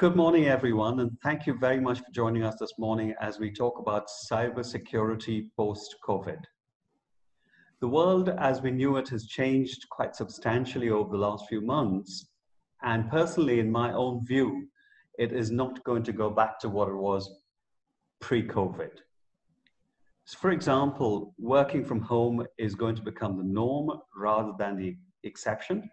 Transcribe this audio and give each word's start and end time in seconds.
good 0.00 0.16
morning, 0.16 0.46
everyone, 0.46 0.98
and 1.00 1.10
thank 1.22 1.46
you 1.46 1.52
very 1.52 1.78
much 1.78 1.98
for 1.98 2.10
joining 2.10 2.42
us 2.42 2.54
this 2.58 2.72
morning 2.78 3.14
as 3.20 3.38
we 3.38 3.52
talk 3.52 3.78
about 3.78 4.08
cybersecurity 4.32 5.50
post-COVID. 5.58 6.38
The 7.82 7.88
world 7.88 8.30
as 8.30 8.62
we 8.62 8.70
knew 8.70 8.96
it 8.96 9.10
has 9.10 9.26
changed 9.26 9.86
quite 9.90 10.16
substantially 10.16 10.88
over 10.88 11.12
the 11.12 11.18
last 11.18 11.44
few 11.50 11.60
months, 11.60 12.30
and 12.82 13.10
personally, 13.10 13.60
in 13.60 13.70
my 13.70 13.92
own 13.92 14.24
view, 14.24 14.70
it 15.18 15.34
is 15.34 15.50
not 15.50 15.84
going 15.84 16.04
to 16.04 16.14
go 16.14 16.30
back 16.30 16.58
to 16.60 16.70
what 16.70 16.88
it 16.88 16.96
was 16.96 17.30
pre-COVID. 18.22 18.92
So 20.24 20.38
for 20.38 20.50
example, 20.50 21.34
working 21.38 21.84
from 21.84 22.00
home 22.00 22.46
is 22.56 22.74
going 22.74 22.94
to 22.94 23.02
become 23.02 23.36
the 23.36 23.44
norm 23.44 23.90
rather 24.16 24.52
than 24.58 24.78
the 24.78 24.96
exception. 25.24 25.90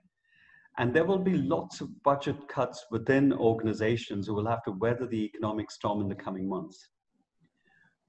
And 0.79 0.93
there 0.93 1.05
will 1.05 1.17
be 1.17 1.37
lots 1.37 1.81
of 1.81 2.03
budget 2.03 2.47
cuts 2.47 2.85
within 2.91 3.33
organizations 3.33 4.27
who 4.27 4.35
will 4.35 4.47
have 4.47 4.63
to 4.65 4.71
weather 4.71 5.07
the 5.07 5.23
economic 5.23 5.71
storm 5.71 6.01
in 6.01 6.07
the 6.07 6.15
coming 6.15 6.47
months, 6.47 6.89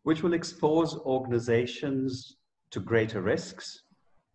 which 0.02 0.22
will 0.22 0.34
expose 0.34 0.94
organizations 0.98 2.36
to 2.70 2.80
greater 2.80 3.22
risks. 3.22 3.84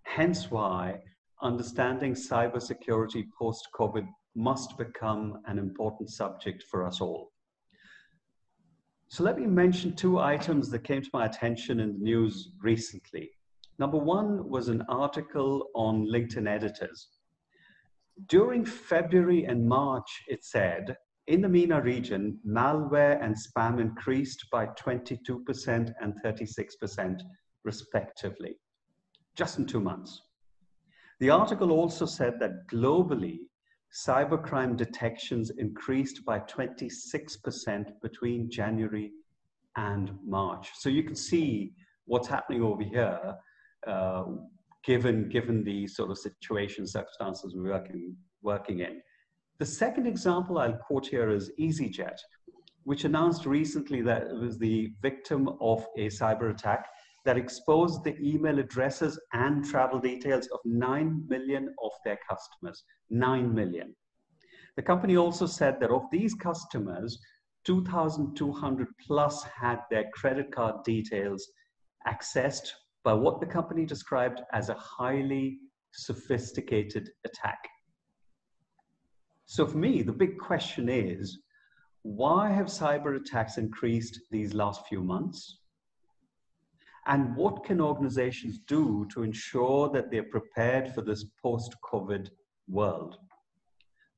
Hence 0.04 0.50
why 0.50 1.00
understanding 1.44 2.14
cybersecurity 2.14 3.26
post-COVID 3.38 4.08
must 4.36 4.80
become 4.80 5.38
an 5.46 5.60
important 5.60 6.10
subject 6.10 6.64
for 6.72 6.88
us 6.88 7.02
all. 7.02 7.32
So 9.10 9.24
let 9.24 9.38
me 9.38 9.46
mention 9.46 9.96
two 9.96 10.18
items 10.18 10.72
that 10.72 10.84
came 10.84 11.04
to 11.04 11.10
my 11.14 11.28
attention 11.28 11.80
in 11.80 11.94
the 11.94 12.00
news 12.00 12.50
recently. 12.64 13.30
Number 13.78 14.00
one 14.00 14.50
was 14.50 14.70
an 14.70 14.82
article 14.90 15.68
on 15.76 16.08
LinkedIn 16.08 16.48
editors 16.48 17.10
during 18.28 18.66
February 18.66 19.46
and 19.46 19.68
March, 19.68 20.24
it 20.28 20.44
said, 20.44 20.96
in 21.28 21.42
the 21.42 21.50
MENA 21.50 21.82
region, 21.82 22.40
malware 22.46 23.24
and 23.24 23.36
spam 23.36 23.80
increased 23.80 24.46
by 24.52 24.68
22% 24.68 25.94
and 26.02 26.14
36% 26.24 27.22
respectively, 27.64 28.56
just 29.36 29.58
in 29.58 29.66
two 29.66 29.80
months. 29.80 30.22
The 31.20 31.30
article 31.30 31.72
also 31.72 32.06
said 32.06 32.40
that 32.40 32.68
globally, 32.72 33.40
cybercrime 33.94 34.76
detections 34.76 35.52
increased 35.52 36.26
by 36.26 36.40
26% 36.40 37.86
between 38.02 38.50
January 38.50 39.12
and 39.78 40.12
March. 40.26 40.72
So 40.76 40.90
you 40.90 41.04
can 41.04 41.16
see 41.16 41.74
what's 42.06 42.28
happening 42.28 42.64
over 42.64 42.84
here 42.84 43.36
uh, 43.88 44.24
given, 44.84 45.30
given 45.30 45.64
the 45.64 45.88
sort 45.88 46.12
of 46.12 46.18
situation, 46.18 46.86
circumstances 46.86 47.54
we're 47.56 47.72
working, 47.72 48.16
working 48.42 48.80
in. 48.80 49.02
The 49.60 49.66
second 49.66 50.08
example 50.08 50.58
I'll 50.58 50.74
quote 50.74 51.08
here 51.08 51.30
is 51.30 51.52
EasyJet, 51.60 52.18
which 52.84 53.06
announced 53.06 53.46
recently 53.46 54.02
that 54.02 54.24
it 54.24 54.36
was 54.36 54.58
the 54.58 54.92
victim 55.02 55.50
of 55.62 55.86
a 55.98 56.08
cyber 56.08 56.52
attack 56.52 56.88
that 57.26 57.38
exposed 57.38 58.04
the 58.04 58.18
email 58.20 58.60
addresses 58.60 59.18
and 59.32 59.64
travel 59.64 60.00
details 60.00 60.48
of 60.48 60.60
9 60.66 61.26
million 61.28 61.74
of 61.82 61.92
their 62.04 62.20
customers. 62.30 62.84
9 63.10 63.54
million. 63.54 63.96
The 64.76 64.82
company 64.82 65.16
also 65.16 65.46
said 65.46 65.80
that 65.80 65.92
of 65.92 66.04
these 66.12 66.34
customers, 66.34 67.20
2,200 67.66 68.88
plus 69.08 69.44
had 69.44 69.80
their 69.90 70.10
credit 70.14 70.52
card 70.52 70.84
details 70.84 71.48
accessed 72.06 72.72
by 73.04 73.14
what 73.14 73.40
the 73.40 73.46
company 73.46 73.86
described 73.86 74.42
as 74.54 74.70
a 74.70 74.76
highly 74.76 75.60
sophisticated 75.92 77.10
attack. 77.26 77.60
So 79.46 79.68
for 79.68 79.78
me, 79.78 80.02
the 80.02 80.14
big 80.14 80.40
question 80.40 80.90
is, 80.90 81.40
why 82.02 82.50
have 82.50 82.68
cyber 82.68 83.16
attacks 83.16 83.58
increased 83.58 84.20
these 84.32 84.54
last 84.54 84.88
few 84.88 85.04
months? 85.04 85.60
And 87.06 87.36
what 87.36 87.66
can 87.66 87.82
organizations 87.82 88.60
do 88.68 89.06
to 89.14 89.24
ensure 89.24 89.90
that 89.90 90.10
they're 90.10 90.24
prepared 90.24 90.94
for 90.94 91.02
this 91.02 91.26
post-COVID 91.42 92.30
world? 92.70 93.18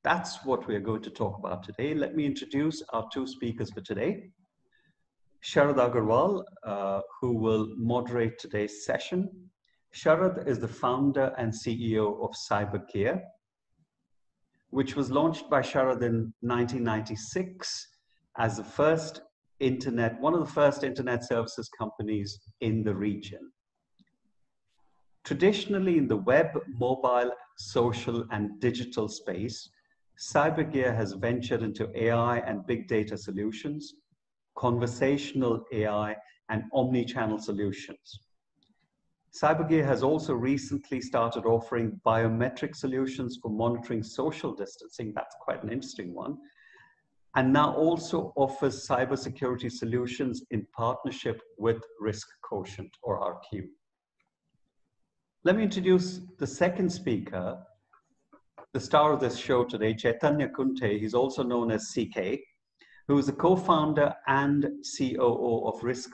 That's 0.03 0.45
what 0.45 0.67
we're 0.67 0.79
going 0.79 1.01
to 1.01 1.09
talk 1.09 1.39
about 1.39 1.63
today. 1.63 1.95
Let 1.95 2.15
me 2.15 2.27
introduce 2.27 2.83
our 2.93 3.07
two 3.11 3.25
speakers 3.25 3.71
for 3.71 3.81
today. 3.81 4.29
Sharad 5.45 5.75
Agarwal, 5.75 6.43
uh, 6.63 7.01
who 7.21 7.33
will 7.33 7.67
moderate 7.77 8.39
today's 8.39 8.83
session. 8.83 9.29
Sharad 9.93 10.47
is 10.47 10.57
the 10.57 10.67
founder 10.67 11.35
and 11.37 11.53
CEO 11.53 12.19
of 12.23 12.31
CyberGear, 12.49 13.21
which 14.71 14.95
was 14.95 15.11
launched 15.11 15.47
by 15.47 15.61
Sharad 15.61 16.01
in 16.01 16.33
1996 16.41 17.87
as 18.39 18.57
the 18.57 18.63
first 18.63 19.21
internet, 19.59 20.19
one 20.19 20.33
of 20.33 20.39
the 20.39 20.51
first 20.51 20.83
internet 20.83 21.23
services 21.23 21.69
companies 21.77 22.39
in 22.61 22.83
the 22.83 22.95
region. 22.95 23.51
Traditionally 25.25 25.99
in 25.99 26.07
the 26.07 26.17
web, 26.17 26.47
mobile, 26.67 27.31
social, 27.57 28.25
and 28.31 28.59
digital 28.59 29.07
space, 29.07 29.69
CyberGear 30.19 30.95
has 30.95 31.13
ventured 31.13 31.61
into 31.61 31.87
AI 31.95 32.37
and 32.39 32.65
big 32.65 32.87
data 32.87 33.15
solutions, 33.15 33.93
conversational 34.55 35.65
AI, 35.71 36.15
and 36.49 36.63
omni-channel 36.73 37.39
solutions. 37.39 38.19
CyberGear 39.41 39.85
has 39.85 40.01
also 40.01 40.33
recently 40.33 41.01
started 41.01 41.45
offering 41.45 41.99
biometric 42.05 42.75
solutions 42.75 43.37
for 43.41 43.49
monitoring 43.49 44.01
social 44.01 44.53
distancing. 44.53 45.11
That's 45.13 45.35
quite 45.41 45.61
an 45.63 45.71
interesting 45.71 46.13
one. 46.13 46.37
And 47.35 47.51
now 47.51 47.73
also 47.75 48.31
offers 48.37 48.87
cybersecurity 48.87 49.69
solutions 49.69 50.43
in 50.51 50.65
partnership 50.73 51.41
with 51.57 51.83
Risk 51.99 52.27
Quotient 52.43 52.91
or 53.03 53.19
RQ. 53.19 53.63
Let 55.43 55.57
me 55.57 55.63
introduce 55.63 56.21
the 56.39 56.47
second 56.47 56.89
speaker, 56.89 57.57
the 58.71 58.79
star 58.79 59.11
of 59.11 59.19
this 59.19 59.37
show 59.37 59.65
today, 59.65 59.93
Chaitanya 59.93 60.47
Kunte. 60.47 60.97
He's 60.97 61.13
also 61.13 61.43
known 61.43 61.71
as 61.71 61.93
CK 61.93 62.39
who 63.07 63.17
is 63.17 63.27
the 63.27 63.33
co-founder 63.33 64.13
and 64.27 64.67
COO 64.97 65.67
of 65.67 65.83
Risk 65.83 66.09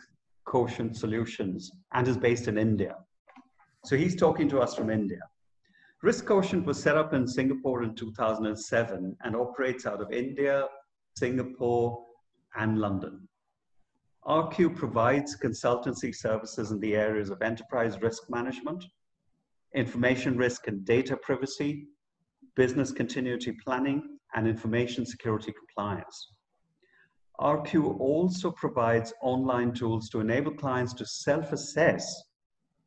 Quotient 0.45 0.97
Solutions 0.97 1.71
and 1.93 2.07
is 2.07 2.17
based 2.17 2.47
in 2.47 2.57
India. 2.57 2.95
So 3.85 3.95
he's 3.95 4.15
talking 4.15 4.49
to 4.49 4.59
us 4.59 4.75
from 4.75 4.89
India. 4.89 5.21
Risk 6.03 6.25
Quotient 6.25 6.65
was 6.65 6.81
set 6.81 6.97
up 6.97 7.13
in 7.13 7.27
Singapore 7.27 7.83
in 7.83 7.95
2007 7.95 9.15
and 9.23 9.35
operates 9.35 9.85
out 9.85 10.01
of 10.01 10.11
India, 10.11 10.65
Singapore, 11.15 12.03
and 12.55 12.79
London. 12.79 13.27
RQ 14.25 14.75
provides 14.75 15.37
consultancy 15.37 16.13
services 16.13 16.71
in 16.71 16.79
the 16.79 16.95
areas 16.95 17.29
of 17.29 17.41
enterprise 17.41 18.01
risk 18.01 18.23
management, 18.29 18.83
information 19.73 20.37
risk 20.37 20.67
and 20.67 20.85
data 20.85 21.17
privacy, 21.17 21.87
business 22.55 22.91
continuity 22.91 23.55
planning, 23.63 24.17
and 24.35 24.47
information 24.47 25.05
security 25.05 25.53
compliance. 25.53 26.33
RQ 27.41 27.99
also 27.99 28.51
provides 28.51 29.13
online 29.21 29.73
tools 29.73 30.09
to 30.09 30.19
enable 30.19 30.53
clients 30.53 30.93
to 30.93 31.05
self-assess 31.05 32.23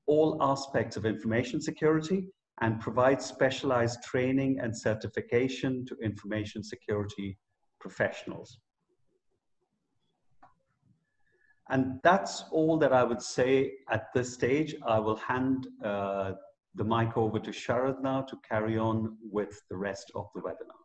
all 0.06 0.38
aspects 0.40 0.96
of 0.96 1.04
information 1.04 1.60
security 1.60 2.28
and 2.60 2.80
provide 2.80 3.20
specialized 3.20 4.02
training 4.04 4.60
and 4.60 4.76
certification 4.76 5.84
to 5.86 5.96
information 5.96 6.62
security 6.62 7.36
professionals. 7.80 8.58
And 11.70 11.98
that's 12.04 12.44
all 12.52 12.78
that 12.78 12.92
I 12.92 13.02
would 13.02 13.22
say 13.22 13.72
at 13.90 14.12
this 14.14 14.32
stage. 14.32 14.74
I 14.86 14.98
will 14.98 15.16
hand 15.16 15.66
uh, 15.82 16.32
the 16.74 16.84
mic 16.84 17.16
over 17.16 17.38
to 17.40 17.50
Sharad 17.50 18.02
now 18.02 18.22
to 18.22 18.36
carry 18.48 18.78
on 18.78 19.16
with 19.22 19.60
the 19.70 19.76
rest 19.76 20.12
of 20.14 20.28
the 20.34 20.42
webinar. 20.42 20.83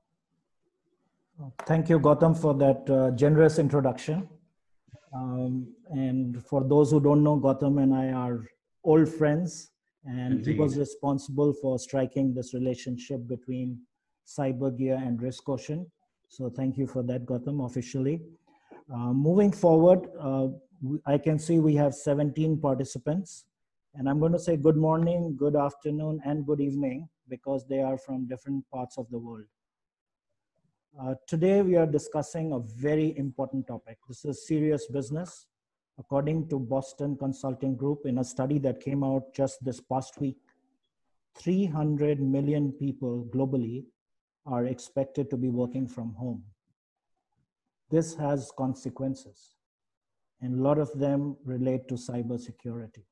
Thank 1.66 1.88
you, 1.89 2.00
Gautam, 2.00 2.38
for 2.38 2.53
that 2.55 2.89
uh, 2.89 3.11
generous 3.11 3.59
introduction. 3.59 4.28
Um, 5.14 5.73
and 5.90 6.43
for 6.46 6.64
those 6.64 6.91
who 6.91 6.99
don't 6.99 7.23
know, 7.23 7.40
Gautam 7.40 7.81
and 7.81 7.93
I 7.96 8.11
are 8.11 8.46
old 8.84 9.08
friends, 9.08 9.72
and 10.03 10.34
Indeed. 10.34 10.53
he 10.53 10.59
was 10.59 10.78
responsible 10.78 11.53
for 11.53 11.79
striking 11.79 12.34
this 12.34 12.53
relationship 12.53 13.25
between 13.28 13.79
CyberGear 14.28 15.02
and 15.02 15.22
Risk 15.22 15.46
Quotient. 15.46 15.87
So 16.28 16.49
thank 16.49 16.78
you 16.78 16.87
for 16.87 17.03
that, 17.03 17.25
Gautam, 17.25 17.66
officially. 17.66 18.22
Uh, 18.93 19.14
moving 19.14 19.52
forward, 19.52 20.09
uh, 20.19 20.47
I 21.05 21.17
can 21.17 21.40
see 21.40 21.59
we 21.59 21.75
have 21.75 21.93
17 21.93 22.59
participants. 22.59 23.46
And 23.96 24.08
I'm 24.08 24.19
going 24.19 24.34
to 24.34 24.40
say 24.40 24.58
good 24.58 24.78
morning, 24.78 25.35
good 25.37 25.55
afternoon, 25.55 26.22
and 26.25 26.46
good 26.46 26.59
evening 26.59 27.08
because 27.28 27.66
they 27.67 27.79
are 27.79 27.97
from 27.97 28.28
different 28.28 28.69
parts 28.72 28.97
of 28.97 29.09
the 29.09 29.17
world. 29.17 29.46
Uh, 30.97 31.14
today 31.28 31.62
we 31.62 31.76
are 31.76 31.86
discussing 31.86 32.52
a 32.52 32.59
very 32.59 33.16
important 33.18 33.68
topic. 33.68 33.97
This 34.08 34.26
is 34.26 34.47
serious 34.47 34.88
business. 34.88 35.46
According 35.97 36.47
to 36.50 36.59
Boston 36.59 37.16
Consulting 37.16 37.76
Group, 37.76 38.06
in 38.06 38.18
a 38.18 38.24
study 38.24 38.58
that 38.59 38.82
came 38.82 39.03
out 39.03 39.34
just 39.34 39.64
this 39.64 39.80
past 39.80 40.20
week, 40.20 40.38
300 41.38 42.20
million 42.22 42.72
people 42.72 43.28
globally 43.34 43.86
are 44.46 44.66
expected 44.66 45.30
to 45.30 45.38
be 45.38 45.50
working 45.50 45.88
from 45.88 46.14
home. 46.14 46.44
this 47.91 48.14
has 48.16 48.52
consequences. 48.58 49.56
And 50.41 50.59
a 50.59 50.62
lot 50.62 50.80
of 50.80 50.91
them 50.97 51.38
relate 51.44 51.88
to 51.88 51.96
cybersecurity. 51.96 53.03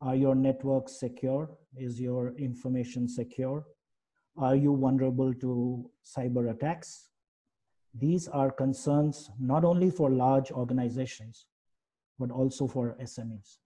Are 0.00 0.16
your 0.16 0.34
networks 0.34 0.98
secure? 0.98 1.50
Is 1.76 2.00
your 2.00 2.34
information 2.36 3.08
secure? 3.08 3.64
Are 4.40 4.56
you 4.56 4.74
vulnerable 4.74 5.34
to 5.34 5.90
cyber 6.02 6.50
attacks? 6.50 7.08
These 7.94 8.26
are 8.28 8.50
concerns 8.50 9.30
not 9.38 9.64
only 9.64 9.90
for 9.90 10.08
large 10.08 10.50
organizations, 10.50 11.44
but 12.18 12.30
also 12.30 12.66
for 12.66 12.96
SMEs. 13.02 13.58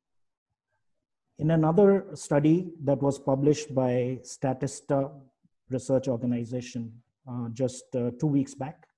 In 1.39 1.53
another 1.53 2.07
study 2.15 2.73
that 2.83 3.01
was 3.01 3.21
published 3.21 3.73
by 3.73 4.19
Statista 4.23 5.13
Research 5.71 6.09
Organization 6.09 6.93
uh, 7.29 7.51
just 7.53 7.85
uh, 7.95 8.11
two 8.19 8.27
weeks 8.27 8.55
back, 8.55 8.89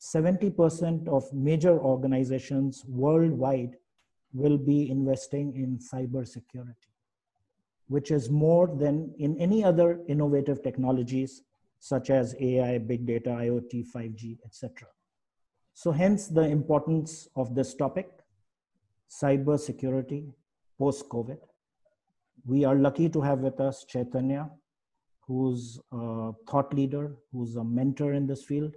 70% 0.00 1.06
of 1.06 1.32
major 1.32 1.78
organizations 1.78 2.84
worldwide 2.86 3.76
will 4.32 4.58
be 4.58 4.90
investing 4.90 5.54
in 5.54 5.78
cybersecurity, 5.78 6.90
which 7.88 8.10
is 8.10 8.30
more 8.30 8.66
than 8.66 9.14
in 9.18 9.36
any 9.38 9.62
other 9.62 10.00
innovative 10.08 10.62
technologies 10.62 11.42
such 11.78 12.10
as 12.10 12.34
AI, 12.40 12.78
big 12.78 13.06
data, 13.06 13.30
IoT, 13.30 13.86
5G, 13.94 14.38
etc. 14.44 14.88
So 15.74 15.92
hence 15.92 16.26
the 16.26 16.42
importance 16.42 17.28
of 17.36 17.54
this 17.54 17.74
topic, 17.74 18.08
cybersecurity 19.10 20.32
post-COVID. 20.78 21.38
We 22.44 22.64
are 22.64 22.74
lucky 22.74 23.08
to 23.10 23.20
have 23.20 23.40
with 23.40 23.60
us 23.60 23.84
Chaitanya, 23.84 24.50
who's 25.26 25.78
a 25.92 26.32
thought 26.48 26.72
leader, 26.72 27.16
who's 27.32 27.56
a 27.56 27.64
mentor 27.64 28.14
in 28.14 28.26
this 28.26 28.44
field, 28.44 28.74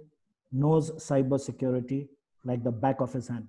knows 0.52 0.90
cybersecurity 0.92 2.08
like 2.44 2.64
the 2.64 2.72
back 2.72 3.00
of 3.00 3.12
his 3.12 3.28
hand. 3.28 3.48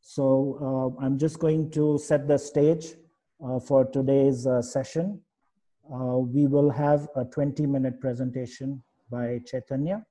So 0.00 0.94
uh, 1.00 1.04
I'm 1.04 1.18
just 1.18 1.38
going 1.38 1.70
to 1.72 1.98
set 1.98 2.26
the 2.28 2.38
stage 2.38 2.94
uh, 3.44 3.58
for 3.60 3.84
today's 3.84 4.46
uh, 4.46 4.60
session. 4.60 5.20
Uh, 5.92 6.18
we 6.18 6.46
will 6.46 6.70
have 6.70 7.08
a 7.16 7.24
20 7.24 7.66
minute 7.66 8.00
presentation 8.00 8.82
by 9.10 9.40
Chaitanya. 9.46 10.04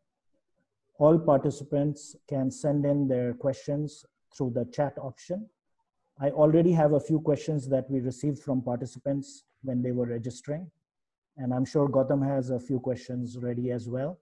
All 0.97 1.19
participants 1.19 2.15
can 2.27 2.49
send 2.49 2.85
in 2.85 3.07
their 3.07 3.33
questions 3.33 4.05
through 4.35 4.51
the 4.51 4.65
chat 4.65 4.93
option. 4.97 5.47
I 6.19 6.31
already 6.31 6.71
have 6.71 6.93
a 6.93 6.99
few 6.99 7.19
questions 7.19 7.69
that 7.69 7.89
we 7.91 7.99
received 7.99 8.39
from 8.39 8.61
participants 8.61 9.43
when 9.61 9.83
they 9.83 9.91
were 9.91 10.07
registering. 10.07 10.71
And 11.37 11.53
I'm 11.53 11.65
sure 11.65 11.87
Gautam 11.87 12.25
has 12.27 12.49
a 12.49 12.59
few 12.59 12.79
questions 12.79 13.37
ready 13.37 13.71
as 13.71 13.87
well. 13.87 14.17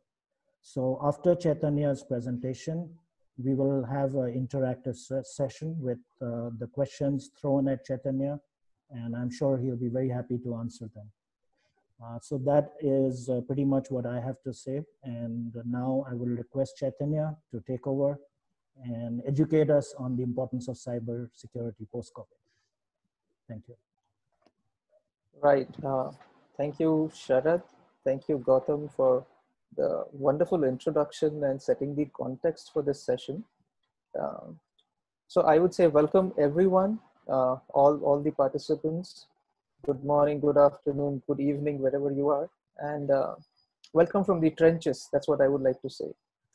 So 0.61 0.99
after 1.01 1.35
Chaitanya's 1.35 2.03
presentation, 2.03 2.89
we 3.37 3.53
will 3.53 3.85
have 3.85 4.15
an 4.15 4.33
interactive 4.33 4.97
session 5.25 5.77
with 5.79 5.99
uh, 6.21 6.49
the 6.57 6.67
questions 6.73 7.29
thrown 7.39 7.67
at 7.69 7.85
Chaitanya, 7.85 8.39
and 8.91 9.15
I'm 9.15 9.31
sure 9.31 9.57
he'll 9.57 9.75
be 9.75 9.89
very 9.89 10.09
happy 10.09 10.37
to 10.39 10.55
answer 10.55 10.89
them. 10.95 11.09
Uh, 12.03 12.19
so 12.21 12.37
that 12.39 12.73
is 12.81 13.29
uh, 13.29 13.41
pretty 13.41 13.63
much 13.63 13.89
what 13.89 14.05
I 14.05 14.19
have 14.19 14.41
to 14.43 14.53
say. 14.53 14.83
And 15.03 15.53
now 15.65 16.05
I 16.09 16.13
will 16.13 16.27
request 16.27 16.77
Chaitanya 16.77 17.35
to 17.51 17.63
take 17.67 17.87
over 17.87 18.19
and 18.83 19.21
educate 19.25 19.69
us 19.69 19.93
on 19.97 20.17
the 20.17 20.23
importance 20.23 20.67
of 20.67 20.75
cyber 20.75 21.29
security 21.33 21.87
post-COVID. 21.91 22.41
Thank 23.47 23.63
you. 23.69 23.75
Right. 25.41 25.69
Uh, 25.83 26.11
thank 26.57 26.79
you, 26.79 27.11
Sharad. 27.13 27.63
Thank 28.03 28.27
you, 28.27 28.39
Gautam, 28.39 28.91
for 28.93 29.25
the 29.77 30.05
wonderful 30.11 30.63
introduction 30.63 31.43
and 31.43 31.61
setting 31.61 31.95
the 31.95 32.05
context 32.05 32.71
for 32.73 32.81
this 32.81 33.01
session. 33.01 33.43
Uh, 34.19 34.51
so 35.27 35.41
I 35.41 35.59
would 35.59 35.73
say 35.73 35.87
welcome 35.87 36.33
everyone, 36.37 36.99
uh, 37.29 37.57
all, 37.73 37.99
all 38.03 38.21
the 38.21 38.31
participants. 38.31 39.27
Good 39.85 40.03
morning, 40.03 40.39
good 40.39 40.57
afternoon, 40.57 41.21
good 41.27 41.39
evening, 41.39 41.79
wherever 41.79 42.11
you 42.11 42.29
are. 42.29 42.49
And 42.79 43.11
uh, 43.11 43.35
welcome 43.93 44.23
from 44.23 44.41
the 44.41 44.51
trenches. 44.51 45.09
That's 45.11 45.27
what 45.27 45.41
I 45.41 45.47
would 45.47 45.61
like 45.61 45.81
to 45.81 45.89
say. 45.89 46.13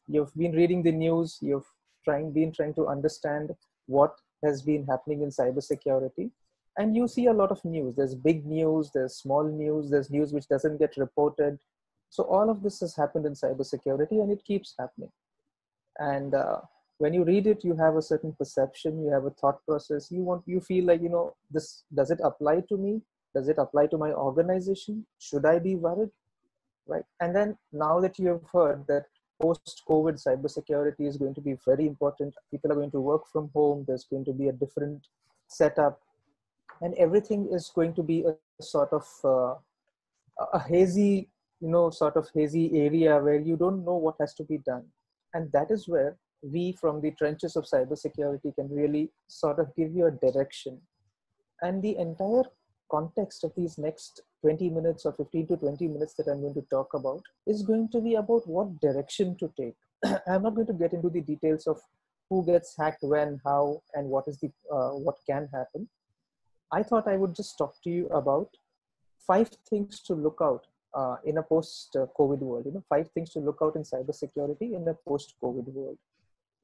You've 0.08 0.34
been 0.36 0.52
reading 0.52 0.82
the 0.82 0.92
news. 0.92 1.38
You've 1.40 1.66
trying, 2.04 2.32
been 2.32 2.52
trying 2.52 2.74
to 2.74 2.88
understand 2.88 3.54
what 3.86 4.14
has 4.44 4.62
been 4.62 4.86
happening 4.86 5.22
in 5.22 5.28
cybersecurity. 5.28 6.30
And 6.78 6.96
you 6.96 7.06
see 7.08 7.26
a 7.26 7.32
lot 7.32 7.50
of 7.50 7.64
news. 7.64 7.94
There's 7.96 8.14
big 8.14 8.46
news, 8.46 8.90
there's 8.94 9.16
small 9.16 9.44
news, 9.44 9.90
there's 9.90 10.10
news 10.10 10.32
which 10.32 10.48
doesn't 10.48 10.78
get 10.78 10.96
reported, 10.96 11.58
so 12.10 12.24
all 12.24 12.50
of 12.50 12.62
this 12.62 12.80
has 12.80 12.94
happened 12.96 13.24
in 13.24 13.34
cybersecurity 13.34 14.20
and 14.20 14.30
it 14.32 14.44
keeps 14.44 14.74
happening. 14.78 15.12
And 15.98 16.34
uh, 16.34 16.60
when 17.00 17.14
you 17.14 17.24
read 17.24 17.46
it, 17.46 17.64
you 17.64 17.74
have 17.76 17.96
a 17.96 18.02
certain 18.02 18.32
perception, 18.32 19.02
you 19.02 19.10
have 19.10 19.24
a 19.24 19.30
thought 19.30 19.64
process. 19.64 20.10
You 20.10 20.22
want, 20.22 20.42
you 20.46 20.60
feel 20.60 20.84
like, 20.84 21.00
you 21.00 21.08
know, 21.08 21.34
this, 21.50 21.84
does 21.94 22.10
it 22.10 22.20
apply 22.22 22.60
to 22.68 22.76
me? 22.76 23.00
Does 23.34 23.48
it 23.48 23.56
apply 23.58 23.86
to 23.86 23.96
my 23.96 24.12
organization? 24.12 25.06
Should 25.18 25.46
I 25.46 25.60
be 25.60 25.76
worried? 25.76 26.10
Right. 26.86 27.04
And 27.20 27.34
then 27.34 27.56
now 27.72 28.00
that 28.00 28.18
you 28.18 28.28
have 28.28 28.42
heard 28.52 28.86
that 28.88 29.06
post-COVID 29.40 30.22
cybersecurity 30.22 31.08
is 31.08 31.16
going 31.16 31.34
to 31.36 31.40
be 31.40 31.56
very 31.64 31.86
important, 31.86 32.34
people 32.50 32.70
are 32.70 32.74
going 32.74 32.90
to 32.90 33.00
work 33.00 33.22
from 33.32 33.50
home, 33.54 33.86
there's 33.88 34.04
going 34.04 34.26
to 34.26 34.34
be 34.34 34.48
a 34.48 34.52
different 34.52 35.06
setup, 35.48 36.00
and 36.82 36.94
everything 36.94 37.48
is 37.50 37.72
going 37.74 37.94
to 37.94 38.02
be 38.02 38.26
a 38.26 38.62
sort 38.62 38.92
of 38.92 39.06
uh, 39.24 39.54
a 40.52 40.58
hazy 40.58 41.30
you 41.60 41.68
know 41.68 41.90
sort 41.90 42.16
of 42.16 42.28
hazy 42.34 42.78
area 42.78 43.18
where 43.18 43.38
you 43.38 43.56
don't 43.56 43.84
know 43.84 43.96
what 43.96 44.16
has 44.18 44.34
to 44.34 44.44
be 44.44 44.58
done 44.58 44.84
and 45.34 45.50
that 45.52 45.70
is 45.70 45.86
where 45.86 46.16
we 46.42 46.72
from 46.80 47.00
the 47.00 47.10
trenches 47.12 47.56
of 47.56 47.64
cybersecurity 47.64 48.54
can 48.54 48.68
really 48.70 49.10
sort 49.28 49.58
of 49.58 49.74
give 49.76 49.92
you 49.92 50.06
a 50.06 50.10
direction. 50.10 50.80
And 51.62 51.82
the 51.82 51.96
entire 51.98 52.44
context 52.90 53.44
of 53.44 53.52
these 53.56 53.78
next 53.78 54.22
20 54.42 54.70
minutes 54.70 55.06
or 55.06 55.12
15 55.12 55.46
to 55.48 55.56
20 55.56 55.86
minutes 55.86 56.14
that 56.14 56.26
i'm 56.28 56.40
going 56.40 56.54
to 56.54 56.66
talk 56.70 56.92
about 56.94 57.22
is 57.46 57.62
going 57.62 57.88
to 57.90 58.00
be 58.00 58.14
about 58.16 58.46
what 58.48 58.80
direction 58.80 59.36
to 59.38 59.52
take. 59.58 59.76
I'm 60.26 60.42
not 60.42 60.54
going 60.54 60.66
to 60.66 60.72
get 60.72 60.92
into 60.92 61.10
the 61.10 61.20
details 61.20 61.66
of 61.66 61.80
who 62.30 62.44
gets 62.46 62.74
hacked 62.78 63.02
when 63.02 63.40
how 63.44 63.82
and 63.94 64.08
what 64.08 64.24
is 64.28 64.38
the 64.38 64.50
uh, 64.72 64.90
what 64.90 65.16
can 65.28 65.48
happen. 65.52 65.88
I 66.72 66.82
thought 66.82 67.08
i 67.08 67.16
would 67.16 67.34
just 67.34 67.58
talk 67.58 67.74
to 67.84 67.90
you 67.90 68.06
about 68.08 68.48
five 69.26 69.50
things 69.68 70.00
to 70.02 70.14
look 70.14 70.38
out 70.40 70.66
uh, 70.94 71.16
in 71.24 71.38
a 71.38 71.42
post-COVID 71.42 72.38
world. 72.38 72.66
You 72.66 72.72
know, 72.72 72.84
five 72.88 73.10
things 73.10 73.30
to 73.30 73.40
look 73.40 73.58
out 73.62 73.76
in 73.76 73.82
cybersecurity 73.82 74.74
in 74.76 74.86
a 74.88 74.94
post-COVID 75.08 75.66
world, 75.72 75.98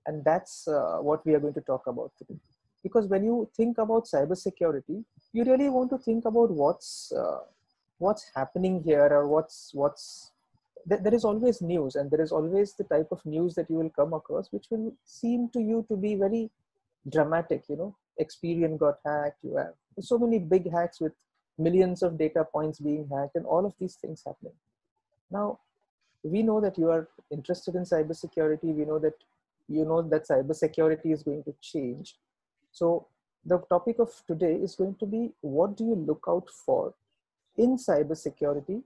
and 0.07 0.25
that's 0.25 0.69
uh, 0.69 0.99
what 1.01 1.25
we 1.27 1.35
are 1.35 1.41
going 1.41 1.55
to 1.55 1.61
talk 1.61 1.87
about 1.87 2.13
today. 2.19 2.39
Because 2.83 3.07
when 3.09 3.25
you 3.25 3.49
think 3.57 3.79
about 3.79 4.05
cybersecurity, 4.05 5.05
you 5.33 5.45
really 5.45 5.69
want 5.69 5.91
to 5.91 5.99
think 5.99 6.25
about 6.25 6.51
what's 6.51 7.13
uh, 7.13 7.41
what's 7.99 8.31
happening 8.35 8.83
here 8.83 9.09
or 9.11 9.27
what's 9.27 9.71
what's 9.75 10.33
there 10.87 11.15
is 11.15 11.25
always 11.25 11.61
news 11.61 11.97
and 11.97 12.11
there 12.13 12.21
is 12.21 12.31
always 12.31 12.75
the 12.75 12.85
type 12.85 13.09
of 13.11 13.25
news 13.27 13.55
that 13.55 13.69
you 13.69 13.77
will 13.77 13.91
come 13.91 14.13
across 14.13 14.53
which 14.53 14.67
will 14.71 14.93
seem 15.05 15.49
to 15.49 15.61
you 15.61 15.85
to 15.89 15.97
be 15.97 16.15
very 16.15 16.49
dramatic 17.09 17.65
you 17.69 17.77
know 17.77 17.97
experian 18.21 18.79
got 18.79 18.99
hacked 19.05 19.43
you 19.43 19.57
have 19.57 19.73
so 19.99 20.17
many 20.17 20.39
big 20.39 20.71
hacks 20.71 21.01
with 21.01 21.13
millions 21.59 22.03
of 22.03 22.19
data 22.19 22.45
points 22.45 22.81
being 22.81 23.09
hacked 23.13 23.37
and 23.37 23.47
all 23.47 23.65
of 23.65 23.75
these 23.81 23.95
things 23.95 24.23
happening. 24.27 24.53
Now, 25.31 25.59
we 26.23 26.43
know 26.43 26.61
that 26.61 26.77
you 26.79 26.91
are 26.91 27.09
interested 27.31 27.75
in 27.75 27.83
cybersecurity. 27.83 28.75
We 28.75 28.85
know 28.85 28.99
that 28.99 29.15
you 29.69 29.85
know 29.85 30.03
that 30.03 30.29
cybersecurity 30.29 31.13
is 31.13 31.23
going 31.23 31.43
to 31.45 31.55
change. 31.61 32.17
So 32.73 33.07
the 33.45 33.59
topic 33.71 33.99
of 33.99 34.11
today 34.27 34.55
is 34.55 34.75
going 34.75 34.97
to 34.97 35.07
be 35.07 35.33
what 35.41 35.77
do 35.77 35.85
you 35.85 35.95
look 35.95 36.25
out 36.29 36.49
for 36.51 36.95
in 37.57 37.77
cybersecurity 37.77 38.83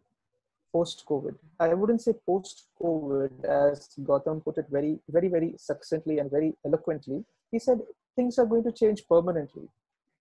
post-COVID? 0.73 1.35
I 1.59 1.75
wouldn't 1.75 2.03
say 2.03 2.15
post-COVID 2.25 3.45
as 3.45 3.89
Gautam 4.03 4.45
put 4.45 4.59
it 4.59 4.67
very, 4.71 4.99
very, 5.09 5.29
very 5.29 5.55
succinctly 5.57 6.19
and 6.19 6.31
very 6.31 6.55
eloquently. 6.65 7.25
He 7.51 7.59
said 7.59 7.81
things 8.15 8.39
are 8.39 8.47
going 8.47 8.65
to 8.65 8.73
change 8.73 9.07
permanently 9.09 9.69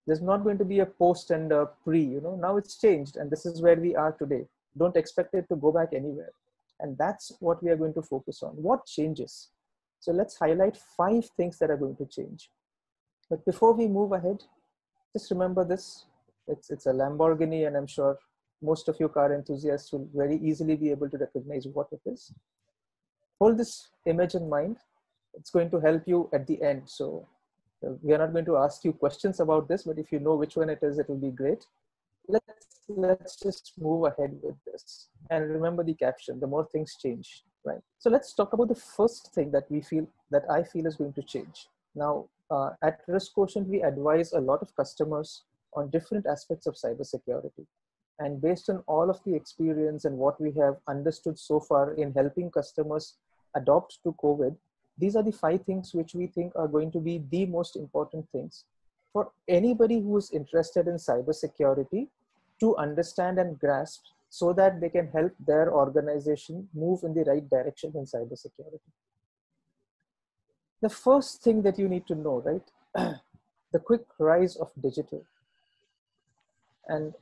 there's 0.09 0.21
not 0.21 0.43
going 0.43 0.57
to 0.57 0.65
be 0.65 0.79
a 0.79 0.85
post 0.85 1.29
and 1.29 1.51
a 1.51 1.67
pre 1.83 2.01
you 2.01 2.21
know 2.21 2.35
now 2.35 2.57
it's 2.57 2.79
changed 2.79 3.15
and 3.17 3.29
this 3.29 3.45
is 3.45 3.61
where 3.61 3.75
we 3.75 3.95
are 3.95 4.11
today 4.11 4.43
don't 4.77 4.97
expect 4.97 5.35
it 5.35 5.47
to 5.49 5.55
go 5.55 5.71
back 5.71 5.89
anywhere 5.93 6.31
and 6.79 6.97
that's 6.97 7.31
what 7.39 7.61
we 7.63 7.69
are 7.69 7.75
going 7.75 7.93
to 7.93 8.01
focus 8.01 8.41
on 8.41 8.53
what 8.69 8.85
changes 8.87 9.49
so 9.99 10.11
let's 10.11 10.37
highlight 10.37 10.77
five 10.97 11.25
things 11.37 11.59
that 11.59 11.69
are 11.69 11.77
going 11.77 11.95
to 11.97 12.05
change. 12.05 12.49
But 13.29 13.45
before 13.45 13.73
we 13.73 13.87
move 13.87 14.11
ahead 14.11 14.43
just 15.13 15.31
remember 15.31 15.65
this. 15.65 16.05
It's 16.47 16.69
it's 16.69 16.85
a 16.85 16.93
lamborghini 16.93 17.65
and 17.67 17.75
i'm 17.77 17.87
sure 17.87 18.17
most 18.61 18.89
of 18.89 18.97
you 18.99 19.07
car 19.09 19.33
enthusiasts 19.33 19.91
will 19.93 20.07
very 20.13 20.37
easily 20.37 20.75
be 20.75 20.91
able 20.91 21.09
to 21.09 21.17
recognize 21.17 21.65
what 21.71 21.87
it 21.91 22.01
is. 22.05 22.33
Hold 23.39 23.57
this 23.57 23.89
image 24.05 24.35
in 24.35 24.49
mind. 24.49 24.77
It's 25.33 25.49
going 25.49 25.71
to 25.71 25.79
help 25.79 26.03
you 26.05 26.29
at 26.33 26.45
the 26.45 26.61
end. 26.61 26.83
So 26.85 27.25
uh, 27.85 27.91
we 28.01 28.13
are 28.13 28.17
not 28.17 28.33
going 28.33 28.45
to 28.45 28.57
ask 28.57 28.83
you 28.83 28.91
questions 28.91 29.39
about 29.39 29.69
this, 29.69 29.83
but 29.83 29.97
if 29.97 30.11
you 30.11 30.19
know 30.19 30.35
which 30.35 30.57
one 30.57 30.69
it 30.69 30.79
is, 30.81 30.99
it 30.99 31.07
will 31.07 31.23
be 31.29 31.31
great. 31.31 31.65
Let's, 32.27 32.81
let's 32.89 33.39
just 33.39 33.71
move 33.79 34.05
ahead 34.07 34.37
with 34.43 34.55
this. 34.65 35.07
And 35.29 35.49
remember 35.49 35.85
the 35.85 35.93
caption, 35.93 36.41
the 36.41 36.47
more 36.47 36.67
things 36.69 36.97
change, 37.01 37.43
right? 37.65 37.81
So 37.97 38.09
let's 38.09 38.33
talk 38.33 38.53
about 38.53 38.69
the 38.69 38.75
first 38.75 39.33
thing 39.33 39.51
that 39.51 39.69
we 39.69 39.81
feel 39.81 40.07
that 40.31 40.43
I 40.49 40.63
feel 40.63 40.85
is 40.85 40.95
going 40.95 41.13
to 41.13 41.23
change. 41.23 41.67
Now, 41.95 42.25
uh, 42.51 42.71
at 42.81 43.01
Risk 43.07 43.33
Quotient, 43.33 43.67
we 43.67 43.81
advise 43.81 44.33
a 44.33 44.39
lot 44.39 44.61
of 44.61 44.75
customers 44.75 45.43
on 45.73 45.89
different 45.89 46.25
aspects 46.25 46.65
of 46.65 46.75
cybersecurity. 46.75 47.65
And 48.19 48.41
based 48.41 48.69
on 48.69 48.83
all 48.87 49.09
of 49.09 49.23
the 49.23 49.35
experience 49.35 50.05
and 50.05 50.17
what 50.17 50.39
we 50.41 50.51
have 50.53 50.77
understood 50.87 51.39
so 51.39 51.59
far 51.59 51.93
in 51.93 52.13
helping 52.13 52.51
customers 52.51 53.15
adopt 53.55 53.99
to 54.03 54.15
COVID, 54.21 54.55
these 54.97 55.15
are 55.15 55.23
the 55.23 55.31
five 55.31 55.63
things 55.63 55.93
which 55.93 56.13
we 56.13 56.27
think 56.27 56.51
are 56.55 56.67
going 56.67 56.91
to 56.91 56.99
be 56.99 57.23
the 57.31 57.45
most 57.45 57.77
important 57.77 58.27
things 58.31 58.65
for 59.13 59.31
anybody 59.47 59.99
who 59.99 60.17
is 60.17 60.31
interested 60.31 60.87
in 60.87 60.95
cybersecurity 60.95 62.07
to 62.59 62.75
understand 62.77 63.39
and 63.39 63.59
grasp 63.59 64.01
so 64.29 64.53
that 64.53 64.79
they 64.79 64.89
can 64.89 65.07
help 65.07 65.33
their 65.45 65.71
organization 65.73 66.67
move 66.73 67.03
in 67.03 67.13
the 67.13 67.23
right 67.23 67.49
direction 67.49 67.91
in 67.95 68.05
cybersecurity. 68.05 68.79
The 70.81 70.89
first 70.89 71.41
thing 71.41 71.61
that 71.63 71.79
you 71.79 71.89
need 71.89 72.07
to 72.07 72.15
know, 72.15 72.41
right? 72.45 73.15
the 73.73 73.79
quick 73.79 74.05
rise 74.19 74.55
of 74.55 74.71
digital. 74.81 75.25
And 76.87 77.13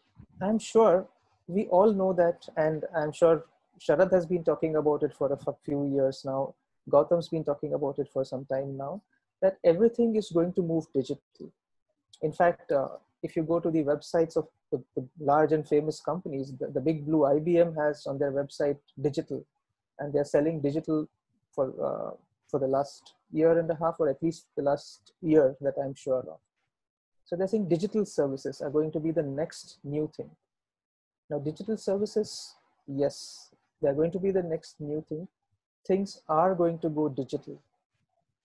I'm 0.41 0.59
sure 0.59 1.07
we 1.47 1.65
all 1.67 1.93
know 1.93 2.13
that, 2.13 2.47
and 2.57 2.85
I'm 2.95 3.11
sure 3.11 3.45
Sharad 3.79 4.11
has 4.11 4.25
been 4.25 4.43
talking 4.43 4.75
about 4.75 5.03
it 5.03 5.13
for 5.13 5.31
a 5.31 5.53
few 5.65 5.85
years 5.85 6.23
now. 6.25 6.55
Gautam's 6.89 7.29
been 7.29 7.43
talking 7.43 7.73
about 7.73 7.99
it 7.99 8.09
for 8.11 8.23
some 8.25 8.45
time 8.45 8.77
now, 8.77 9.01
that 9.41 9.57
everything 9.63 10.15
is 10.15 10.31
going 10.31 10.53
to 10.53 10.61
move 10.61 10.85
digitally. 10.95 11.51
In 12.21 12.31
fact, 12.31 12.71
uh, 12.71 12.89
if 13.23 13.35
you 13.35 13.43
go 13.43 13.59
to 13.59 13.69
the 13.69 13.83
websites 13.83 14.35
of 14.35 14.47
the, 14.71 14.83
the 14.95 15.07
large 15.19 15.51
and 15.51 15.67
famous 15.67 16.00
companies, 16.00 16.53
the, 16.59 16.67
the, 16.67 16.81
big 16.81 17.05
blue 17.05 17.19
IBM 17.19 17.75
has 17.75 18.05
on 18.05 18.17
their 18.17 18.31
website 18.31 18.77
digital, 19.01 19.45
and 20.00 20.13
they're 20.13 20.25
selling 20.25 20.62
digital 20.62 21.07
for 21.53 21.74
uh, 21.81 22.15
for 22.50 22.59
the 22.59 22.67
last 22.67 23.13
year 23.31 23.57
and 23.57 23.69
a 23.69 23.75
half, 23.75 23.95
or 24.00 24.09
at 24.09 24.21
least 24.21 24.47
the 24.55 24.63
last 24.63 25.12
year 25.21 25.55
that 25.62 25.74
I'm 25.83 25.95
sure 25.95 26.19
of. 26.19 26.39
So 27.25 27.36
they're 27.36 27.47
saying 27.47 27.67
digital 27.67 28.05
services 28.05 28.62
are 28.62 28.69
going 28.69 28.91
to 28.93 29.00
be 29.00 29.12
the 29.12 29.24
next 29.24 29.79
new 29.83 30.09
thing. 30.15 30.29
Now, 31.29 31.39
digital 31.39 31.75
services, 31.75 32.55
yes, 32.88 33.50
they're 33.81 33.93
going 33.93 34.12
to 34.12 34.19
be 34.19 34.31
the 34.31 34.43
next 34.43 34.79
new 34.79 35.03
thing. 35.09 35.27
Things 35.86 36.21
are 36.29 36.55
going 36.55 36.79
to 36.79 36.89
go 36.89 37.09
digital. 37.09 37.62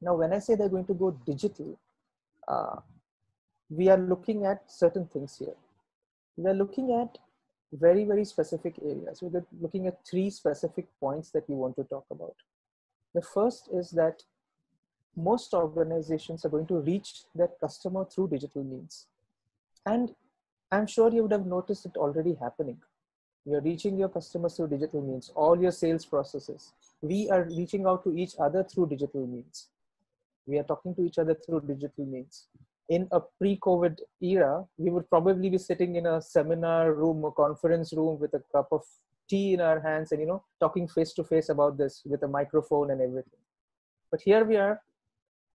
Now, 0.00 0.16
when 0.16 0.32
I 0.32 0.40
say 0.40 0.56
they're 0.56 0.68
going 0.68 0.86
to 0.86 0.94
go 0.94 1.12
digital, 1.24 1.78
uh, 2.48 2.76
we 3.70 3.88
are 3.88 3.98
looking 3.98 4.46
at 4.46 4.70
certain 4.70 5.06
things 5.06 5.38
here. 5.38 5.54
We 6.36 6.50
are 6.50 6.54
looking 6.54 6.92
at 6.92 7.18
very, 7.72 8.04
very 8.04 8.24
specific 8.24 8.74
areas. 8.82 9.22
We're 9.22 9.44
looking 9.60 9.86
at 9.86 10.06
three 10.06 10.30
specific 10.30 10.86
points 11.00 11.30
that 11.30 11.48
we 11.48 11.54
want 11.54 11.76
to 11.76 11.84
talk 11.84 12.04
about. 12.10 12.34
The 13.14 13.22
first 13.22 13.68
is 13.72 13.90
that 13.90 14.22
most 15.16 15.52
organizations 15.52 16.44
are 16.44 16.48
going 16.48 16.66
to 16.66 16.80
reach 16.80 17.24
their 17.34 17.50
customer 17.60 18.04
through 18.06 18.28
digital 18.28 18.64
means. 18.64 19.06
And 19.84 20.14
I'm 20.70 20.86
sure 20.86 21.12
you 21.12 21.22
would 21.22 21.32
have 21.32 21.46
noticed 21.46 21.84
it 21.84 21.96
already 21.96 22.34
happening. 22.34 22.78
You're 23.44 23.60
reaching 23.60 23.98
your 23.98 24.08
customers 24.08 24.56
through 24.56 24.68
digital 24.68 25.02
means, 25.02 25.30
all 25.34 25.60
your 25.60 25.72
sales 25.72 26.06
processes. 26.06 26.72
We 27.02 27.28
are 27.28 27.42
reaching 27.44 27.86
out 27.86 28.04
to 28.04 28.16
each 28.16 28.34
other 28.38 28.62
through 28.62 28.86
digital 28.86 29.26
means. 29.26 29.68
We 30.46 30.58
are 30.58 30.62
talking 30.62 30.94
to 30.94 31.04
each 31.04 31.18
other 31.18 31.34
through 31.34 31.62
digital 31.62 32.06
means. 32.06 32.46
In 32.94 33.08
a 33.10 33.20
pre 33.38 33.52
COVID 33.66 34.00
era, 34.20 34.64
we 34.76 34.90
would 34.90 35.08
probably 35.08 35.48
be 35.48 35.56
sitting 35.56 35.96
in 35.96 36.06
a 36.06 36.20
seminar 36.20 36.92
room 36.92 37.24
or 37.24 37.32
conference 37.32 37.92
room 37.98 38.20
with 38.20 38.34
a 38.34 38.42
cup 38.54 38.68
of 38.70 38.82
tea 39.30 39.54
in 39.54 39.62
our 39.62 39.80
hands 39.80 40.12
and, 40.12 40.20
you 40.20 40.26
know, 40.26 40.42
talking 40.60 40.86
face 40.86 41.14
to 41.14 41.24
face 41.24 41.48
about 41.48 41.78
this 41.78 42.02
with 42.04 42.22
a 42.22 42.28
microphone 42.28 42.90
and 42.90 43.00
everything. 43.00 43.40
But 44.10 44.20
here 44.20 44.44
we 44.44 44.56
are, 44.56 44.82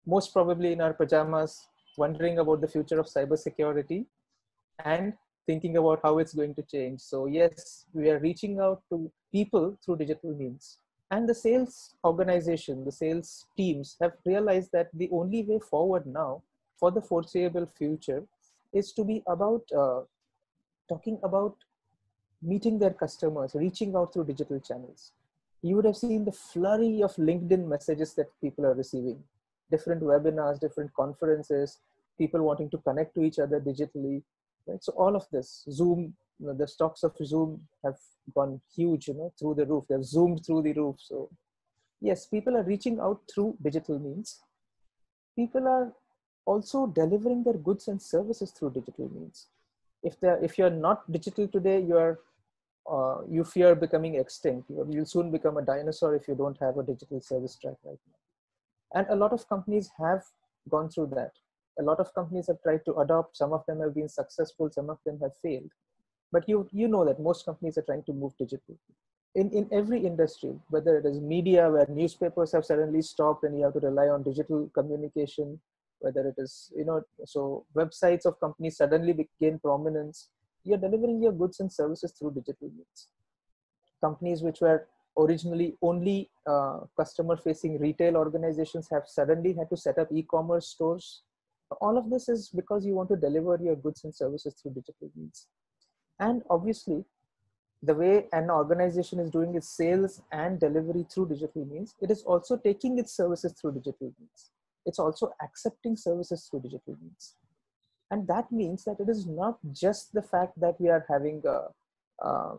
most 0.07 0.33
probably 0.33 0.71
in 0.71 0.81
our 0.81 0.93
pajamas, 0.93 1.67
wondering 1.95 2.39
about 2.39 2.61
the 2.61 2.67
future 2.67 2.99
of 2.99 3.05
cybersecurity 3.05 4.05
and 4.83 5.13
thinking 5.45 5.77
about 5.77 5.99
how 6.03 6.17
it's 6.17 6.33
going 6.33 6.55
to 6.55 6.63
change. 6.63 7.01
So 7.01 7.27
yes, 7.27 7.85
we 7.93 8.09
are 8.09 8.19
reaching 8.19 8.59
out 8.59 8.81
to 8.89 9.11
people 9.31 9.77
through 9.85 9.97
digital 9.97 10.33
means. 10.33 10.79
And 11.11 11.29
the 11.29 11.35
sales 11.35 11.95
organization, 12.03 12.83
the 12.83 12.91
sales 12.91 13.45
teams 13.55 13.95
have 14.01 14.13
realized 14.25 14.71
that 14.73 14.89
the 14.93 15.09
only 15.11 15.43
way 15.43 15.59
forward 15.59 16.07
now 16.07 16.41
for 16.79 16.91
the 16.91 17.01
foreseeable 17.01 17.65
future 17.77 18.23
is 18.73 18.91
to 18.93 19.03
be 19.03 19.23
about 19.27 19.63
uh, 19.77 20.01
talking 20.89 21.19
about 21.23 21.55
meeting 22.41 22.77
their 22.79 22.93
customers, 22.93 23.51
reaching 23.55 23.95
out 23.95 24.13
through 24.13 24.25
digital 24.25 24.59
channels. 24.59 25.11
You 25.63 25.75
would 25.75 25.85
have 25.85 25.97
seen 25.97 26.23
the 26.23 26.31
flurry 26.31 27.01
of 27.01 27.15
LinkedIn 27.15 27.67
messages 27.67 28.13
that 28.15 28.27
people 28.41 28.65
are 28.65 28.75
receiving, 28.75 29.23
different 29.71 30.03
webinars, 30.03 30.59
different 30.59 30.93
conferences, 30.93 31.79
people 32.17 32.41
wanting 32.43 32.69
to 32.69 32.77
connect 32.77 33.15
to 33.15 33.23
each 33.23 33.39
other 33.39 33.59
digitally, 33.59 34.21
right? 34.67 34.83
So 34.83 34.93
all 34.93 35.15
of 35.15 35.25
this, 35.31 35.65
Zoom, 35.71 36.13
you 36.39 36.47
know, 36.47 36.53
the 36.53 36.67
stocks 36.67 37.03
of 37.03 37.15
Zoom 37.23 37.61
have 37.83 37.97
gone 38.35 38.61
huge, 38.75 39.07
you 39.07 39.15
know, 39.15 39.33
through 39.39 39.55
the 39.55 39.65
roof. 39.65 39.85
They've 39.89 40.03
zoomed 40.03 40.45
through 40.45 40.61
the 40.63 40.73
roof. 40.73 40.97
So 40.99 41.29
yes, 42.01 42.27
people 42.27 42.55
are 42.55 42.63
reaching 42.63 42.99
out 42.99 43.21
through 43.33 43.57
digital 43.61 43.99
means. 43.99 44.41
People 45.35 45.67
are 45.67 45.93
also 46.53 46.87
delivering 46.87 47.43
their 47.43 47.59
goods 47.67 47.87
and 47.87 48.01
services 48.01 48.51
through 48.51 48.71
digital 48.71 49.09
means. 49.09 49.47
If 50.03 50.17
if 50.47 50.57
you're 50.57 50.77
not 50.87 51.11
digital 51.11 51.47
today, 51.47 51.79
you're 51.81 52.19
uh, 52.89 53.17
you 53.29 53.43
fear 53.43 53.75
becoming 53.75 54.15
extinct. 54.15 54.69
You, 54.69 54.87
you'll 54.89 55.11
soon 55.15 55.31
become 55.31 55.57
a 55.57 55.65
dinosaur 55.71 56.15
if 56.15 56.27
you 56.27 56.35
don't 56.35 56.57
have 56.67 56.77
a 56.77 56.83
digital 56.83 57.19
service 57.21 57.57
track 57.63 57.75
right 57.83 57.99
now. 58.07 58.99
And 58.99 59.07
a 59.09 59.15
lot 59.23 59.33
of 59.33 59.49
companies 59.49 59.89
have 59.97 60.23
gone 60.69 60.89
through 60.89 61.07
that 61.15 61.33
a 61.79 61.83
lot 61.83 61.99
of 61.99 62.13
companies 62.13 62.47
have 62.47 62.61
tried 62.63 62.83
to 62.85 62.95
adopt 62.99 63.37
some 63.37 63.53
of 63.53 63.65
them 63.67 63.79
have 63.79 63.93
been 63.93 64.09
successful 64.09 64.69
some 64.71 64.89
of 64.89 64.97
them 65.05 65.19
have 65.21 65.35
failed 65.41 65.71
but 66.31 66.47
you 66.49 66.67
you 66.71 66.87
know 66.87 67.05
that 67.05 67.19
most 67.19 67.45
companies 67.45 67.77
are 67.77 67.87
trying 67.89 68.03
to 68.03 68.13
move 68.13 68.33
digital 68.37 68.75
in 69.35 69.49
in 69.51 69.67
every 69.71 69.99
industry 70.11 70.53
whether 70.69 70.97
it 70.97 71.05
is 71.05 71.19
media 71.19 71.69
where 71.69 71.87
newspapers 71.89 72.51
have 72.51 72.65
suddenly 72.65 73.01
stopped 73.01 73.43
and 73.43 73.57
you 73.57 73.63
have 73.63 73.73
to 73.73 73.85
rely 73.87 74.07
on 74.07 74.23
digital 74.23 74.69
communication 74.73 75.59
whether 75.99 76.27
it 76.27 76.35
is 76.37 76.71
you 76.75 76.85
know 76.85 77.01
so 77.25 77.65
websites 77.75 78.25
of 78.25 78.39
companies 78.39 78.77
suddenly 78.77 79.27
gain 79.39 79.57
prominence 79.59 80.29
you're 80.67 80.77
delivering 80.77 81.21
your 81.21 81.31
goods 81.31 81.59
and 81.59 81.71
services 81.71 82.11
through 82.11 82.31
digital 82.31 82.69
means. 82.69 83.07
Companies 84.01 84.41
which 84.41 84.59
were 84.61 84.87
originally 85.17 85.75
only 85.81 86.29
uh, 86.45 86.79
customer 86.95 87.37
facing 87.37 87.79
retail 87.79 88.17
organizations 88.17 88.87
have 88.91 89.03
suddenly 89.07 89.53
had 89.53 89.69
to 89.69 89.77
set 89.77 89.97
up 89.97 90.09
e-commerce 90.11 90.67
stores. 90.67 91.23
All 91.81 91.97
of 91.97 92.09
this 92.09 92.29
is 92.29 92.49
because 92.49 92.85
you 92.85 92.93
want 92.93 93.09
to 93.09 93.15
deliver 93.15 93.57
your 93.61 93.75
goods 93.75 94.03
and 94.03 94.13
services 94.13 94.53
through 94.55 94.73
digital 94.73 95.09
means. 95.15 95.47
And 96.19 96.43
obviously 96.49 97.05
the 97.83 97.93
way 97.93 98.25
an 98.33 98.49
organization 98.49 99.19
is 99.19 99.29
doing 99.29 99.55
its 99.55 99.69
sales 99.69 100.21
and 100.31 100.59
delivery 100.59 101.05
through 101.11 101.29
digital 101.29 101.63
means 101.65 101.93
it 102.01 102.09
is 102.09 102.23
also 102.23 102.57
taking 102.57 102.97
its 102.97 103.15
services 103.15 103.53
through 103.53 103.71
digital 103.73 104.11
means 104.19 104.49
it's 104.87 104.99
also 104.99 105.31
accepting 105.43 105.95
services 105.95 106.47
through 106.49 106.61
digital 106.61 106.97
means 107.01 107.35
and 108.11 108.27
that 108.27 108.51
means 108.51 108.83
that 108.85 108.99
it 108.99 109.09
is 109.09 109.27
not 109.27 109.59
just 109.71 110.13
the 110.13 110.21
fact 110.21 110.59
that 110.59 110.79
we 110.79 110.89
are 110.89 111.05
having 111.09 111.41
a, 111.45 111.59
uh, 112.25 112.55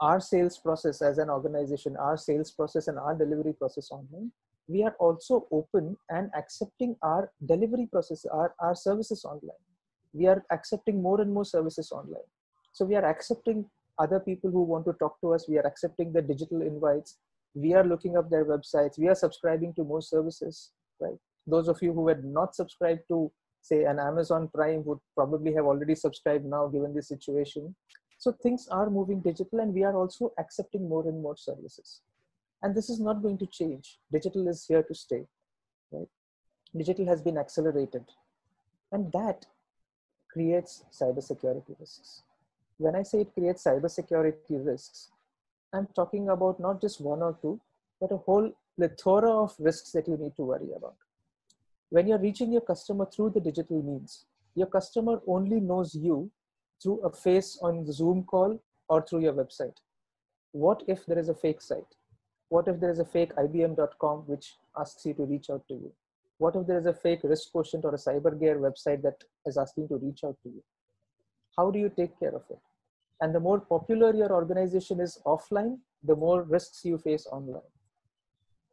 our 0.00 0.20
sales 0.20 0.58
process 0.58 1.00
as 1.00 1.18
an 1.18 1.30
organization 1.30 1.96
our 1.96 2.16
sales 2.16 2.50
process 2.50 2.88
and 2.88 2.98
our 2.98 3.14
delivery 3.14 3.54
process 3.62 3.90
online 3.90 4.30
we 4.68 4.82
are 4.84 4.94
also 5.00 5.46
open 5.50 5.96
and 6.10 6.30
accepting 6.36 6.94
our 7.02 7.32
delivery 7.46 7.88
process, 7.90 8.26
our, 8.26 8.54
our 8.60 8.74
services 8.74 9.24
online. 9.24 9.64
We 10.12 10.26
are 10.26 10.44
accepting 10.50 11.02
more 11.02 11.20
and 11.20 11.32
more 11.32 11.46
services 11.46 11.90
online. 11.90 12.28
So 12.72 12.84
we 12.84 12.94
are 12.94 13.04
accepting 13.04 13.64
other 13.98 14.20
people 14.20 14.50
who 14.50 14.62
want 14.62 14.84
to 14.84 14.92
talk 14.92 15.20
to 15.22 15.32
us. 15.32 15.48
We 15.48 15.58
are 15.58 15.66
accepting 15.66 16.12
the 16.12 16.22
digital 16.22 16.60
invites. 16.60 17.16
We 17.54 17.74
are 17.74 17.84
looking 17.84 18.16
up 18.16 18.30
their 18.30 18.44
websites. 18.44 18.98
We 18.98 19.08
are 19.08 19.14
subscribing 19.14 19.72
to 19.74 19.84
more 19.84 20.02
services, 20.02 20.70
right? 21.00 21.18
Those 21.48 21.68
of 21.68 21.82
you 21.82 21.92
who 21.92 22.08
had 22.08 22.24
not 22.24 22.54
subscribed 22.54 23.02
to, 23.08 23.32
say, 23.62 23.84
an 23.84 23.98
Amazon 23.98 24.48
Prime 24.54 24.84
would 24.84 24.98
probably 25.16 25.52
have 25.54 25.64
already 25.64 25.94
subscribed 25.94 26.44
now, 26.44 26.68
given 26.68 26.94
the 26.94 27.02
situation. 27.02 27.74
So 28.18 28.32
things 28.32 28.68
are 28.70 28.90
moving 28.90 29.20
digital, 29.20 29.60
and 29.60 29.72
we 29.72 29.84
are 29.84 29.96
also 29.96 30.32
accepting 30.38 30.88
more 30.88 31.08
and 31.08 31.22
more 31.22 31.36
services. 31.36 32.02
And 32.62 32.74
this 32.74 32.90
is 32.90 33.00
not 33.00 33.22
going 33.22 33.38
to 33.38 33.46
change. 33.46 33.98
Digital 34.12 34.48
is 34.48 34.66
here 34.66 34.82
to 34.82 34.94
stay 34.94 35.24
right? 35.92 36.08
Digital 36.76 37.06
has 37.06 37.22
been 37.22 37.38
accelerated. 37.38 38.04
And 38.92 39.12
that 39.12 39.46
creates 40.30 40.84
cybersecurity 40.92 41.78
risks. 41.80 42.22
When 42.80 42.94
i 42.94 43.02
say 43.02 43.22
it 43.22 43.34
creates 43.34 43.64
cybersecurity 43.64 44.64
risks 44.64 45.10
i'm 45.74 45.88
talking 45.96 46.28
about 46.28 46.60
not 46.60 46.80
just 46.80 47.00
one 47.00 47.22
or 47.22 47.36
two 47.42 47.60
but 48.00 48.12
a 48.12 48.18
whole 48.18 48.52
plethora 48.76 49.30
of 49.30 49.56
risks 49.58 49.90
that 49.92 50.06
you 50.06 50.16
need 50.16 50.36
to 50.36 50.44
worry 50.44 50.70
about 50.76 50.94
when 51.90 52.06
you're 52.06 52.24
reaching 52.26 52.52
your 52.52 52.66
customer 52.72 53.06
through 53.06 53.30
the 53.30 53.40
digital 53.40 53.82
means 53.82 54.24
your 54.54 54.66
customer 54.66 55.20
only 55.26 55.60
knows 55.60 55.94
you 55.94 56.30
through 56.82 57.00
a 57.00 57.10
face 57.10 57.58
on 57.62 57.84
the 57.84 57.92
zoom 57.92 58.24
call 58.24 58.60
or 58.88 59.02
through 59.02 59.20
your 59.20 59.32
website 59.32 59.78
what 60.52 60.82
if 60.86 61.06
there 61.06 61.18
is 61.18 61.28
a 61.28 61.34
fake 61.34 61.60
site 61.60 61.98
What 62.48 62.68
if 62.68 62.80
there 62.80 62.90
is 62.90 62.98
a 62.98 63.04
fake 63.04 63.34
IBM.com 63.36 64.20
which 64.26 64.56
asks 64.78 65.04
you 65.04 65.14
to 65.14 65.24
reach 65.24 65.50
out 65.50 65.66
to 65.68 65.74
you? 65.74 65.92
What 66.38 66.56
if 66.56 66.66
there 66.66 66.78
is 66.78 66.86
a 66.86 66.94
fake 66.94 67.20
risk 67.22 67.52
quotient 67.52 67.84
or 67.84 67.94
a 67.94 67.98
CyberGear 67.98 68.56
website 68.58 69.02
that 69.02 69.22
is 69.44 69.58
asking 69.58 69.88
to 69.88 69.96
reach 69.96 70.24
out 70.24 70.36
to 70.44 70.48
you? 70.48 70.62
How 71.56 71.70
do 71.70 71.78
you 71.78 71.90
take 71.94 72.18
care 72.18 72.34
of 72.34 72.44
it? 72.48 72.60
And 73.20 73.34
the 73.34 73.40
more 73.40 73.60
popular 73.60 74.14
your 74.14 74.32
organization 74.32 75.00
is 75.00 75.20
offline, 75.26 75.78
the 76.02 76.16
more 76.16 76.42
risks 76.42 76.84
you 76.84 76.96
face 76.98 77.26
online. 77.26 77.70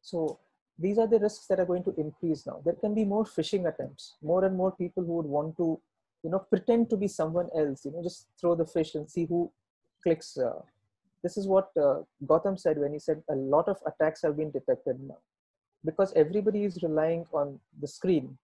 So 0.01 0.39
these 0.77 0.97
are 0.97 1.07
the 1.07 1.19
risks 1.19 1.47
that 1.47 1.59
are 1.59 1.65
going 1.65 1.83
to 1.83 1.93
increase 1.97 2.45
now. 2.45 2.61
There 2.65 2.73
can 2.73 2.93
be 2.93 3.05
more 3.05 3.23
phishing 3.23 3.67
attempts, 3.67 4.15
more 4.21 4.43
and 4.45 4.55
more 4.55 4.71
people 4.71 5.03
who 5.03 5.13
would 5.13 5.25
want 5.25 5.55
to, 5.57 5.79
you 6.23 6.29
know, 6.29 6.39
pretend 6.39 6.89
to 6.89 6.97
be 6.97 7.07
someone 7.07 7.49
else, 7.57 7.85
you 7.85 7.91
know, 7.91 8.03
just 8.03 8.27
throw 8.39 8.55
the 8.55 8.65
fish 8.65 8.95
and 8.95 9.09
see 9.09 9.25
who 9.25 9.51
clicks. 10.03 10.37
Uh, 10.37 10.61
this 11.23 11.37
is 11.37 11.47
what 11.47 11.69
uh, 11.77 12.01
Gautam 12.25 12.59
said 12.59 12.77
when 12.77 12.93
he 12.93 12.99
said 12.99 13.23
a 13.29 13.35
lot 13.35 13.67
of 13.67 13.77
attacks 13.87 14.21
have 14.23 14.37
been 14.37 14.51
detected 14.51 14.99
now 14.99 15.17
because 15.85 16.11
everybody 16.15 16.63
is 16.63 16.81
relying 16.83 17.25
on 17.33 17.59
the 17.81 17.87
screen. 17.87 18.37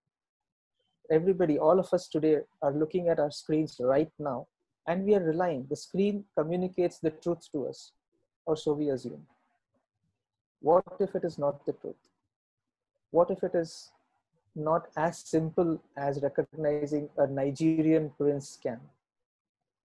Everybody, 1.11 1.59
all 1.59 1.79
of 1.79 1.93
us 1.93 2.07
today 2.07 2.37
are 2.61 2.71
looking 2.71 3.09
at 3.09 3.19
our 3.19 3.31
screens 3.31 3.77
right 3.79 4.11
now 4.17 4.47
and 4.87 5.03
we 5.03 5.15
are 5.15 5.23
relying. 5.23 5.65
The 5.69 5.75
screen 5.75 6.23
communicates 6.37 6.99
the 6.99 7.11
truth 7.11 7.51
to 7.51 7.67
us, 7.67 7.91
or 8.45 8.55
so 8.55 8.73
we 8.73 8.89
assume. 8.89 9.25
What 10.61 10.85
if 10.99 11.15
it 11.15 11.23
is 11.23 11.37
not 11.37 11.65
the 11.65 11.73
truth? 11.73 11.95
What 13.11 13.29
if 13.29 13.43
it 13.43 13.55
is 13.55 13.91
not 14.55 14.87
as 14.97 15.19
simple 15.19 15.81
as 15.97 16.19
recognizing 16.21 17.09
a 17.17 17.27
Nigerian 17.27 18.09
prince 18.17 18.57
scam? 18.57 18.79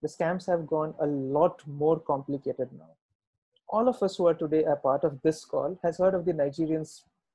The 0.02 0.08
scams 0.08 0.46
have 0.46 0.66
gone 0.66 0.94
a 1.00 1.06
lot 1.06 1.62
more 1.66 1.98
complicated 1.98 2.68
now. 2.78 2.90
All 3.68 3.88
of 3.88 4.02
us 4.02 4.16
who 4.16 4.26
are 4.28 4.34
today 4.34 4.62
a 4.64 4.76
part 4.76 5.02
of 5.04 5.20
this 5.22 5.44
call 5.44 5.78
has 5.82 5.98
heard 5.98 6.14
of 6.14 6.24
the 6.24 6.32
Nigerian 6.32 6.84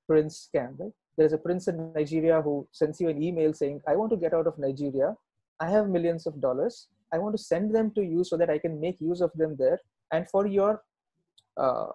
prince 0.08 0.50
scam, 0.54 0.80
right? 0.80 0.94
There's 1.18 1.34
a 1.34 1.38
prince 1.38 1.68
in 1.68 1.92
Nigeria 1.94 2.42
who 2.42 2.68
sends 2.72 3.02
you 3.02 3.10
an 3.10 3.22
email 3.22 3.54
saying, 3.54 3.82
I 3.88 3.96
want 3.96 4.12
to 4.12 4.18
get 4.18 4.34
out 4.34 4.48
of 4.48 4.58
Nigeria. 4.58 5.16
I 5.60 5.70
have 5.70 5.90
millions 5.90 6.26
of 6.26 6.40
dollars. 6.40 6.88
I 7.14 7.18
want 7.18 7.36
to 7.36 7.44
send 7.44 7.76
them 7.76 7.92
to 7.96 8.02
you 8.02 8.24
so 8.24 8.38
that 8.38 8.50
I 8.50 8.58
can 8.58 8.80
make 8.80 9.02
use 9.02 9.20
of 9.20 9.32
them 9.36 9.58
there. 9.60 9.80
And 10.12 10.30
for 10.30 10.48
your 10.48 10.82
uh, 11.58 11.88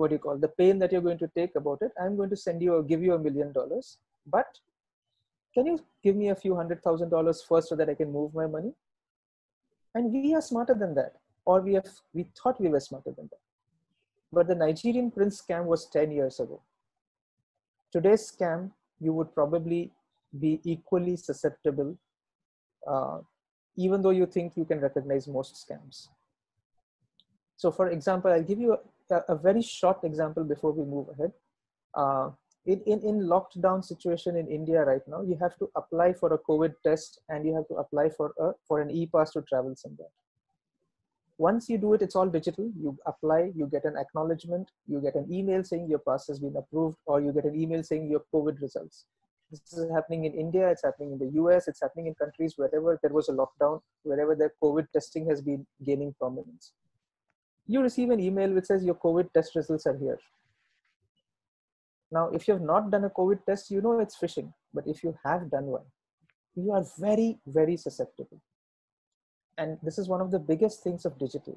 what 0.00 0.10
do 0.10 0.16
you 0.16 0.24
call 0.26 0.38
the 0.44 0.52
pain 0.60 0.78
that 0.78 0.92
you're 0.92 1.06
going 1.06 1.22
to 1.22 1.30
take 1.38 1.56
about 1.60 1.82
it 1.86 1.92
i'm 2.02 2.16
going 2.20 2.30
to 2.34 2.40
send 2.42 2.62
you 2.66 2.74
or 2.74 2.82
give 2.82 3.02
you 3.02 3.14
a 3.14 3.18
million 3.18 3.52
dollars. 3.52 3.98
But 4.26 4.58
can 5.54 5.66
you 5.66 5.78
give 6.04 6.16
me 6.16 6.28
a 6.28 6.34
few 6.34 6.54
hundred 6.54 6.82
thousand 6.82 7.10
dollars 7.10 7.42
first 7.42 7.68
so 7.68 7.76
that 7.76 7.88
i 7.88 7.94
can 7.94 8.12
move 8.12 8.34
my 8.34 8.46
money? 8.46 8.72
And 9.94 10.12
we 10.12 10.34
are 10.34 10.42
smarter 10.42 10.74
than 10.74 10.94
that. 10.94 11.14
Or 11.44 11.60
we 11.60 11.74
have 11.74 11.88
we 12.14 12.26
thought 12.40 12.60
we 12.60 12.68
were 12.68 12.80
smarter 12.80 13.12
than 13.16 13.28
that. 13.30 13.40
But 14.32 14.46
the 14.46 14.54
nigerian 14.54 15.10
prince 15.10 15.42
scam 15.42 15.64
was 15.64 15.86
10 15.86 16.12
years 16.12 16.38
ago. 16.38 16.60
Today's 17.92 18.30
scam 18.30 18.70
you 19.00 19.12
would 19.12 19.34
probably 19.34 19.90
be 20.38 20.60
equally 20.64 21.16
susceptible 21.16 21.96
uh, 22.86 23.18
even 23.76 24.02
though 24.02 24.10
you 24.10 24.26
think 24.26 24.56
you 24.56 24.64
can 24.64 24.80
recognize 24.80 25.26
most 25.26 25.54
scams. 25.64 26.08
So 27.56 27.70
for 27.70 27.88
example 27.88 28.30
i'll 28.30 28.48
give 28.52 28.60
you 28.60 28.78
a, 29.10 29.36
very 29.36 29.62
short 29.62 30.04
example 30.04 30.44
before 30.44 30.72
we 30.72 30.84
move 30.84 31.08
ahead. 31.08 31.32
Uh, 31.94 32.30
in, 32.66 32.80
in, 32.82 33.00
in 33.02 33.20
lockdown 33.20 33.84
situation 33.84 34.36
in 34.36 34.46
India 34.48 34.84
right 34.84 35.00
now, 35.08 35.22
you 35.22 35.36
have 35.40 35.56
to 35.58 35.70
apply 35.76 36.12
for 36.12 36.32
a 36.34 36.38
COVID 36.38 36.74
test 36.84 37.20
and 37.28 37.44
you 37.46 37.54
have 37.54 37.66
to 37.68 37.74
apply 37.74 38.10
for, 38.10 38.32
a, 38.38 38.52
for 38.66 38.80
an 38.80 38.90
e-pass 38.90 39.32
to 39.32 39.42
travel 39.42 39.74
somewhere. 39.76 40.08
Once 41.38 41.70
you 41.70 41.78
do 41.78 41.94
it, 41.94 42.02
it's 42.02 42.14
all 42.14 42.28
digital. 42.28 42.70
You 42.78 42.96
apply, 43.06 43.52
you 43.54 43.66
get 43.66 43.86
an 43.86 43.96
acknowledgement, 43.96 44.70
you 44.86 45.00
get 45.00 45.14
an 45.14 45.26
email 45.32 45.64
saying 45.64 45.88
your 45.88 46.00
pass 46.00 46.26
has 46.26 46.38
been 46.38 46.54
approved, 46.56 46.98
or 47.06 47.22
you 47.22 47.32
get 47.32 47.46
an 47.46 47.58
email 47.58 47.82
saying 47.82 48.10
your 48.10 48.22
COVID 48.34 48.60
results. 48.60 49.06
This 49.50 49.72
is 49.72 49.90
happening 49.90 50.26
in 50.26 50.34
India, 50.34 50.68
it's 50.68 50.84
happening 50.84 51.12
in 51.12 51.18
the 51.18 51.30
US, 51.42 51.66
it's 51.66 51.80
happening 51.80 52.08
in 52.08 52.14
countries 52.14 52.54
wherever 52.56 53.00
there 53.02 53.12
was 53.12 53.30
a 53.30 53.32
lockdown, 53.32 53.80
wherever 54.02 54.34
the 54.36 54.50
COVID 54.62 54.86
testing 54.92 55.28
has 55.30 55.40
been 55.40 55.66
gaining 55.82 56.14
prominence 56.20 56.72
you 57.70 57.80
receive 57.80 58.10
an 58.10 58.18
email 58.18 58.50
which 58.52 58.64
says 58.64 58.84
your 58.84 58.96
COVID 58.96 59.32
test 59.32 59.54
results 59.54 59.86
are 59.86 59.96
here. 59.96 60.18
Now, 62.10 62.28
if 62.30 62.48
you 62.48 62.54
have 62.54 62.62
not 62.62 62.90
done 62.90 63.04
a 63.04 63.10
COVID 63.10 63.44
test, 63.46 63.70
you 63.70 63.80
know 63.80 64.00
it's 64.00 64.16
phishing. 64.16 64.52
But 64.74 64.88
if 64.88 65.04
you 65.04 65.16
have 65.24 65.48
done 65.52 65.66
one, 65.66 65.84
you 66.56 66.72
are 66.72 66.84
very, 66.98 67.38
very 67.46 67.76
susceptible. 67.76 68.40
And 69.56 69.78
this 69.84 69.98
is 69.98 70.08
one 70.08 70.20
of 70.20 70.32
the 70.32 70.40
biggest 70.40 70.82
things 70.82 71.04
of 71.04 71.16
digital. 71.16 71.56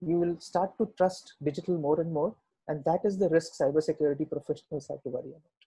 You 0.00 0.16
will 0.18 0.40
start 0.40 0.76
to 0.78 0.90
trust 0.96 1.34
digital 1.44 1.78
more 1.78 2.00
and 2.00 2.12
more. 2.12 2.34
And 2.66 2.84
that 2.84 3.02
is 3.04 3.16
the 3.16 3.28
risk 3.28 3.52
cybersecurity 3.60 4.28
professionals 4.28 4.88
have 4.88 5.02
to 5.04 5.08
worry 5.08 5.28
about. 5.28 5.58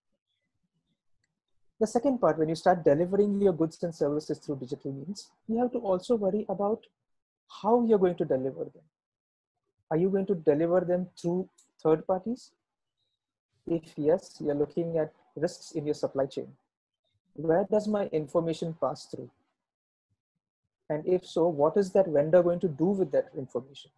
The 1.80 1.88
second 1.88 2.20
part, 2.20 2.38
when 2.38 2.50
you 2.50 2.56
start 2.56 2.84
delivering 2.84 3.40
your 3.42 3.54
goods 3.54 3.82
and 3.84 3.96
services 3.96 4.38
through 4.40 4.58
digital 4.58 4.92
means, 4.92 5.30
you 5.48 5.60
have 5.60 5.72
to 5.72 5.80
also 5.80 6.16
worry 6.16 6.46
about 6.50 6.86
how 7.62 7.86
you're 7.86 8.06
going 8.06 8.18
to 8.18 8.26
deliver 8.26 8.66
them 8.66 8.84
are 9.92 9.98
you 9.98 10.10
going 10.10 10.26
to 10.26 10.36
deliver 10.36 10.80
them 10.80 11.08
through 11.22 11.48
third 11.84 12.08
parties? 12.08 12.52
If 13.68 13.94
yes, 13.98 14.38
you're 14.40 14.56
looking 14.56 14.98
at 14.98 15.14
risks 15.36 15.74
in 15.74 15.86
your 15.86 15.94
supply 15.94 16.26
chain. 16.26 16.48
Where 17.36 17.68
does 17.70 17.88
my 17.88 18.08
information 18.08 18.76
pass 18.82 19.06
through? 19.06 19.30
And 20.90 21.06
if 21.06 21.26
so, 21.26 21.48
what 21.48 21.78
is 21.78 21.92
that 21.92 22.08
vendor 22.08 22.42
going 22.42 22.60
to 22.62 22.68
do 22.68 22.86
with 22.86 23.12
that 23.12 23.30
information? 23.38 23.92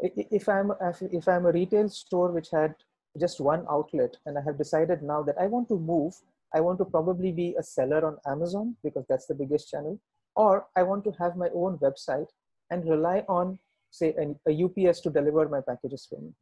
If 0.00 0.48
I'm, 0.48 0.72
if 1.00 1.26
I'm 1.26 1.46
a 1.46 1.52
retail 1.52 1.88
store 1.88 2.30
which 2.30 2.50
had 2.50 2.74
just 3.18 3.40
one 3.40 3.66
outlet 3.68 4.16
and 4.26 4.38
I 4.38 4.42
have 4.42 4.58
decided 4.58 5.02
now 5.02 5.22
that 5.22 5.36
I 5.40 5.46
want 5.46 5.68
to 5.68 5.78
move, 5.78 6.14
I 6.54 6.60
want 6.60 6.78
to 6.78 6.84
probably 6.84 7.32
be 7.32 7.56
a 7.58 7.62
seller 7.62 8.04
on 8.06 8.18
Amazon 8.30 8.76
because 8.84 9.04
that's 9.08 9.26
the 9.26 9.34
biggest 9.34 9.70
channel, 9.70 9.98
or 10.36 10.66
I 10.76 10.82
want 10.84 11.04
to 11.04 11.12
have 11.18 11.36
my 11.36 11.48
own 11.52 11.78
website 11.78 12.28
and 12.70 12.88
rely 12.88 13.24
on 13.28 13.58
say 13.90 14.14
a 14.46 14.64
UPS 14.64 15.00
to 15.00 15.10
deliver 15.10 15.48
my 15.48 15.60
packages 15.60 16.06
for 16.08 16.20
me? 16.20 16.32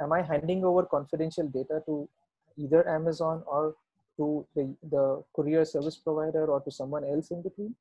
Am 0.00 0.12
I 0.12 0.22
handing 0.22 0.64
over 0.64 0.84
confidential 0.84 1.48
data 1.48 1.82
to 1.86 2.08
either 2.56 2.88
Amazon 2.88 3.42
or 3.46 3.74
to 4.16 4.46
the, 4.54 4.74
the 4.90 5.22
courier 5.34 5.64
service 5.64 5.96
provider 5.96 6.46
or 6.46 6.60
to 6.60 6.70
someone 6.70 7.04
else 7.04 7.30
in 7.30 7.42
between? 7.42 7.74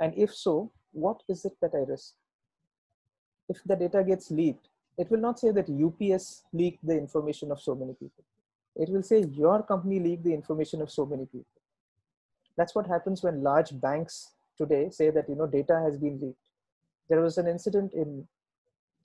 And 0.00 0.12
if 0.16 0.34
so, 0.34 0.70
what 0.92 1.22
is 1.28 1.44
it 1.44 1.56
that 1.62 1.72
I 1.74 1.90
risk? 1.90 2.14
If 3.48 3.62
the 3.64 3.76
data 3.76 4.02
gets 4.02 4.30
leaked, 4.30 4.68
it 4.98 5.10
will 5.10 5.20
not 5.20 5.38
say 5.38 5.50
that 5.52 5.68
UPS 5.68 6.44
leaked 6.52 6.84
the 6.86 6.96
information 6.96 7.52
of 7.52 7.60
so 7.60 7.74
many 7.74 7.92
people. 7.94 8.24
It 8.74 8.88
will 8.88 9.02
say 9.02 9.24
your 9.24 9.62
company 9.62 10.00
leaked 10.00 10.24
the 10.24 10.34
information 10.34 10.82
of 10.82 10.90
so 10.90 11.06
many 11.06 11.26
people. 11.26 11.46
That's 12.56 12.74
what 12.74 12.86
happens 12.86 13.22
when 13.22 13.42
large 13.42 13.78
banks 13.80 14.32
today 14.58 14.88
say 14.90 15.10
that 15.10 15.28
you 15.28 15.34
know 15.34 15.46
data 15.46 15.80
has 15.84 15.98
been 15.98 16.18
leaked 16.20 16.45
there 17.08 17.20
was 17.20 17.38
an 17.38 17.46
incident 17.46 17.92
in 17.92 18.26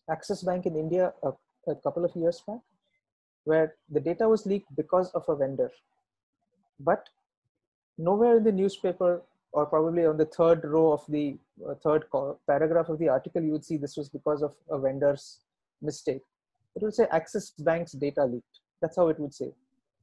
Axis 0.10 0.44
Bank 0.44 0.66
in 0.66 0.76
India 0.76 1.14
a, 1.24 1.32
a 1.68 1.76
couple 1.76 2.04
of 2.06 2.16
years 2.16 2.42
back 2.48 2.60
where 3.44 3.76
the 3.90 4.00
data 4.00 4.28
was 4.28 4.46
leaked 4.46 4.76
because 4.76 5.10
of 5.12 5.28
a 5.28 5.36
vendor. 5.36 5.72
But 6.80 7.10
nowhere 7.98 8.38
in 8.38 8.44
the 8.44 8.52
newspaper 8.52 9.22
or 9.54 9.66
probably 9.66 10.06
on 10.06 10.18
the 10.18 10.26
third 10.26 10.64
row 10.64 10.92
of 10.94 11.04
the 11.10 11.38
uh, 11.68 11.74
third 11.76 12.06
paragraph 12.48 12.90
of 12.90 13.00
the 13.00 13.10
article, 13.10 13.42
you 13.42 13.52
would 13.52 13.66
see 13.66 13.78
this 13.78 13.98
was 13.98 14.10
because 14.10 14.42
of 14.42 14.56
a 14.70 14.80
vendor's 14.80 15.40
mistake. 15.82 16.22
It 16.76 16.84
would 16.84 16.94
say 16.94 17.08
Axis 17.12 17.52
Bank's 17.60 17.92
data 17.92 18.24
leaked. 18.24 18.60
That's 18.82 18.96
how 18.96 19.10
it 19.10 19.20
would 19.20 19.34
say. 19.34 19.52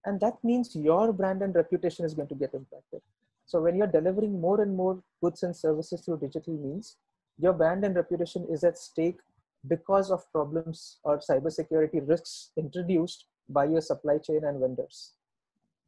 And 0.04 0.20
that 0.20 0.42
means 0.44 0.76
your 0.76 1.12
brand 1.12 1.42
and 1.42 1.54
reputation 1.54 2.04
is 2.04 2.14
going 2.14 2.28
to 2.28 2.34
get 2.34 2.54
impacted. 2.54 3.00
So 3.46 3.60
when 3.62 3.76
you're 3.76 3.86
delivering 3.86 4.40
more 4.40 4.60
and 4.60 4.76
more 4.76 5.02
goods 5.22 5.42
and 5.42 5.56
services 5.56 6.02
through 6.02 6.18
digital 6.18 6.54
means, 6.54 6.96
your 7.38 7.52
brand 7.52 7.84
and 7.84 7.94
reputation 7.94 8.46
is 8.50 8.64
at 8.64 8.78
stake 8.78 9.18
because 9.66 10.10
of 10.10 10.30
problems 10.32 10.98
or 11.04 11.18
cybersecurity 11.18 12.06
risks 12.08 12.50
introduced 12.56 13.26
by 13.48 13.64
your 13.64 13.80
supply 13.80 14.18
chain 14.18 14.44
and 14.44 14.60
vendors. 14.60 15.12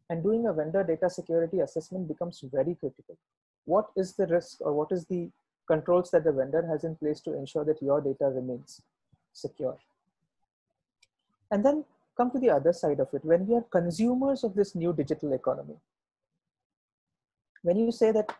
And 0.09 0.23
doing 0.23 0.47
a 0.47 0.53
vendor 0.53 0.83
data 0.83 1.09
security 1.09 1.61
assessment 1.61 2.09
becomes 2.09 2.43
very 2.53 2.75
critical. 2.75 3.17
What 3.65 3.91
is 3.97 4.15
the 4.15 4.27
risk 4.27 4.61
or 4.61 4.73
what 4.73 4.91
is 4.91 5.05
the 5.07 5.31
controls 5.69 6.11
that 6.11 6.25
the 6.25 6.33
vendor 6.33 6.67
has 6.67 6.85
in 6.85 6.97
place 6.97 7.21
to 7.21 7.37
ensure 7.37 7.65
that 7.65 7.83
your 7.83 8.01
data 8.01 8.27
remains 8.27 8.83
secure? 9.33 9.79
And 11.51 11.65
then 11.65 11.85
come 12.17 12.31
to 12.33 12.39
the 12.39 12.51
other 12.51 12.73
side 12.73 13.01
of 13.01 13.09
it. 13.13 13.25
When 13.25 13.47
we 13.47 13.55
are 13.55 13.65
consumers 13.71 14.43
of 14.43 14.55
this 14.55 14.75
new 14.75 14.93
digital 14.93 15.33
economy, 15.33 15.77
when 17.63 17.77
you 17.77 17.93
say 17.93 18.11
that 18.13 18.37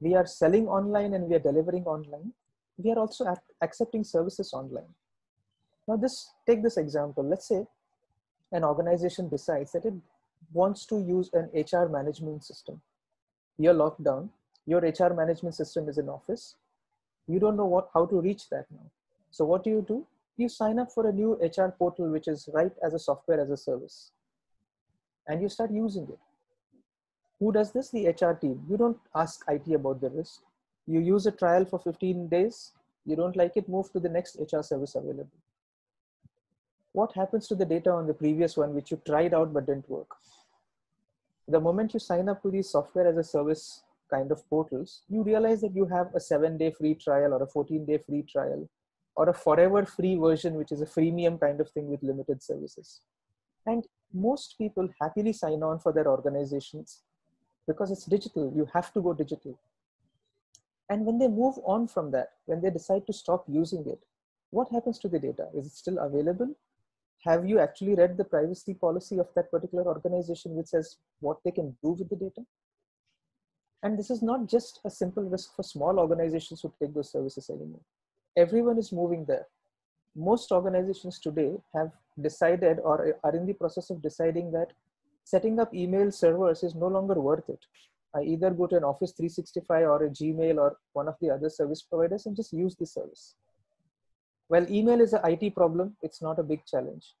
we 0.00 0.14
are 0.14 0.26
selling 0.26 0.66
online 0.66 1.14
and 1.14 1.28
we 1.28 1.34
are 1.34 1.40
delivering 1.40 1.84
online. 1.84 2.32
We 2.78 2.90
are 2.92 2.98
also 2.98 3.36
accepting 3.60 4.04
services 4.04 4.52
online. 4.52 4.94
Now 5.86 5.96
this 5.96 6.30
take 6.46 6.62
this 6.62 6.76
example. 6.76 7.24
Let's 7.24 7.48
say 7.48 7.66
an 8.52 8.64
organization 8.64 9.28
decides 9.28 9.72
that 9.72 9.84
it 9.84 9.94
wants 10.52 10.86
to 10.86 11.00
use 11.00 11.30
an 11.34 11.50
hr 11.54 11.88
management 11.88 12.44
system. 12.44 12.80
You're 13.58 13.74
locked 13.74 14.02
down. 14.02 14.30
Your 14.66 14.80
hr 14.80 15.14
management 15.14 15.54
system 15.54 15.88
is 15.88 15.98
in 15.98 16.08
office. 16.08 16.56
You 17.26 17.38
don't 17.38 17.56
know 17.56 17.66
what 17.66 17.90
how 17.92 18.06
to 18.06 18.20
reach 18.20 18.48
that 18.50 18.66
now. 18.70 18.90
So 19.30 19.44
what 19.44 19.64
do 19.64 19.70
you 19.70 19.84
do? 19.86 20.06
You 20.36 20.48
sign 20.48 20.78
up 20.78 20.90
for 20.92 21.06
a 21.06 21.12
new 21.12 21.34
HR 21.34 21.70
portal, 21.78 22.10
which 22.10 22.26
is 22.26 22.48
right 22.54 22.72
as 22.82 22.94
a 22.94 22.98
software 22.98 23.40
as 23.40 23.50
a 23.50 23.56
service, 23.56 24.12
and 25.26 25.42
you 25.42 25.48
start 25.48 25.70
using 25.70 26.04
it. 26.04 26.18
Who 27.40 27.52
does 27.52 27.72
this? 27.72 27.88
The 27.88 28.08
HR 28.08 28.34
team. 28.34 28.62
You 28.68 28.76
don't 28.76 28.98
ask 29.14 29.42
IT 29.48 29.72
about 29.72 30.00
the 30.00 30.10
risk. 30.10 30.42
You 30.86 31.00
use 31.00 31.26
a 31.26 31.32
trial 31.32 31.64
for 31.64 31.78
15 31.78 32.28
days. 32.28 32.72
You 33.06 33.16
don't 33.16 33.34
like 33.34 33.56
it, 33.56 33.68
move 33.68 33.90
to 33.92 34.00
the 34.00 34.10
next 34.10 34.36
HR 34.38 34.60
service 34.60 34.94
available. 34.94 35.30
What 36.92 37.14
happens 37.14 37.48
to 37.48 37.54
the 37.54 37.64
data 37.64 37.90
on 37.90 38.06
the 38.06 38.14
previous 38.14 38.56
one, 38.56 38.74
which 38.74 38.90
you 38.90 39.00
tried 39.06 39.32
out 39.32 39.54
but 39.54 39.66
didn't 39.66 39.88
work? 39.88 40.10
The 41.48 41.60
moment 41.60 41.94
you 41.94 42.00
sign 42.00 42.28
up 42.28 42.42
to 42.42 42.50
these 42.50 42.68
software 42.68 43.06
as 43.06 43.16
a 43.16 43.24
service 43.24 43.82
kind 44.10 44.30
of 44.30 44.48
portals, 44.50 45.02
you 45.08 45.22
realize 45.22 45.62
that 45.62 45.74
you 45.74 45.86
have 45.86 46.14
a 46.14 46.20
seven 46.20 46.58
day 46.58 46.72
free 46.72 46.94
trial 46.94 47.32
or 47.32 47.42
a 47.42 47.46
14 47.46 47.86
day 47.86 47.98
free 47.98 48.22
trial 48.22 48.68
or 49.16 49.28
a 49.28 49.34
forever 49.34 49.84
free 49.86 50.16
version, 50.16 50.54
which 50.54 50.72
is 50.72 50.82
a 50.82 50.86
freemium 50.86 51.40
kind 51.40 51.60
of 51.60 51.70
thing 51.70 51.88
with 51.88 52.02
limited 52.02 52.42
services. 52.42 53.00
And 53.66 53.86
most 54.12 54.56
people 54.58 54.88
happily 55.00 55.32
sign 55.32 55.62
on 55.62 55.78
for 55.78 55.92
their 55.92 56.08
organizations 56.08 57.02
because 57.70 57.90
it's 57.92 58.06
digital. 58.16 58.52
You 58.60 58.66
have 58.74 58.92
to 58.94 59.00
go 59.00 59.12
digital. 59.14 59.56
And 60.88 61.06
when 61.06 61.18
they 61.18 61.28
move 61.28 61.56
on 61.64 61.86
from 61.86 62.10
that, 62.10 62.30
when 62.46 62.60
they 62.60 62.70
decide 62.70 63.06
to 63.06 63.12
stop 63.12 63.44
using 63.48 63.84
it, 63.86 64.00
what 64.50 64.72
happens 64.72 64.98
to 65.00 65.08
the 65.08 65.20
data? 65.20 65.46
Is 65.56 65.66
it 65.66 65.72
still 65.82 65.98
available? 65.98 66.50
Have 67.24 67.46
you 67.48 67.60
actually 67.60 67.94
read 67.94 68.16
the 68.16 68.24
privacy 68.24 68.74
policy 68.74 69.18
of 69.18 69.28
that 69.36 69.50
particular 69.52 69.84
organization 69.84 70.56
which 70.56 70.66
says 70.74 70.96
what 71.20 71.38
they 71.44 71.52
can 71.52 71.76
do 71.84 71.90
with 71.90 72.08
the 72.08 72.16
data? 72.16 72.42
And 73.84 73.98
this 73.98 74.10
is 74.10 74.20
not 74.20 74.48
just 74.48 74.80
a 74.84 74.90
simple 74.90 75.22
risk 75.22 75.54
for 75.54 75.62
small 75.62 76.00
organizations 76.00 76.62
who 76.62 76.72
take 76.80 76.92
those 76.94 77.12
services 77.12 77.48
anymore. 77.50 77.84
Everyone 78.36 78.78
is 78.78 78.90
moving 78.90 79.24
there. 79.24 79.46
Most 80.16 80.50
organizations 80.50 81.20
today 81.20 81.52
have 81.74 81.92
decided 82.20 82.78
or 82.80 83.16
are 83.22 83.36
in 83.36 83.46
the 83.46 83.52
process 83.52 83.90
of 83.90 84.02
deciding 84.02 84.50
that 84.52 84.72
setting 85.30 85.60
up 85.60 85.72
email 85.72 86.10
servers 86.10 86.62
is 86.64 86.74
no 86.74 86.88
longer 86.88 87.18
worth 87.20 87.48
it. 87.48 87.64
I 88.14 88.22
either 88.22 88.50
go 88.50 88.66
to 88.66 88.76
an 88.76 88.84
Office 88.84 89.12
365 89.12 89.82
or 89.84 90.04
a 90.04 90.10
Gmail 90.10 90.56
or 90.58 90.76
one 90.92 91.06
of 91.06 91.14
the 91.20 91.30
other 91.30 91.48
service 91.48 91.82
providers 91.82 92.26
and 92.26 92.34
just 92.34 92.52
use 92.52 92.74
the 92.74 92.86
service. 92.86 93.36
Well, 94.48 94.66
email 94.68 95.00
is 95.00 95.12
an 95.12 95.20
IT 95.24 95.54
problem. 95.54 95.96
It's 96.02 96.20
not 96.20 96.40
a 96.40 96.42
big 96.42 96.66
challenge. 96.66 97.14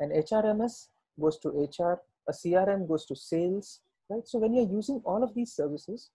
An 0.00 0.10
HRMS 0.10 0.88
goes 1.20 1.38
to 1.40 1.48
HR, 1.48 2.00
a 2.26 2.32
CRM 2.32 2.88
goes 2.88 3.04
to 3.06 3.14
sales, 3.14 3.80
right? 4.08 4.26
So 4.26 4.38
when 4.38 4.54
you're 4.54 4.76
using 4.80 5.02
all 5.04 5.22
of 5.22 5.34
these 5.34 5.52
services, 5.52 6.10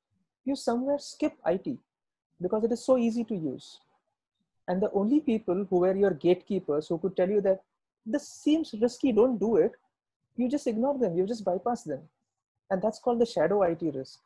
you 0.45 0.55
somewhere 0.55 0.97
skip 0.97 1.33
IT 1.45 1.77
because 2.41 2.63
it 2.63 2.71
is 2.71 2.83
so 2.83 2.97
easy 2.97 3.23
to 3.25 3.35
use. 3.35 3.79
And 4.67 4.81
the 4.81 4.91
only 4.93 5.19
people 5.19 5.65
who 5.69 5.79
were 5.81 5.95
your 5.95 6.11
gatekeepers 6.11 6.87
who 6.87 6.97
could 6.97 7.15
tell 7.15 7.29
you 7.29 7.41
that 7.41 7.61
this 8.05 8.27
seems 8.27 8.73
risky, 8.81 9.11
don't 9.11 9.39
do 9.39 9.57
it, 9.57 9.73
you 10.39 10.49
just 10.49 10.67
ignore 10.67 10.97
them, 10.97 11.17
you 11.17 11.25
just 11.27 11.43
bypass 11.43 11.83
them. 11.83 12.01
And 12.71 12.81
that's 12.81 12.99
called 12.99 13.19
the 13.19 13.25
shadow 13.25 13.63
IT 13.63 13.81
risk. 13.93 14.19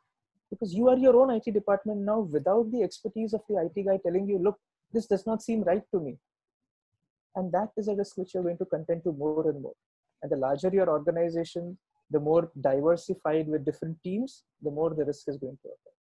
Because 0.48 0.72
you 0.72 0.88
are 0.88 0.96
your 0.96 1.16
own 1.16 1.30
IT 1.30 1.52
department 1.52 2.02
now 2.02 2.20
without 2.20 2.70
the 2.70 2.82
expertise 2.82 3.34
of 3.34 3.40
the 3.48 3.56
IT 3.56 3.84
guy 3.84 3.98
telling 4.06 4.28
you, 4.28 4.38
look, 4.38 4.58
this 4.92 5.06
does 5.06 5.26
not 5.26 5.42
seem 5.42 5.62
right 5.62 5.82
to 5.90 5.98
me. 5.98 6.16
And 7.34 7.50
that 7.50 7.70
is 7.76 7.88
a 7.88 7.96
risk 7.96 8.16
which 8.16 8.34
you're 8.34 8.44
going 8.44 8.58
to 8.58 8.64
contend 8.64 9.02
to 9.04 9.12
more 9.12 9.48
and 9.50 9.60
more. 9.60 9.74
And 10.22 10.30
the 10.30 10.36
larger 10.36 10.68
your 10.72 10.88
organization, 10.88 11.76
the 12.10 12.20
more 12.20 12.48
diversified 12.60 13.48
with 13.48 13.64
different 13.64 14.00
teams, 14.04 14.44
the 14.62 14.70
more 14.70 14.90
the 14.90 15.04
risk 15.04 15.28
is 15.28 15.36
going 15.36 15.58
to 15.62 15.68
occur. 15.68 15.94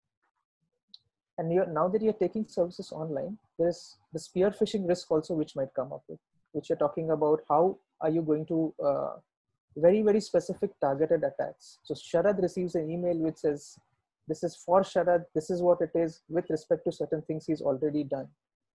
And 1.38 1.74
now 1.74 1.88
that 1.88 2.02
you're 2.02 2.21
taking 2.26 2.45
services 2.47 2.91
online, 2.91 3.38
there's 3.58 3.95
the 4.12 4.19
spear 4.19 4.52
phishing 4.52 4.88
risk 4.89 5.10
also 5.10 5.36
which 5.36 5.56
might 5.56 5.74
come 5.74 5.93
up 5.93 6.04
with, 6.10 6.19
which 6.52 6.69
you're 6.69 6.78
talking 6.78 7.12
about 7.12 7.39
how 7.47 7.78
are 8.02 8.10
you 8.10 8.21
going 8.21 8.45
to 8.47 8.74
uh, 8.84 9.13
very, 9.77 10.01
very 10.01 10.21
specific 10.21 10.71
targeted 10.79 11.23
attacks. 11.23 11.79
So 11.84 11.93
Sharad 11.93 12.41
receives 12.41 12.75
an 12.75 12.89
email 12.89 13.17
which 13.17 13.38
says, 13.38 13.77
this 14.27 14.43
is 14.43 14.55
for 14.55 14.81
Sharad, 14.81 15.25
this 15.34 15.49
is 15.49 15.62
what 15.62 15.81
it 15.81 15.91
is 15.95 16.21
with 16.29 16.49
respect 16.49 16.86
to 16.86 16.91
certain 16.91 17.21
things 17.23 17.45
he's 17.45 17.62
already 17.62 18.03
done. 18.03 18.27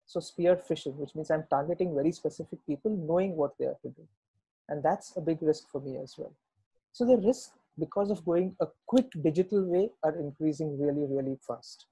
So 0.06 0.20
spear 0.20 0.56
phishing, 0.56 0.96
which 0.96 1.14
means 1.14 1.30
I'm 1.30 1.44
targeting 1.50 1.94
very 1.94 2.12
specific 2.12 2.58
people 2.66 2.96
knowing 2.96 3.36
what 3.36 3.52
they 3.58 3.66
are 3.66 3.78
to 3.82 3.88
do. 3.88 4.06
And 4.68 4.82
that's 4.82 5.16
a 5.16 5.20
big 5.20 5.38
risk 5.42 5.70
for 5.70 5.80
me 5.80 5.98
as 5.98 6.14
well. 6.16 6.32
So 6.92 7.04
the 7.04 7.18
risk 7.18 7.50
because 7.78 8.10
of 8.10 8.24
going 8.24 8.54
a 8.60 8.66
quick 8.86 9.10
digital 9.22 9.64
way 9.64 9.90
are 10.04 10.16
increasing 10.16 10.78
really, 10.78 11.06
really 11.08 11.36
fast. 11.46 11.86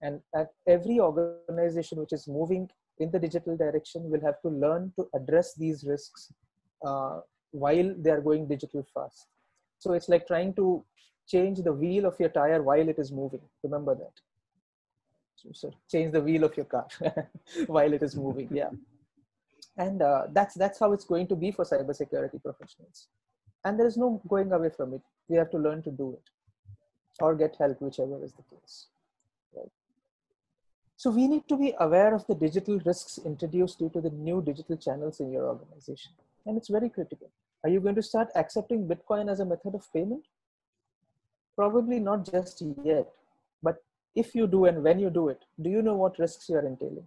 And 0.00 0.20
at 0.34 0.50
every 0.66 0.98
organization 0.98 1.98
which 1.98 2.12
is 2.12 2.26
moving 2.26 2.68
in 2.98 3.10
the 3.10 3.18
digital 3.18 3.56
direction 3.56 4.10
will 4.10 4.20
have 4.20 4.40
to 4.42 4.48
learn 4.48 4.92
to 4.96 5.08
address 5.14 5.54
these 5.54 5.84
risks 5.84 6.32
uh, 6.84 7.20
while 7.52 7.94
they 7.98 8.10
are 8.10 8.20
going 8.20 8.48
digital 8.48 8.84
fast. 8.92 9.26
So 9.78 9.92
it's 9.92 10.08
like 10.08 10.26
trying 10.26 10.54
to 10.54 10.84
change 11.26 11.58
the 11.62 11.72
wheel 11.72 12.06
of 12.06 12.18
your 12.18 12.28
tire 12.28 12.62
while 12.62 12.88
it 12.88 12.98
is 12.98 13.12
moving. 13.12 13.40
Remember 13.62 13.94
that. 13.94 14.12
So, 15.54 15.72
change 15.90 16.12
the 16.12 16.20
wheel 16.20 16.44
of 16.44 16.56
your 16.56 16.66
car 16.66 16.86
while 17.66 17.92
it 17.92 18.02
is 18.02 18.14
moving. 18.14 18.48
Yeah. 18.52 18.70
And 19.76 20.02
uh, 20.02 20.24
that's 20.30 20.54
that's 20.54 20.78
how 20.78 20.92
it's 20.92 21.04
going 21.04 21.26
to 21.28 21.36
be 21.36 21.50
for 21.50 21.64
cybersecurity 21.64 22.42
professionals. 22.42 23.08
And 23.64 23.78
there 23.78 23.86
is 23.86 23.96
no 23.96 24.20
going 24.28 24.52
away 24.52 24.70
from 24.70 24.94
it. 24.94 25.02
We 25.28 25.36
have 25.36 25.50
to 25.50 25.58
learn 25.58 25.82
to 25.82 25.90
do 25.90 26.12
it 26.12 26.30
or 27.20 27.34
get 27.34 27.56
help, 27.56 27.80
whichever 27.80 28.22
is 28.24 28.32
the 28.32 28.42
case. 28.42 28.86
Right. 29.54 29.70
So 30.96 31.10
we 31.10 31.26
need 31.26 31.48
to 31.48 31.56
be 31.56 31.74
aware 31.80 32.14
of 32.14 32.26
the 32.26 32.34
digital 32.34 32.78
risks 32.84 33.18
introduced 33.24 33.78
due 33.78 33.90
to 33.90 34.00
the 34.00 34.10
new 34.10 34.42
digital 34.42 34.76
channels 34.76 35.20
in 35.20 35.32
your 35.32 35.48
organization. 35.48 36.12
And 36.46 36.56
it's 36.56 36.68
very 36.68 36.88
critical. 36.88 37.30
Are 37.64 37.70
you 37.70 37.80
going 37.80 37.94
to 37.94 38.02
start 38.02 38.28
accepting 38.34 38.88
Bitcoin 38.88 39.30
as 39.30 39.40
a 39.40 39.44
method 39.44 39.74
of 39.74 39.92
payment? 39.92 40.24
Probably 41.56 42.00
not 42.00 42.30
just 42.30 42.62
yet, 42.82 43.08
but 43.62 43.82
if 44.14 44.34
you 44.34 44.46
do 44.46 44.64
and 44.64 44.82
when 44.82 44.98
you 44.98 45.10
do 45.10 45.28
it, 45.28 45.44
do 45.60 45.70
you 45.70 45.82
know 45.82 45.94
what 45.94 46.18
risks 46.18 46.48
you 46.48 46.56
are 46.56 46.66
entailing? 46.66 47.06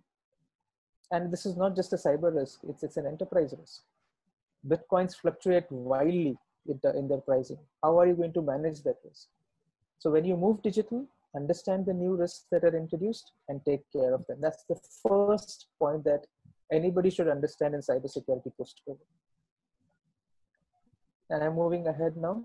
And 1.11 1.31
this 1.31 1.45
is 1.45 1.57
not 1.57 1.75
just 1.75 1.93
a 1.93 1.97
cyber 1.97 2.33
risk, 2.33 2.59
it's, 2.67 2.83
it's 2.83 2.97
an 2.97 3.05
enterprise 3.05 3.53
risk. 3.59 3.81
Bitcoins 4.67 5.15
fluctuate 5.15 5.69
wildly 5.69 6.37
in 6.67 7.07
their 7.07 7.19
pricing. 7.19 7.59
How 7.83 7.99
are 7.99 8.07
you 8.07 8.15
going 8.15 8.33
to 8.33 8.41
manage 8.41 8.81
that 8.83 8.97
risk? 9.03 9.27
So 9.99 10.09
when 10.11 10.25
you 10.25 10.37
move 10.37 10.63
digital, 10.63 11.05
understand 11.35 11.85
the 11.85 11.93
new 11.93 12.15
risks 12.15 12.45
that 12.51 12.63
are 12.63 12.75
introduced 12.75 13.31
and 13.49 13.63
take 13.65 13.81
care 13.91 14.13
of 14.13 14.25
them. 14.27 14.37
That's 14.41 14.63
the 14.63 14.79
first 15.03 15.67
point 15.77 16.03
that 16.05 16.25
anybody 16.71 17.09
should 17.09 17.27
understand 17.27 17.75
in 17.75 17.81
cybersecurity 17.81 18.51
post-COVID. 18.57 18.97
And 21.29 21.43
I'm 21.43 21.55
moving 21.55 21.87
ahead 21.87 22.17
now. 22.17 22.43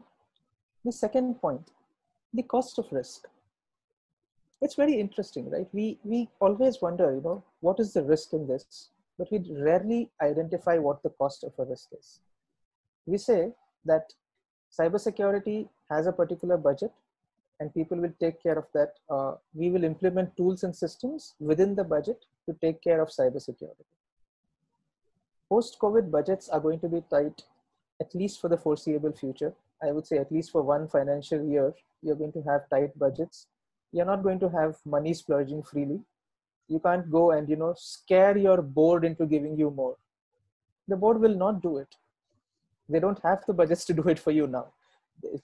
The 0.84 0.92
second 0.92 1.34
point, 1.40 1.70
the 2.32 2.42
cost 2.42 2.78
of 2.78 2.86
risk. 2.90 3.26
It's 4.62 4.74
very 4.74 4.94
interesting, 4.94 5.50
right? 5.50 5.68
We, 5.72 5.98
we 6.04 6.28
always 6.40 6.80
wonder, 6.80 7.12
you 7.14 7.20
know, 7.20 7.44
what 7.60 7.80
is 7.80 7.92
the 7.92 8.02
risk 8.02 8.32
in 8.32 8.46
this? 8.46 8.90
But 9.18 9.30
we 9.30 9.38
rarely 9.50 10.10
identify 10.22 10.78
what 10.78 11.02
the 11.02 11.10
cost 11.10 11.44
of 11.44 11.52
a 11.58 11.64
risk 11.64 11.88
is. 11.98 12.20
We 13.06 13.18
say 13.18 13.52
that 13.84 14.12
cybersecurity 14.78 15.68
has 15.90 16.06
a 16.06 16.12
particular 16.12 16.56
budget 16.56 16.92
and 17.58 17.74
people 17.74 17.98
will 17.98 18.14
take 18.20 18.42
care 18.42 18.58
of 18.58 18.66
that. 18.72 18.94
Uh, 19.10 19.34
we 19.54 19.70
will 19.70 19.84
implement 19.84 20.36
tools 20.36 20.64
and 20.64 20.74
systems 20.74 21.34
within 21.40 21.74
the 21.74 21.84
budget 21.84 22.24
to 22.46 22.56
take 22.62 22.82
care 22.82 23.02
of 23.02 23.08
cybersecurity. 23.08 23.84
Post-COVID 25.50 26.10
budgets 26.10 26.48
are 26.48 26.60
going 26.60 26.80
to 26.80 26.88
be 26.88 27.02
tight 27.10 27.42
at 28.00 28.14
least 28.14 28.40
for 28.40 28.48
the 28.48 28.56
foreseeable 28.56 29.12
future. 29.12 29.52
I 29.82 29.92
would 29.92 30.06
say 30.06 30.18
at 30.18 30.32
least 30.32 30.50
for 30.50 30.62
one 30.62 30.88
financial 30.88 31.42
year, 31.44 31.74
you're 32.02 32.16
going 32.16 32.32
to 32.32 32.42
have 32.42 32.68
tight 32.70 32.98
budgets. 32.98 33.46
You're 33.92 34.06
not 34.06 34.22
going 34.22 34.40
to 34.40 34.48
have 34.48 34.76
money 34.84 35.14
splurging 35.14 35.62
freely. 35.62 36.00
You 36.68 36.80
can't 36.80 37.10
go 37.10 37.32
and, 37.32 37.48
you 37.48 37.56
know, 37.56 37.74
scare 37.76 38.36
your 38.36 38.62
board 38.62 39.04
into 39.04 39.26
giving 39.26 39.58
you 39.58 39.70
more. 39.70 39.96
The 40.88 40.96
board 40.96 41.20
will 41.20 41.34
not 41.34 41.62
do 41.62 41.78
it. 41.78 41.94
They 42.88 43.00
don't 43.00 43.20
have 43.22 43.44
the 43.46 43.52
budgets 43.52 43.84
to 43.86 43.92
do 43.92 44.02
it 44.08 44.18
for 44.18 44.30
you 44.30 44.46
now. 44.46 44.72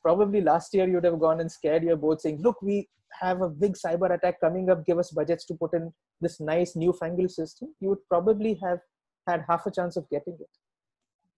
Probably 0.03 0.41
last 0.41 0.73
year 0.75 0.89
you'd 0.89 1.05
have 1.05 1.21
gone 1.21 1.41
and 1.41 1.51
scared 1.51 1.83
your 1.83 1.97
board 1.97 2.21
saying, 2.21 2.41
look, 2.43 2.63
we 2.63 2.89
have 3.21 3.43
a 3.43 3.49
big 3.49 3.75
cyber 3.75 4.15
attack 4.15 4.41
coming 4.41 4.71
up, 4.71 4.87
give 4.87 4.99
us 4.99 5.11
budgets 5.11 5.45
to 5.47 5.55
put 5.55 5.75
in 5.75 5.93
this 6.21 6.41
nice 6.41 6.77
newfangled 6.77 7.31
system. 7.31 7.75
You 7.81 7.91
would 7.91 8.09
probably 8.09 8.55
have 8.63 8.81
had 9.27 9.45
half 9.49 9.67
a 9.67 9.71
chance 9.71 9.97
of 9.97 10.09
getting 10.09 10.35
it. 10.41 10.51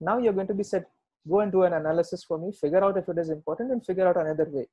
Now 0.01 0.19
you're 0.19 0.33
going 0.33 0.47
to 0.47 0.55
be 0.55 0.63
said, 0.63 0.87
go 1.29 1.41
and 1.41 1.51
do 1.51 1.63
an 1.63 1.73
analysis 1.73 2.25
for 2.25 2.39
me, 2.39 2.53
figure 2.53 2.83
out 2.85 2.97
if 2.99 3.09
it 3.09 3.19
is 3.19 3.31
important 3.31 3.73
and 3.73 3.85
figure 3.85 4.07
out 4.07 4.17
another 4.17 4.49
way. 4.51 4.67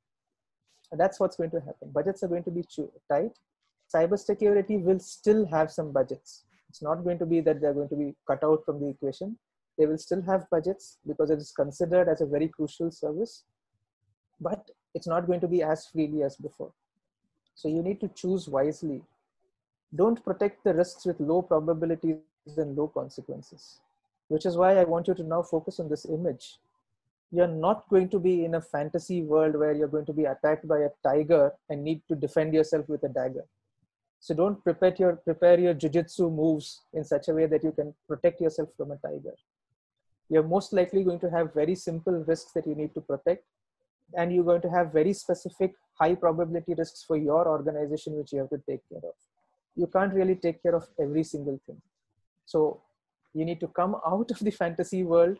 That's 0.92 1.18
what's 1.18 1.36
going 1.36 1.50
to 1.50 1.60
happen. 1.60 1.90
Budgets 1.92 2.22
are 2.22 2.28
going 2.28 2.44
to 2.44 2.50
be 2.50 2.64
tight. 3.10 3.32
Cybersecurity 3.94 4.82
will 4.82 5.00
still 5.00 5.46
have 5.46 5.70
some 5.70 5.92
budgets. 5.92 6.44
It's 6.68 6.82
not 6.82 7.04
going 7.04 7.18
to 7.18 7.26
be 7.26 7.40
that 7.40 7.60
they're 7.60 7.74
going 7.74 7.88
to 7.88 7.96
be 7.96 8.14
cut 8.26 8.42
out 8.44 8.64
from 8.64 8.80
the 8.80 8.88
equation. 8.88 9.38
They 9.78 9.86
will 9.86 9.98
still 9.98 10.22
have 10.22 10.48
budgets 10.50 10.98
because 11.06 11.30
it 11.30 11.38
is 11.38 11.52
considered 11.52 12.08
as 12.08 12.20
a 12.20 12.26
very 12.26 12.48
crucial 12.48 12.90
service, 12.90 13.44
but 14.40 14.70
it's 14.94 15.06
not 15.06 15.26
going 15.26 15.40
to 15.40 15.48
be 15.48 15.62
as 15.62 15.86
freely 15.86 16.22
as 16.22 16.36
before. 16.36 16.72
So 17.54 17.68
you 17.68 17.82
need 17.82 18.00
to 18.00 18.08
choose 18.08 18.48
wisely. 18.48 19.02
Don't 19.94 20.22
protect 20.24 20.64
the 20.64 20.74
risks 20.74 21.06
with 21.06 21.20
low 21.20 21.42
probabilities 21.42 22.18
and 22.56 22.76
low 22.76 22.88
consequences, 22.88 23.80
which 24.28 24.46
is 24.46 24.56
why 24.56 24.76
I 24.76 24.84
want 24.84 25.08
you 25.08 25.14
to 25.14 25.22
now 25.22 25.42
focus 25.42 25.80
on 25.80 25.88
this 25.88 26.04
image. 26.06 26.58
You're 27.32 27.48
not 27.48 27.88
going 27.88 28.08
to 28.10 28.18
be 28.18 28.44
in 28.44 28.54
a 28.54 28.60
fantasy 28.60 29.22
world 29.22 29.56
where 29.56 29.72
you're 29.72 29.88
going 29.88 30.06
to 30.06 30.12
be 30.12 30.24
attacked 30.24 30.66
by 30.68 30.78
a 30.78 30.90
tiger 31.02 31.52
and 31.68 31.82
need 31.82 32.02
to 32.08 32.14
defend 32.14 32.54
yourself 32.54 32.88
with 32.88 33.02
a 33.02 33.08
dagger. 33.08 33.44
So 34.20 34.34
don't 34.34 34.62
prepare 34.62 34.94
your 34.98 35.16
prepare 35.16 35.58
your 35.58 35.74
jujitsu 35.74 36.32
moves 36.34 36.82
in 36.94 37.04
such 37.04 37.28
a 37.28 37.34
way 37.34 37.46
that 37.46 37.62
you 37.62 37.72
can 37.72 37.94
protect 38.08 38.40
yourself 38.40 38.70
from 38.76 38.90
a 38.92 38.96
tiger. 38.96 39.34
You're 40.28 40.42
most 40.42 40.72
likely 40.72 41.04
going 41.04 41.20
to 41.20 41.30
have 41.30 41.54
very 41.54 41.74
simple 41.74 42.24
risks 42.26 42.52
that 42.52 42.66
you 42.66 42.74
need 42.74 42.94
to 42.94 43.00
protect, 43.00 43.44
and 44.14 44.32
you're 44.32 44.44
going 44.44 44.62
to 44.62 44.70
have 44.70 44.92
very 44.92 45.12
specific 45.12 45.74
high 46.00 46.14
probability 46.14 46.74
risks 46.74 47.04
for 47.04 47.16
your 47.16 47.46
organization 47.46 48.16
which 48.16 48.32
you 48.32 48.40
have 48.40 48.50
to 48.50 48.62
take 48.68 48.80
care 48.88 49.04
of. 49.10 49.14
You 49.76 49.86
can't 49.86 50.12
really 50.12 50.34
take 50.34 50.62
care 50.62 50.74
of 50.74 50.88
every 50.98 51.22
single 51.22 51.60
thing. 51.66 51.80
So 52.46 52.80
you 53.36 53.44
need 53.44 53.60
to 53.60 53.68
come 53.68 53.96
out 54.06 54.30
of 54.30 54.38
the 54.38 54.50
fantasy 54.50 55.02
world, 55.02 55.36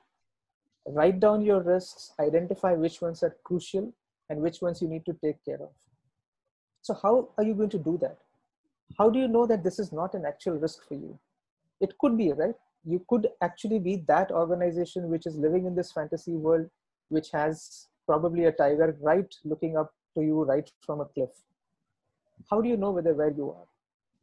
write 0.86 1.18
down 1.20 1.40
your 1.42 1.62
risks, 1.62 2.12
identify 2.20 2.72
which 2.72 3.00
ones 3.00 3.22
are 3.22 3.34
crucial 3.44 3.92
and 4.28 4.40
which 4.40 4.60
ones 4.60 4.82
you 4.82 4.88
need 4.88 5.04
to 5.06 5.16
take 5.24 5.44
care 5.44 5.62
of. 5.62 5.70
So 6.82 6.94
how 7.02 7.30
are 7.38 7.44
you 7.44 7.54
going 7.54 7.70
to 7.70 7.78
do 7.78 7.98
that? 8.02 8.18
how 8.98 9.10
do 9.10 9.18
you 9.18 9.28
know 9.28 9.46
that 9.46 9.64
this 9.64 9.78
is 9.78 9.92
not 9.92 10.14
an 10.14 10.24
actual 10.24 10.54
risk 10.58 10.86
for 10.86 10.94
you? 10.94 11.18
It 11.80 11.96
could 11.98 12.16
be, 12.16 12.32
right? 12.32 12.54
You 12.84 13.04
could 13.08 13.28
actually 13.42 13.78
be 13.78 14.04
that 14.08 14.30
organization 14.30 15.10
which 15.10 15.26
is 15.26 15.36
living 15.36 15.66
in 15.66 15.74
this 15.74 15.92
fantasy 15.92 16.36
world, 16.36 16.68
which 17.08 17.30
has 17.32 17.88
probably 18.06 18.44
a 18.44 18.52
tiger 18.52 18.96
right 19.00 19.34
looking 19.44 19.76
up 19.76 19.92
to 20.14 20.22
you 20.22 20.44
right 20.44 20.70
from 20.84 21.00
a 21.00 21.04
cliff. 21.06 21.30
How 22.50 22.60
do 22.60 22.68
you 22.68 22.76
know 22.76 22.92
whether 22.92 23.14
where 23.14 23.30
you 23.30 23.50
are? 23.50 23.66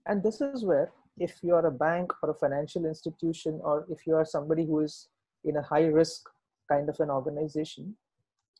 And 0.05 0.23
this 0.23 0.41
is 0.41 0.63
where, 0.63 0.91
if 1.17 1.37
you 1.41 1.55
are 1.55 1.65
a 1.65 1.71
bank 1.71 2.11
or 2.21 2.29
a 2.31 2.33
financial 2.33 2.85
institution, 2.85 3.59
or 3.63 3.85
if 3.89 4.07
you 4.07 4.15
are 4.15 4.25
somebody 4.25 4.65
who 4.65 4.79
is 4.79 5.07
in 5.43 5.57
a 5.57 5.61
high 5.61 5.85
risk 5.85 6.29
kind 6.69 6.89
of 6.89 6.99
an 6.99 7.09
organization, 7.09 7.95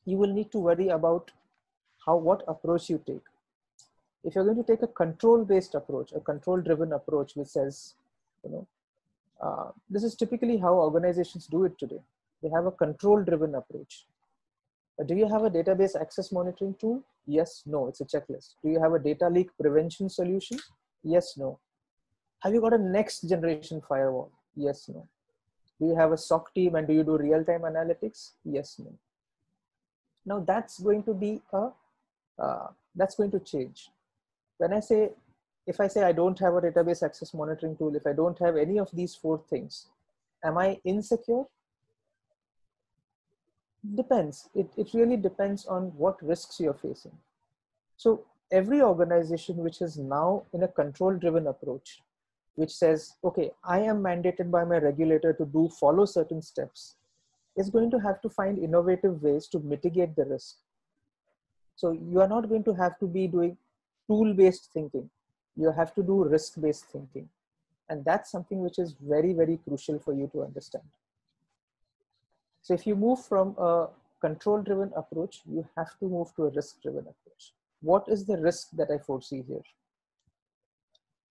you 0.06 0.18
will 0.18 0.34
need 0.34 0.52
to 0.52 0.60
worry 0.60 0.89
about 0.89 1.32
how 2.06 2.16
what 2.16 2.44
approach 2.48 2.89
you 2.89 3.02
take. 3.06 3.24
If 4.24 4.36
you're 4.36 4.44
going 4.44 4.58
to 4.58 4.63
take 4.63 4.84
a 4.84 4.88
control 4.88 5.44
based 5.44 5.76
approach 5.76 6.12
a 6.13 6.20
control 6.20 6.62
driven 6.62 6.94
approach 6.94 7.36
which 7.36 7.50
says 7.50 7.96
you 8.44 8.52
know 8.52 8.68
uh, 9.42 9.72
this 9.89 10.04
is 10.04 10.16
typically 10.16 10.58
how 10.58 10.74
organizations 10.74 11.48
do 11.48 11.66
it 11.66 11.78
today. 11.78 12.02
They 12.42 12.50
have 12.50 12.66
a 12.66 12.72
control 12.72 13.24
driven 13.24 13.56
approach 13.56 14.06
do 15.08 15.16
you 15.16 15.28
have 15.28 15.44
a 15.44 15.50
database 15.50 16.00
access 16.00 16.32
monitoring 16.32 16.76
tool? 16.80 17.02
Yes 17.26 17.63
no 17.66 17.88
it's 17.88 18.02
a 18.02 18.06
checklist. 18.06 18.56
Do 18.63 18.70
you 18.70 18.80
have 18.80 18.94
a 18.94 19.00
data 19.00 19.28
leak 19.28 19.50
prevention 19.60 20.10
solution? 20.10 20.60
Yes 21.04 21.36
no 21.38 21.60
have 22.43 22.53
you 22.53 22.62
got 22.62 22.73
a 22.73 22.84
next 22.97 23.27
generation 23.34 23.82
firewall 23.88 24.29
yes 24.56 24.89
no 24.89 25.08
do 25.79 25.88
you 25.88 25.95
have 25.95 26.12
a 26.12 26.17
soc 26.17 26.53
team 26.53 26.75
and 26.75 26.88
do 26.88 26.93
you 26.93 27.03
do 27.03 27.17
real 27.17 27.43
time 27.49 27.62
analytics 27.71 28.32
yes 28.43 28.75
no 28.79 28.93
now 30.25 30.39
that's 30.51 30.79
going 30.79 31.03
to 31.03 31.13
be 31.13 31.41
a 31.53 31.67
uh, 32.39 32.67
that's 32.95 33.15
going 33.15 33.32
to 33.32 33.39
change 33.39 33.89
when 34.58 34.73
I 34.73 34.79
say, 34.79 35.12
if 35.67 35.79
I 35.79 35.88
say 35.88 36.03
I 36.03 36.12
don't 36.12 36.39
have 36.39 36.53
a 36.56 36.62
database 36.62 37.03
access 37.03 37.34
monitoring 37.34 37.75
tool, 37.75 37.95
if 37.95 38.06
I 38.06 38.13
don't 38.13 38.39
have 38.39 38.56
any 38.56 38.79
of 38.79 38.89
these 38.93 39.15
four 39.15 39.43
things, 39.49 39.88
am 40.43 40.58
I 40.58 40.79
insecure? 40.84 41.43
Depends. 43.95 44.49
It, 44.56 44.69
it 44.77 44.93
really 44.93 45.17
depends 45.17 45.65
on 45.65 45.91
what 45.97 46.23
risks 46.23 46.60
you're 46.60 46.73
facing. 46.73 47.17
So 47.97 48.25
every 48.51 48.82
organization 48.82 49.58
which 49.58 49.82
is 49.82 49.97
now 49.97 50.43
in 50.53 50.63
a 50.63 50.67
control 50.67 51.17
driven 51.17 51.47
approach, 51.47 52.01
which 52.56 52.72
says, 52.72 53.16
okay, 53.24 53.52
I 53.63 53.80
am 53.80 54.04
mandated 54.04 54.52
by 54.52 54.63
my 54.63 54.78
regulator 54.78 55.34
to 55.34 55.46
do 55.46 55.70
follow 55.80 56.06
certain 56.06 56.42
steps, 56.42 56.96
is 57.56 57.70
going 57.70 57.92
to 57.92 58.00
have 58.00 58.22
to 58.22 58.30
find 58.30 58.58
innovative 58.60 59.22
ways 59.22 59.48
to 59.48 59.60
mitigate 59.60 60.16
the 60.16 60.26
risk. 60.26 60.58
So 61.76 61.92
you 61.92 62.22
are 62.22 62.28
not 62.28 62.50
going 62.50 62.63
to 62.66 62.74
have 62.74 63.00
to 63.00 63.08
be 63.08 63.28
doing 63.28 63.58
tool 64.08 64.34
based 64.34 64.70
thinking. 64.74 65.10
You 65.56 65.72
have 65.72 65.94
to 65.96 66.04
do 66.04 66.24
risk 66.24 66.62
based 66.62 66.86
thinking. 66.86 67.30
And 67.89 68.06
that's 68.06 68.32
something 68.32 68.60
which 68.62 68.80
is 68.80 68.96
very 69.02 69.34
very 69.34 69.60
crucial 69.68 70.00
for 70.00 70.13
you 70.13 70.30
to 70.34 70.44
understand. 70.44 70.86
So 72.62 72.74
if 72.74 72.88
you 72.88 72.96
move 72.96 73.24
from 73.26 73.56
a 73.58 73.88
control 74.22 74.62
driven 74.62 74.92
approach 74.96 75.42
you 75.52 75.68
have 75.76 76.00
to 76.00 76.08
move 76.08 76.34
to 76.36 76.46
a 76.46 76.50
risk 76.52 76.82
driven 76.82 77.02
approach. 77.02 77.54
What 77.82 78.06
is 78.08 78.26
the 78.26 78.38
risk 78.38 78.70
that 78.74 78.89
i 78.89 78.98
foresee 78.98 79.44
here 79.48 79.63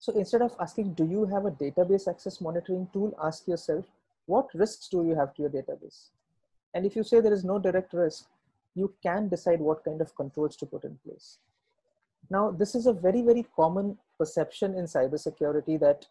so 0.05 0.13
instead 0.21 0.45
of 0.47 0.55
asking 0.65 0.93
do 1.01 1.05
you 1.13 1.25
have 1.33 1.45
a 1.49 1.55
database 1.63 2.07
access 2.13 2.41
monitoring 2.47 2.87
tool 2.93 3.15
ask 3.29 3.47
yourself 3.53 3.85
what 4.33 4.59
risks 4.63 4.91
do 4.95 5.05
you 5.07 5.15
have 5.21 5.33
to 5.33 5.43
your 5.43 5.53
database 5.57 5.99
and 6.73 6.85
if 6.91 6.95
you 6.99 7.03
say 7.11 7.21
there 7.21 7.39
is 7.39 7.49
no 7.51 7.57
direct 7.67 7.93
risk 8.01 8.25
you 8.81 8.93
can 9.07 9.29
decide 9.35 9.65
what 9.69 9.83
kind 9.87 10.01
of 10.05 10.15
controls 10.21 10.55
to 10.61 10.71
put 10.75 10.89
in 10.89 10.97
place 11.05 11.29
now, 12.29 12.51
this 12.51 12.75
is 12.75 12.85
a 12.85 12.93
very, 12.93 13.21
very 13.21 13.45
common 13.55 13.97
perception 14.17 14.75
in 14.75 14.85
cybersecurity 14.85 15.79
that 15.79 16.07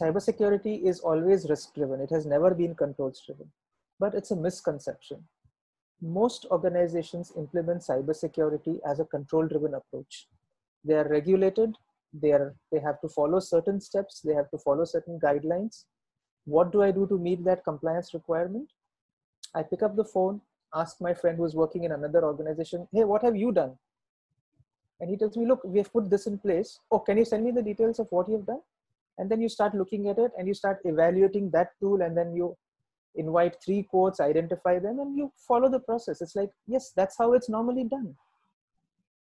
cybersecurity 0.00 0.82
is 0.82 1.00
always 1.00 1.48
risk 1.48 1.74
driven. 1.74 2.00
It 2.00 2.10
has 2.10 2.26
never 2.26 2.54
been 2.54 2.74
controls 2.74 3.22
driven, 3.24 3.50
but 3.98 4.14
it's 4.14 4.30
a 4.30 4.36
misconception. 4.36 5.24
Most 6.02 6.46
organizations 6.50 7.32
implement 7.36 7.82
cybersecurity 7.82 8.80
as 8.86 9.00
a 9.00 9.04
control 9.04 9.46
driven 9.46 9.74
approach. 9.74 10.28
They 10.84 10.94
are 10.94 11.08
regulated, 11.08 11.76
they, 12.12 12.32
are, 12.32 12.54
they 12.72 12.80
have 12.80 13.00
to 13.00 13.08
follow 13.08 13.40
certain 13.40 13.80
steps, 13.80 14.20
they 14.20 14.34
have 14.34 14.50
to 14.50 14.58
follow 14.58 14.84
certain 14.84 15.18
guidelines. 15.18 15.84
What 16.44 16.72
do 16.72 16.82
I 16.82 16.90
do 16.90 17.06
to 17.06 17.18
meet 17.18 17.44
that 17.44 17.64
compliance 17.64 18.14
requirement? 18.14 18.70
I 19.54 19.62
pick 19.62 19.82
up 19.82 19.96
the 19.96 20.04
phone, 20.04 20.40
ask 20.74 21.00
my 21.00 21.14
friend 21.14 21.36
who's 21.36 21.54
working 21.54 21.84
in 21.84 21.92
another 21.92 22.24
organization, 22.24 22.88
hey, 22.92 23.04
what 23.04 23.22
have 23.22 23.36
you 23.36 23.52
done? 23.52 23.76
and 25.00 25.10
he 25.10 25.16
tells 25.16 25.36
me 25.36 25.46
look 25.46 25.62
we 25.64 25.78
have 25.78 25.92
put 25.92 26.08
this 26.10 26.26
in 26.26 26.38
place 26.38 26.78
oh 26.92 26.98
can 26.98 27.18
you 27.18 27.24
send 27.24 27.44
me 27.44 27.50
the 27.50 27.62
details 27.62 27.98
of 27.98 28.06
what 28.10 28.28
you've 28.28 28.46
done 28.46 28.60
and 29.18 29.30
then 29.30 29.40
you 29.40 29.48
start 29.48 29.74
looking 29.74 30.08
at 30.08 30.18
it 30.18 30.30
and 30.38 30.46
you 30.46 30.54
start 30.54 30.78
evaluating 30.84 31.50
that 31.50 31.70
tool 31.80 32.02
and 32.02 32.16
then 32.16 32.34
you 32.34 32.56
invite 33.16 33.56
three 33.64 33.82
quotes 33.82 34.20
identify 34.20 34.78
them 34.78 35.00
and 35.00 35.16
you 35.16 35.32
follow 35.48 35.68
the 35.68 35.80
process 35.80 36.20
it's 36.20 36.36
like 36.36 36.50
yes 36.66 36.92
that's 36.96 37.16
how 37.18 37.32
it's 37.32 37.48
normally 37.48 37.84
done 37.84 38.14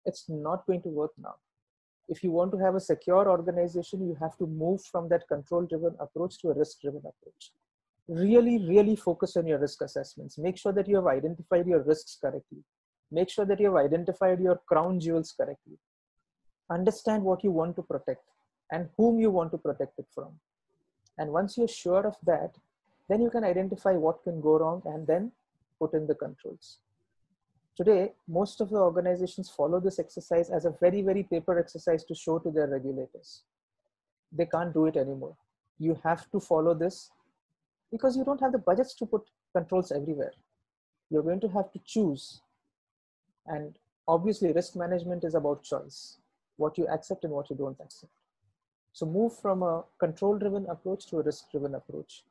it's 0.04 0.24
not 0.28 0.66
going 0.66 0.82
to 0.82 0.88
work 0.88 1.12
now 1.18 1.34
if 2.08 2.24
you 2.24 2.30
want 2.30 2.50
to 2.52 2.58
have 2.58 2.74
a 2.74 2.80
secure 2.80 3.28
organization 3.28 4.06
you 4.06 4.16
have 4.20 4.36
to 4.38 4.46
move 4.46 4.82
from 4.84 5.08
that 5.08 5.26
control 5.28 5.66
driven 5.66 5.94
approach 6.00 6.38
to 6.40 6.50
a 6.50 6.54
risk 6.54 6.80
driven 6.80 7.00
approach. 7.00 7.52
Really 8.08 8.58
really 8.66 8.96
focus 8.96 9.36
on 9.36 9.46
your 9.46 9.58
risk 9.58 9.82
assessments. 9.82 10.38
Make 10.38 10.56
sure 10.56 10.72
that 10.72 10.88
you 10.88 10.96
have 10.96 11.06
identified 11.06 11.66
your 11.66 11.82
risks 11.82 12.16
correctly. 12.20 12.62
Make 13.10 13.30
sure 13.30 13.44
that 13.44 13.60
you 13.60 13.66
have 13.66 13.84
identified 13.84 14.40
your 14.40 14.60
crown 14.66 15.00
jewels 15.00 15.32
correctly. 15.32 15.78
Understand 16.70 17.22
what 17.22 17.44
you 17.44 17.50
want 17.50 17.76
to 17.76 17.82
protect 17.82 18.24
and 18.70 18.88
whom 18.96 19.18
you 19.18 19.30
want 19.30 19.50
to 19.52 19.58
protect 19.58 19.98
it 19.98 20.06
from. 20.14 20.32
And 21.18 21.32
once 21.32 21.56
you're 21.56 21.68
sure 21.68 22.06
of 22.06 22.16
that 22.24 22.54
then 23.08 23.22
you 23.22 23.30
can 23.30 23.44
identify 23.44 23.92
what 23.92 24.22
can 24.22 24.40
go 24.40 24.58
wrong 24.58 24.82
and 24.84 25.06
then 25.06 25.32
put 25.78 25.94
in 25.94 26.06
the 26.06 26.14
controls 26.14 26.78
today 27.78 28.12
most 28.26 28.60
of 28.60 28.70
the 28.70 28.76
organizations 28.76 29.48
follow 29.48 29.78
this 29.80 29.98
exercise 29.98 30.50
as 30.50 30.64
a 30.64 30.74
very 30.80 31.00
very 31.00 31.22
paper 31.22 31.58
exercise 31.58 32.04
to 32.04 32.14
show 32.14 32.38
to 32.38 32.50
their 32.50 32.66
regulators. 32.66 33.42
They 34.32 34.46
can't 34.46 34.74
do 34.74 34.86
it 34.86 34.96
anymore. 34.96 35.36
You 35.78 35.96
have 36.02 36.30
to 36.32 36.40
follow 36.40 36.74
this 36.74 37.10
because 37.92 38.16
you 38.16 38.24
don't 38.24 38.40
have 38.40 38.52
the 38.52 38.58
budgets 38.58 38.94
to 38.96 39.06
put 39.06 39.22
controls 39.54 39.92
everywhere. 39.92 40.32
You're 41.10 41.22
going 41.22 41.40
to 41.40 41.48
have 41.48 41.72
to 41.72 41.80
choose. 41.86 42.42
And 43.46 43.78
obviously, 44.06 44.52
risk 44.52 44.76
management 44.76 45.24
is 45.24 45.34
about 45.34 45.62
choice. 45.62 46.18
What 46.56 46.76
you 46.76 46.86
accept 46.88 47.24
and 47.24 47.32
what 47.32 47.48
you 47.48 47.56
don't 47.56 47.78
accept. 47.80 48.12
So, 48.92 49.06
move 49.06 49.38
from 49.40 49.62
a 49.62 49.84
control 49.98 50.36
driven 50.36 50.66
approach 50.66 51.06
to 51.06 51.20
a 51.20 51.22
risk 51.22 51.50
driven 51.50 51.74
approach. 51.74 52.24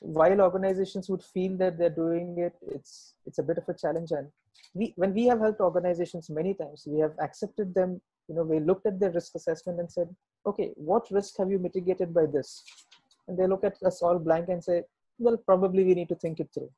While 0.00 0.40
organizations 0.40 1.08
would 1.08 1.22
feel 1.22 1.56
that 1.58 1.78
they're 1.78 1.90
doing 1.90 2.36
it, 2.38 2.54
it's, 2.66 3.14
it's 3.26 3.38
a 3.38 3.42
bit 3.42 3.58
of 3.58 3.68
a 3.68 3.74
challenge. 3.74 4.10
And 4.10 4.28
we, 4.74 4.92
when 4.96 5.14
we 5.14 5.26
have 5.26 5.40
helped 5.40 5.60
organizations 5.60 6.30
many 6.30 6.54
times, 6.54 6.84
we 6.86 7.00
have 7.00 7.14
accepted 7.20 7.74
them. 7.74 8.00
You 8.28 8.34
know, 8.36 8.42
we 8.42 8.60
looked 8.60 8.86
at 8.86 8.98
their 8.98 9.10
risk 9.10 9.34
assessment 9.34 9.80
and 9.80 9.90
said, 9.90 10.14
okay, 10.46 10.72
what 10.76 11.10
risk 11.10 11.36
have 11.38 11.50
you 11.50 11.58
mitigated 11.58 12.12
by 12.12 12.26
this? 12.26 12.64
And 13.28 13.38
they 13.38 13.46
look 13.46 13.64
at 13.64 13.82
us 13.82 14.02
all 14.02 14.18
blank 14.18 14.48
and 14.48 14.62
say, 14.62 14.82
well, 15.18 15.36
probably 15.36 15.84
we 15.84 15.94
need 15.94 16.08
to 16.08 16.16
think 16.16 16.40
it 16.40 16.48
through. 16.52 16.70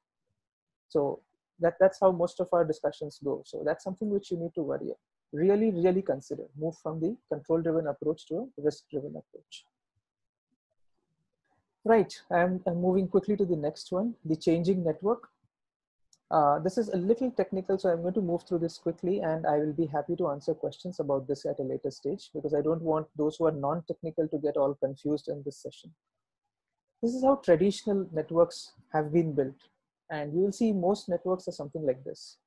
So 0.88 1.20
that 1.61 1.74
that's 1.81 1.98
how 2.00 2.12
most 2.12 2.40
of 2.40 2.48
our 2.52 2.64
discussions 2.64 3.18
go 3.24 3.42
so 3.44 3.62
that's 3.64 3.85
something 3.85 4.11
which 4.11 4.31
you 4.31 4.37
need 4.37 4.55
to 4.55 4.62
worry 4.62 4.92
really 5.33 5.70
really 5.70 6.02
consider 6.02 6.44
move 6.59 6.76
from 6.83 7.00
the 7.00 7.16
control 7.33 7.61
driven 7.61 7.87
approach 7.87 8.26
to 8.26 8.37
a 8.37 8.62
risk 8.62 8.85
driven 8.90 9.14
approach 9.22 9.64
right 11.87 12.12
I'm, 12.31 12.61
I'm 12.66 12.81
moving 12.81 13.09
quickly 13.09 13.37
to 13.37 13.46
the 13.46 13.57
next 13.57 13.92
one 13.92 14.14
the 14.25 14.37
changing 14.37 14.85
network 14.85 15.29
uh, 16.31 16.59
this 16.59 16.77
is 16.77 16.88
a 16.88 16.96
little 16.96 17.31
technical 17.31 17.79
so 17.79 17.88
i'm 17.90 18.03
going 18.03 18.14
to 18.14 18.20
move 18.20 18.42
through 18.49 18.59
this 18.59 18.79
quickly 18.79 19.20
and 19.20 19.46
i 19.46 19.57
will 19.59 19.72
be 19.72 19.87
happy 19.87 20.16
to 20.16 20.29
answer 20.29 20.55
questions 20.55 21.01
about 21.01 21.29
this 21.29 21.46
at 21.46 21.61
a 21.61 21.62
later 21.62 21.90
stage 21.90 22.31
because 22.35 22.55
i 22.55 22.61
don't 22.61 22.83
want 22.83 23.07
those 23.16 23.37
who 23.37 23.46
are 23.46 23.53
non-technical 23.53 24.29
to 24.29 24.38
get 24.38 24.57
all 24.57 24.75
confused 24.75 25.29
in 25.29 25.42
this 25.44 25.62
session 25.62 25.92
this 27.03 27.14
is 27.14 27.22
how 27.22 27.37
traditional 27.37 28.09
networks 28.12 28.72
have 28.92 29.12
been 29.12 29.33
built. 29.33 29.55
And 30.11 30.33
you 30.33 30.40
will 30.40 30.53
see 30.53 30.72
most 30.72 31.09
networks 31.09 31.46
are 31.49 31.53
something 31.53 31.85
like 31.85 32.03
this. 32.05 32.38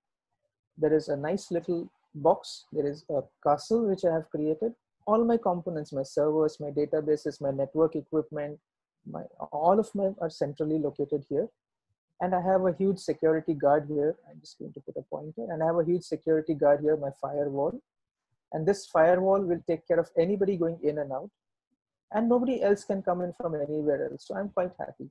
There 0.78 0.93
is 0.93 1.10
a 1.10 1.15
nice 1.15 1.52
little 1.52 1.89
box. 2.15 2.65
There 2.71 2.88
is 2.88 3.06
a 3.10 3.21
castle 3.43 3.88
which 3.88 4.06
I 4.06 4.13
have 4.13 4.30
created. 4.30 4.73
All 5.06 5.23
my 5.23 5.38
components, 5.38 5.93
my 5.93 6.04
servers, 6.04 6.60
my 6.60 6.71
databases, 6.71 7.41
my 7.41 7.52
network 7.52 7.95
equipment, 7.95 8.60
my 9.05 9.23
all 9.51 9.79
of 9.79 9.91
them 9.93 10.15
are 10.19 10.29
centrally 10.29 10.79
located 10.79 11.25
here. 11.29 11.47
And 12.21 12.35
I 12.35 12.41
have 12.41 12.65
a 12.65 12.73
huge 12.73 12.99
security 12.99 13.53
guard 13.53 13.85
here. 13.88 14.15
I'm 14.29 14.39
just 14.41 14.59
going 14.59 14.73
to 14.73 14.81
put 14.81 14.97
a 14.97 15.01
pointer. 15.03 15.45
And 15.49 15.63
I 15.63 15.67
have 15.67 15.79
a 15.79 15.85
huge 15.85 16.03
security 16.03 16.53
guard 16.53 16.81
here, 16.81 16.97
my 16.97 17.12
firewall. 17.21 17.79
And 18.51 18.65
this 18.67 18.88
firewall 18.88 19.41
will 19.41 19.62
take 19.65 19.88
care 19.88 19.99
of 19.99 20.09
anybody 20.17 20.57
going 20.57 20.79
in 20.83 20.97
and 20.97 21.13
out. 21.13 21.29
And 22.12 22.27
nobody 22.27 22.62
else 22.62 22.83
can 22.83 23.01
come 23.01 23.21
in 23.21 23.33
from 23.33 23.55
anywhere 23.55 24.09
else. 24.12 24.25
So 24.27 24.35
I'm 24.35 24.49
quite 24.49 24.71
happy. 24.77 25.09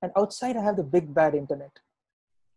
And 0.00 0.12
outside, 0.16 0.56
I 0.56 0.62
have 0.62 0.76
the 0.76 0.84
big 0.84 1.12
bad 1.12 1.34
internet. 1.34 1.72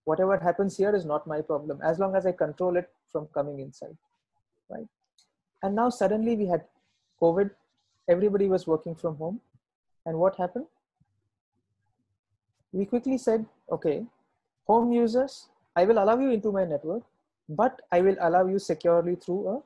Whatever 0.06 0.38
happens 0.38 0.78
here 0.78 0.96
is 0.96 1.06
not 1.06 1.28
my 1.28 1.42
problem 1.42 1.80
as 1.84 2.00
long 2.00 2.16
as 2.16 2.26
I 2.26 2.32
control 2.32 2.78
it 2.78 2.90
from 3.12 3.28
coming 3.34 3.60
inside. 3.60 3.98
Right. 4.70 4.88
And 5.64 5.76
now 5.76 5.90
suddenly 5.90 6.36
we 6.36 6.46
had 6.46 6.64
COVID. 7.22 7.52
Everybody 8.08 8.48
was 8.48 8.66
working 8.66 8.96
from 8.96 9.18
home. 9.18 9.42
And 10.06 10.18
what 10.18 10.36
happened? 10.36 10.66
We 12.72 12.86
quickly 12.86 13.18
said, 13.18 13.46
okay, 13.72 14.06
home 14.68 14.92
users, 14.92 15.50
I 15.76 15.86
will 15.86 16.02
allow 16.04 16.20
you 16.20 16.32
into 16.32 16.52
my 16.52 16.66
network, 16.66 17.04
but 17.48 17.82
I 17.92 18.02
will 18.02 18.16
allow 18.22 18.46
you 18.48 18.60
securely 18.60 19.16
through 19.16 19.48
a 19.50 19.62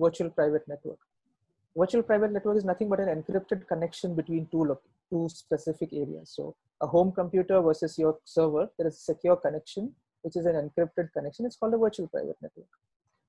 virtual 0.00 0.30
private 0.30 0.66
network. 0.66 0.98
Virtual 1.76 2.02
private 2.02 2.32
network 2.32 2.56
is 2.56 2.64
nothing 2.64 2.88
but 2.88 3.00
an 3.00 3.08
encrypted 3.08 3.66
connection 3.68 4.14
between 4.14 4.46
two, 4.50 4.78
two 5.10 5.28
specific 5.28 5.92
areas. 5.92 6.32
So 6.34 6.56
a 6.80 6.86
home 6.86 7.12
computer 7.12 7.60
versus 7.60 7.98
your 7.98 8.18
server, 8.24 8.70
there 8.78 8.86
is 8.86 8.94
a 8.94 9.00
secure 9.00 9.36
connection, 9.36 9.92
which 10.22 10.36
is 10.36 10.46
an 10.46 10.54
encrypted 10.54 11.12
connection. 11.12 11.44
It's 11.46 11.56
called 11.56 11.74
a 11.74 11.78
virtual 11.78 12.08
private 12.08 12.36
network. 12.40 12.68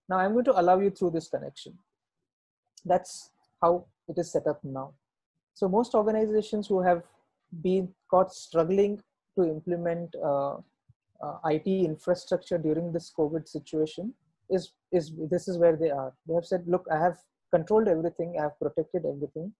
Now 0.07 0.17
I'm 0.17 0.33
going 0.33 0.45
to 0.45 0.59
allow 0.59 0.79
you 0.79 0.89
through 0.89 1.11
this 1.11 1.27
connection. 1.27 1.77
That's 2.85 3.31
how 3.61 3.85
it 4.07 4.17
is 4.17 4.31
set 4.31 4.47
up 4.47 4.63
now. 4.63 4.93
So 5.59 5.67
most 5.67 5.93
organizations 5.93 6.67
who 6.67 6.79
have 6.79 7.03
been 7.61 7.89
caught 8.09 8.31
struggling 8.33 9.01
to 9.35 9.43
implement 9.43 10.15
uh, 10.15 10.55
uh, 11.21 11.35
IT 11.47 11.67
infrastructure 11.67 12.57
during 12.57 12.93
this 12.93 13.11
COVID 13.17 13.45
situation 13.45 14.13
is, 14.49 14.71
is 14.93 15.11
this 15.29 15.49
is 15.49 15.57
where 15.57 15.75
they 15.75 15.89
are. 15.89 16.13
They 16.25 16.33
have 16.35 16.45
said, 16.45 16.63
look, 16.65 16.85
I 16.89 16.97
have 16.97 17.17
controlled 17.53 17.89
everything, 17.89 18.37
I 18.39 18.43
have 18.43 18.57
protected 18.57 19.05
everything. 19.05 19.51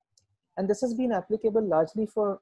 And 0.55 0.69
this 0.69 0.79
has 0.79 0.93
been 0.93 1.12
applicable 1.12 1.67
largely 1.67 2.05
for 2.05 2.39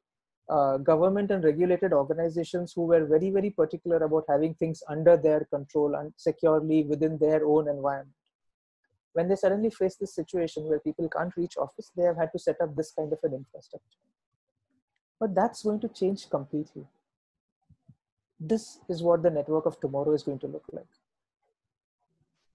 uh, 0.49 0.77
government 0.77 1.31
and 1.31 1.43
regulated 1.43 1.93
organizations 1.93 2.73
who 2.75 2.83
were 2.85 3.07
very, 3.07 3.31
very 3.31 3.49
particular 3.49 3.97
about 3.97 4.25
having 4.29 4.53
things 4.53 4.83
under 4.87 5.17
their 5.17 5.45
control 5.45 5.95
and 5.95 6.13
securely 6.15 6.83
within 6.83 7.17
their 7.17 7.43
own 7.43 7.67
environment. 7.67 8.16
When 9.17 9.27
they 9.27 9.35
suddenly 9.35 9.69
face 9.69 9.95
this 9.95 10.13
situation 10.13 10.65
where 10.69 10.79
people 10.79 11.09
can't 11.09 11.35
reach 11.35 11.57
office, 11.57 11.91
they 11.95 12.03
have 12.03 12.17
had 12.17 12.31
to 12.33 12.39
set 12.39 12.61
up 12.61 12.75
this 12.75 12.91
kind 12.97 13.11
of 13.11 13.19
an 13.23 13.33
infrastructure. 13.33 14.03
But 15.19 15.33
that's 15.33 15.63
going 15.63 15.79
to 15.81 15.89
change 15.89 16.29
completely. 16.29 16.85
This 18.39 18.79
is 18.87 19.01
what 19.01 19.23
the 19.23 19.31
network 19.31 19.65
of 19.65 19.79
tomorrow 19.79 20.13
is 20.13 20.23
going 20.23 20.39
to 20.39 20.47
look 20.47 20.65
like. 20.71 20.93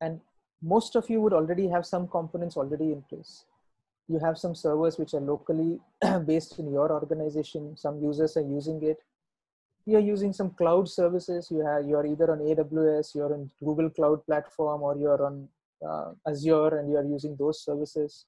And 0.01 0.21
most 0.63 0.95
of 0.95 1.11
you 1.11 1.21
would 1.21 1.33
already 1.33 1.67
have 1.69 1.85
some 1.85 2.07
components 2.07 2.57
already 2.57 2.93
in 2.93 3.03
place 3.03 3.45
you 4.09 4.19
have 4.19 4.39
some 4.39 4.55
servers 4.55 4.99
which 4.99 5.15
are 5.15 5.21
locally 5.21 5.81
based 6.27 6.59
in 6.59 6.71
your 6.71 6.91
organization 6.93 7.77
some 7.77 8.01
users 8.03 8.37
are 8.37 8.49
using 8.59 8.83
it 8.83 8.99
you're 9.87 10.07
using 10.09 10.33
some 10.33 10.51
cloud 10.51 10.89
services 10.89 11.49
you 11.51 11.65
have 11.65 11.87
you're 11.87 12.07
either 12.07 12.31
on 12.33 12.39
aws 12.39 13.15
you're 13.15 13.33
on 13.37 13.51
google 13.65 13.91
cloud 13.91 14.25
platform 14.27 14.83
or 14.83 14.97
you're 14.97 15.25
on 15.25 15.49
Uh, 15.91 16.13
azure 16.29 16.79
and 16.79 16.91
you're 16.91 17.05
using 17.05 17.35
those 17.37 17.65
services 17.65 18.27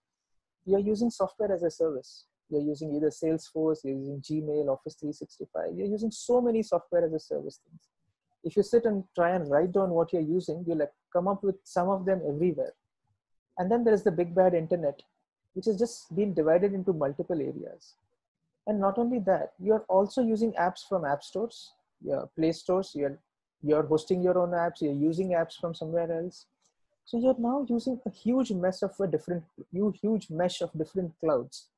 you're 0.67 0.81
using 0.81 1.09
software 1.09 1.53
as 1.53 1.63
a 1.63 1.71
service 1.71 2.25
you're 2.51 2.67
using 2.73 2.95
either 2.97 3.11
salesforce 3.11 3.85
you're 3.85 4.01
using 4.05 4.21
gmail 4.29 4.69
office 4.69 4.97
365 4.97 5.77
you're 5.77 5.87
using 5.97 6.11
so 6.11 6.41
many 6.41 6.63
software 6.63 7.05
as 7.05 7.13
a 7.13 7.19
service 7.21 7.61
things 7.65 7.83
if 8.43 8.57
you 8.57 8.63
sit 8.63 8.85
and 8.85 9.05
try 9.15 9.31
and 9.37 9.49
write 9.51 9.73
down 9.73 9.91
what 9.91 10.13
you're 10.13 10.31
using 10.39 10.65
you'll 10.67 10.79
like 10.79 10.97
come 11.13 11.29
up 11.29 11.45
with 11.45 11.55
some 11.63 11.89
of 11.89 12.05
them 12.05 12.21
everywhere 12.29 12.75
and 13.59 13.71
then 13.71 13.85
there 13.85 13.95
is 13.95 14.03
the 14.03 14.11
big 14.11 14.35
bad 14.35 14.53
internet 14.53 15.01
which 15.55 15.67
has 15.67 15.79
just 15.79 16.15
been 16.15 16.35
divided 16.35 16.75
into 16.75 16.93
multiple 16.93 17.41
areas. 17.41 17.95
And 18.67 18.81
not 18.81 18.99
only 18.99 19.21
that, 19.21 19.53
you're 19.59 19.85
also 19.89 20.23
using 20.23 20.53
apps 20.55 20.81
from 20.89 21.05
app 21.05 21.23
stores, 21.23 21.73
your 22.03 22.29
play 22.37 22.53
stores, 22.53 22.93
you're, 22.95 23.19
you're 23.63 23.85
hosting 23.85 24.23
your 24.23 24.39
own 24.39 24.51
apps, 24.51 24.81
you're 24.81 24.93
using 24.93 25.31
apps 25.31 25.59
from 25.61 25.75
somewhere 25.75 26.11
else. 26.11 26.47
So 27.07 27.19
you're 27.19 27.39
now 27.39 27.67
using 27.69 28.01
a 28.07 28.11
huge 28.11 28.51
mess 28.53 28.83
of 28.83 28.99
a 28.99 29.07
different, 29.07 29.45
huge 29.73 30.31
mesh 30.31 30.63
of 30.63 30.73
different 30.77 31.13
clouds. 31.21 31.69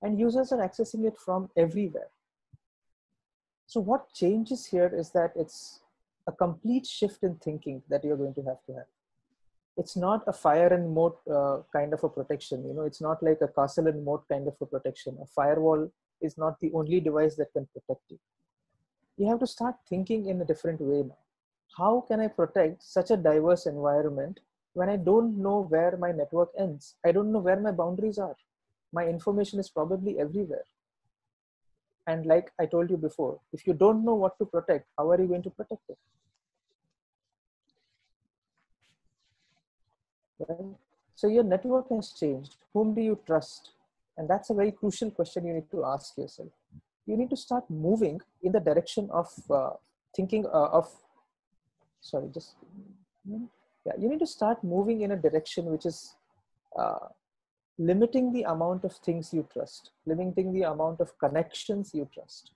And 0.00 0.18
users 0.18 0.52
are 0.52 0.58
accessing 0.58 1.04
it 1.06 1.18
from 1.18 1.50
everywhere. 1.56 2.08
So 3.66 3.80
what 3.80 4.12
changes 4.12 4.66
here 4.66 4.92
is 4.94 5.10
that 5.10 5.32
it's 5.34 5.80
a 6.26 6.32
complete 6.32 6.86
shift 6.86 7.22
in 7.22 7.36
thinking 7.36 7.82
that 7.88 8.04
you're 8.04 8.16
going 8.16 8.34
to 8.34 8.42
have 8.42 8.64
to 8.66 8.74
have. 8.74 8.86
It's 9.76 9.96
not 9.96 10.22
a 10.28 10.32
fire 10.32 10.68
and 10.68 10.94
moat 10.94 11.18
uh, 11.28 11.58
kind 11.72 11.92
of 11.92 12.04
a 12.04 12.08
protection 12.08 12.64
you 12.64 12.74
know. 12.74 12.82
It's 12.82 13.00
not 13.00 13.22
like 13.22 13.38
a 13.40 13.48
castle 13.48 13.88
and 13.88 14.04
moat 14.04 14.24
kind 14.28 14.46
of 14.46 14.54
a 14.60 14.66
protection. 14.66 15.18
A 15.20 15.26
firewall 15.26 15.90
is 16.20 16.38
not 16.38 16.60
the 16.60 16.70
only 16.72 17.00
device 17.00 17.34
that 17.36 17.52
can 17.52 17.66
protect 17.72 18.02
you. 18.08 18.18
You 19.16 19.28
have 19.28 19.40
to 19.40 19.46
start 19.46 19.74
thinking 19.88 20.26
in 20.26 20.40
a 20.40 20.44
different 20.44 20.80
way 20.80 21.02
now 21.02 21.23
how 21.78 22.00
can 22.08 22.20
i 22.20 22.28
protect 22.28 22.82
such 22.82 23.10
a 23.10 23.16
diverse 23.28 23.66
environment 23.66 24.40
when 24.74 24.88
i 24.88 24.96
don't 24.96 25.36
know 25.46 25.58
where 25.74 25.96
my 26.04 26.10
network 26.12 26.50
ends 26.58 26.94
i 27.04 27.12
don't 27.12 27.32
know 27.32 27.44
where 27.48 27.60
my 27.60 27.72
boundaries 27.82 28.18
are 28.18 28.36
my 28.92 29.06
information 29.06 29.58
is 29.60 29.68
probably 29.70 30.18
everywhere 30.18 30.64
and 32.06 32.24
like 32.26 32.50
i 32.60 32.64
told 32.74 32.88
you 32.90 32.96
before 32.96 33.38
if 33.52 33.66
you 33.66 33.74
don't 33.74 34.04
know 34.04 34.14
what 34.14 34.38
to 34.38 34.46
protect 34.46 34.86
how 34.96 35.10
are 35.10 35.20
you 35.20 35.28
going 35.28 35.42
to 35.42 35.50
protect 35.50 35.82
it 35.90 35.98
Right? 40.38 40.74
So 41.14 41.28
your 41.28 41.44
network 41.44 41.88
has 41.90 42.12
changed. 42.12 42.56
Whom 42.72 42.94
do 42.94 43.00
you 43.00 43.18
trust? 43.26 43.72
And 44.16 44.28
that's 44.28 44.50
a 44.50 44.54
very 44.54 44.72
crucial 44.72 45.10
question 45.10 45.46
you 45.46 45.54
need 45.54 45.70
to 45.70 45.84
ask 45.84 46.16
yourself. 46.16 46.48
You 47.06 47.16
need 47.16 47.30
to 47.30 47.36
start 47.36 47.68
moving 47.68 48.20
in 48.42 48.52
the 48.52 48.60
direction 48.60 49.08
of 49.12 49.28
uh, 49.50 49.70
thinking 50.14 50.46
uh, 50.46 50.68
of, 50.78 50.90
sorry, 52.04 52.28
just, 52.32 52.56
yeah, 53.26 53.92
you 53.98 54.08
need 54.08 54.20
to 54.20 54.26
start 54.26 54.62
moving 54.62 55.00
in 55.00 55.12
a 55.12 55.16
direction 55.16 55.64
which 55.66 55.86
is 55.86 56.14
uh, 56.78 57.08
limiting 57.78 58.32
the 58.32 58.42
amount 58.42 58.84
of 58.84 58.92
things 58.92 59.32
you 59.32 59.46
trust, 59.52 59.90
limiting 60.06 60.52
the 60.52 60.62
amount 60.62 61.00
of 61.00 61.18
connections 61.18 61.92
you 61.94 62.08
trust. 62.12 62.52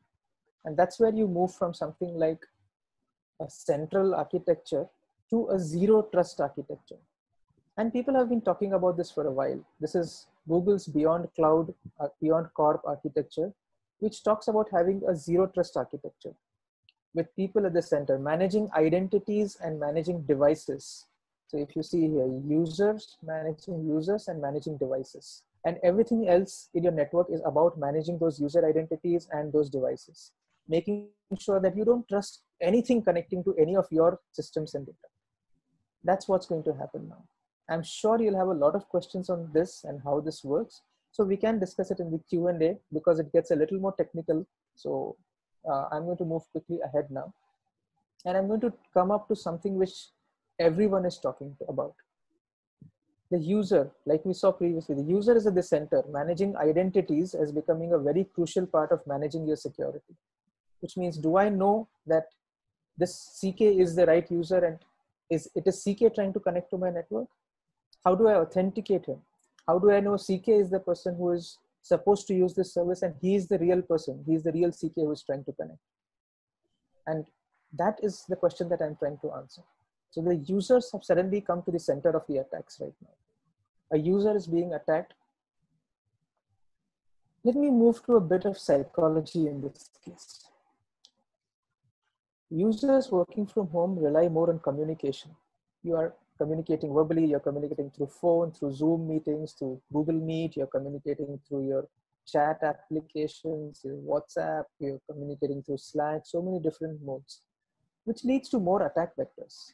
And 0.65 0.77
that's 0.77 1.01
where 1.01 1.15
you 1.15 1.27
move 1.27 1.55
from 1.55 1.73
something 1.73 2.15
like 2.15 2.45
a 3.41 3.49
central 3.49 4.15
architecture 4.15 4.87
to 5.31 5.49
a 5.49 5.59
zero 5.59 6.03
trust 6.13 6.41
architecture. 6.41 6.99
And 7.79 7.93
people 7.93 8.15
have 8.15 8.29
been 8.29 8.43
talking 8.43 8.75
about 8.75 8.97
this 8.97 9.11
for 9.11 9.27
a 9.27 9.31
while. 9.31 9.61
This 9.81 9.95
is 9.95 10.27
Google's 10.49 10.87
Beyond 10.87 11.29
Cloud, 11.37 11.73
uh, 12.01 12.09
Beyond 12.21 12.49
Corp 12.55 12.83
architecture, 12.85 13.53
which 14.01 14.25
talks 14.25 14.49
about 14.49 14.69
having 14.73 15.03
a 15.09 15.15
zero 15.15 15.47
trust 15.47 15.77
architecture 15.77 16.35
with 17.15 17.35
people 17.37 17.67
at 17.67 17.75
the 17.75 17.83
center, 17.83 18.19
managing 18.19 18.69
identities 18.77 19.57
and 19.63 19.81
managing 19.81 20.23
devices. 20.23 21.07
So 21.49 21.59
if 21.59 21.75
you 21.75 21.83
see 21.83 22.09
here, 22.09 22.29
users, 22.47 23.17
managing 23.23 23.87
users 23.87 24.29
and 24.29 24.41
managing 24.41 24.77
devices. 24.77 25.43
And 25.65 25.79
everything 25.83 26.29
else 26.29 26.69
in 26.75 26.85
your 26.85 26.93
network 26.93 27.29
is 27.31 27.43
about 27.45 27.79
managing 27.79 28.19
those 28.19 28.41
user 28.41 28.67
identities 28.67 29.29
and 29.33 29.53
those 29.53 29.69
devices, 29.69 30.33
making 30.69 31.09
sure 31.39 31.61
that 31.61 31.77
you 31.77 31.85
don't 31.85 32.09
trust 32.09 32.43
anything 32.61 33.03
connecting 33.03 33.43
to 33.45 33.55
any 33.57 33.77
of 33.77 33.87
your 33.91 34.21
systems 34.33 34.75
and 34.75 34.87
data. 34.87 35.09
That's 36.05 36.29
what's 36.29 36.47
going 36.47 36.65
to 36.65 36.75
happen 36.75 37.09
now. 37.09 37.25
I'm 37.69 37.83
sure 37.83 38.21
you'll 38.21 38.39
have 38.39 38.49
a 38.49 38.55
lot 38.55 38.75
of 38.75 38.89
questions 38.89 39.29
on 39.29 39.51
this 39.53 39.85
and 39.85 40.01
how 40.03 40.21
this 40.21 40.45
works. 40.45 40.83
So 41.11 41.25
we 41.25 41.37
can 41.37 41.59
discuss 41.59 41.91
it 41.91 42.01
in 42.01 42.11
the 42.11 42.21
Q&A 42.31 42.79
because 42.93 43.19
it 43.19 43.33
gets 43.33 43.51
a 43.51 43.57
little 43.57 43.79
more 43.79 43.95
technical. 43.97 44.47
So 44.75 45.17
uh, 45.71 45.87
I'm 45.93 46.05
going 46.05 46.19
to 46.19 46.25
move 46.25 46.43
quickly 46.53 46.79
ahead 46.85 47.11
now. 47.11 47.33
And 48.25 48.37
I'm 48.37 48.49
going 48.49 48.61
to 48.61 48.73
come 48.93 49.11
up 49.11 49.29
to 49.29 49.37
something 49.37 49.77
which 49.77 50.09
everyone 50.59 51.07
is 51.07 51.19
talking 51.19 51.57
about. 51.69 51.95
The 53.31 53.39
user, 53.39 53.91
like 54.07 54.25
we 54.25 54.33
saw 54.33 54.53
previously, 54.53 54.95
the 54.95 55.03
user 55.03 55.37
is 55.37 55.47
at 55.47 55.55
the 55.55 55.63
center. 55.63 56.03
Managing 56.11 56.57
identities 56.57 57.35
is 57.35 57.53
becoming 57.53 57.93
a 57.93 57.99
very 57.99 58.25
crucial 58.35 58.67
part 58.67 58.91
of 58.91 59.07
managing 59.07 59.47
your 59.47 59.57
security. 59.57 60.15
Which 60.81 60.97
means, 60.97 61.19
do 61.19 61.37
I 61.37 61.49
know 61.49 61.89
that 62.07 62.27
this 62.97 63.39
CK 63.41 63.61
is 63.61 63.95
the 63.95 64.07
right 64.07 64.29
user 64.31 64.65
and 64.65 64.79
is 65.31 65.49
it 65.55 65.67
is 65.67 65.85
CK 65.85 66.15
trying 66.15 66.33
to 66.33 66.41
connect 66.41 66.71
to 66.71 66.79
my 66.79 66.91
network? 66.91 67.29
how 68.05 68.15
do 68.15 68.29
I 68.29 68.37
authenticate 68.37 69.07
him? 69.07 69.19
How 69.67 69.79
do 69.79 69.91
I 69.91 70.01
know 70.01 70.17
CK 70.17 70.49
is 70.49 70.71
the 70.71 70.81
person 70.81 71.15
who 71.17 71.33
is 71.33 71.59
supposed 71.89 72.27
to 72.29 72.35
use 72.35 72.55
this 72.55 72.73
service 72.75 73.03
and 73.03 73.15
he 73.21 73.35
is 73.35 73.49
the 73.49 73.59
real 73.59 73.83
person 73.83 74.23
he 74.27 74.35
is 74.35 74.43
the 74.43 74.53
real 74.53 74.71
ck 74.71 74.95
who 74.97 75.11
is 75.13 75.23
trying 75.23 75.45
to 75.45 75.53
connect. 75.53 75.81
And 77.07 77.25
that 77.77 77.99
is 78.03 78.25
the 78.29 78.37
question 78.37 78.69
that 78.69 78.83
i'm 78.83 78.97
trying 78.97 79.19
to 79.23 79.33
answer. 79.33 79.63
So 80.11 80.23
the 80.23 80.37
users 80.37 80.91
have 80.93 81.05
suddenly 81.05 81.41
come 81.41 81.63
to 81.63 81.71
the 81.71 81.79
center 81.79 82.11
of 82.11 82.27
the 82.29 82.39
attacks 82.39 82.79
right 82.81 82.95
now. 83.03 83.17
A 83.93 83.99
user 83.99 84.37
is 84.37 84.47
being 84.47 84.73
attacked. 84.75 85.15
Let 87.45 87.55
me 87.55 87.71
move 87.71 88.05
to 88.07 88.17
a 88.17 88.21
bit 88.21 88.45
of 88.45 88.59
psychology 88.59 89.47
in 89.47 89.61
this 89.63 89.91
case. 90.05 90.47
Users 92.51 93.11
working 93.11 93.47
from 93.47 93.69
home 93.69 93.99
rely 93.99 94.29
more 94.29 94.51
on 94.51 94.59
communication. 94.59 95.31
You 95.83 95.97
are 95.97 96.15
communicating 96.39 96.95
verbally, 96.95 97.27
you're 97.27 97.41
communicating 97.41 97.91
through 97.91 98.07
phone, 98.07 98.53
through 98.53 98.73
Zoom 98.73 99.09
meetings, 99.09 99.53
through 99.53 99.81
Google 99.93 100.15
Meet, 100.15 100.57
you're 100.57 100.67
communicating 100.67 101.39
through 101.47 101.67
your 101.67 101.89
chat 102.27 102.59
applications, 102.63 103.81
your 103.85 103.97
WhatsApp, 103.97 104.65
you're 104.79 105.01
communicating 105.11 105.63
through 105.63 105.79
Slack, 105.79 106.23
so 106.25 106.43
many 106.43 106.61
different 106.61 107.03
modes, 107.03 107.43
which 108.05 108.25
leads 108.25 108.49
to 108.51 108.59
more 108.59 108.87
attack 108.87 109.17
vectors. 109.17 109.73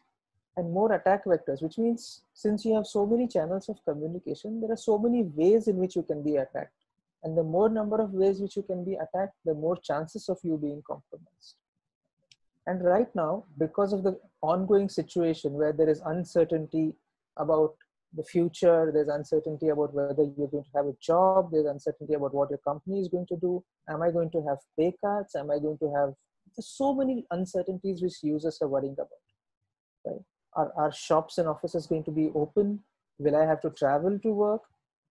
And 0.57 0.73
more 0.73 0.93
attack 0.93 1.25
vectors, 1.25 1.62
which 1.62 1.79
means 1.79 2.23
since 2.33 2.65
you 2.65 2.75
have 2.75 2.87
so 2.87 3.05
many 3.05 3.27
channels 3.27 3.69
of 3.69 3.85
communication, 3.85 4.61
there 4.61 4.71
are 4.71 4.77
so 4.77 4.97
many 4.99 5.25
ways 5.25 5.67
in 5.67 5.77
which 5.77 5.97
you 5.97 6.03
can 6.03 6.23
be 6.23 6.37
attacked. 6.37 6.71
And 7.25 7.37
the 7.37 7.43
more 7.43 7.69
number 7.69 8.01
of 8.01 8.12
ways 8.12 8.41
which 8.41 8.57
you 8.57 8.62
can 8.62 8.85
be 8.85 8.95
attacked, 8.95 9.35
the 9.45 9.55
more 9.55 9.77
chances 9.77 10.29
of 10.29 10.39
you 10.45 10.57
being 10.57 10.83
compromised. 10.87 11.57
And 12.67 12.83
right 12.83 13.15
now, 13.15 13.45
because 13.59 13.93
of 13.93 14.03
the 14.03 14.19
ongoing 14.41 14.89
situation 14.89 15.53
where 15.53 15.73
there 15.73 15.89
is 15.89 16.01
uncertainty 16.07 16.95
about 17.37 17.75
the 18.17 18.23
future, 18.23 18.91
there's 18.93 19.09
uncertainty 19.09 19.69
about 19.69 19.93
whether 19.93 20.23
you're 20.23 20.49
going 20.49 20.65
to 20.65 20.71
have 20.77 20.87
a 20.87 20.97
job, 21.01 21.51
there's 21.53 21.67
uncertainty 21.67 22.15
about 22.15 22.33
what 22.33 22.49
your 22.49 22.61
company 22.61 23.01
is 23.01 23.09
going 23.09 23.27
to 23.27 23.37
do. 23.37 23.62
Am 23.91 24.03
I 24.03 24.11
going 24.11 24.31
to 24.31 24.43
have 24.49 24.59
pay 24.79 24.95
cuts? 25.05 25.35
Am 25.35 25.51
I 25.51 25.59
going 25.59 25.79
to 25.79 25.93
have 25.95 26.15
there's 26.57 26.69
so 26.69 26.95
many 26.95 27.27
uncertainties 27.31 28.03
which 28.03 28.23
users 28.23 28.59
are 28.62 28.69
worrying 28.69 28.95
about. 28.95 29.09
Right? 30.07 30.21
Are, 30.55 30.73
are 30.77 30.93
shops 30.93 31.39
and 31.39 31.49
offices 31.49 31.87
going 31.87 32.05
to 32.05 32.11
be 32.11 32.31
open? 32.35 32.81
Will 33.19 33.37
I 33.37 33.45
have 33.45 33.61
to 33.62 33.71
travel 33.71 34.19
to 34.21 34.29
work? 34.29 34.62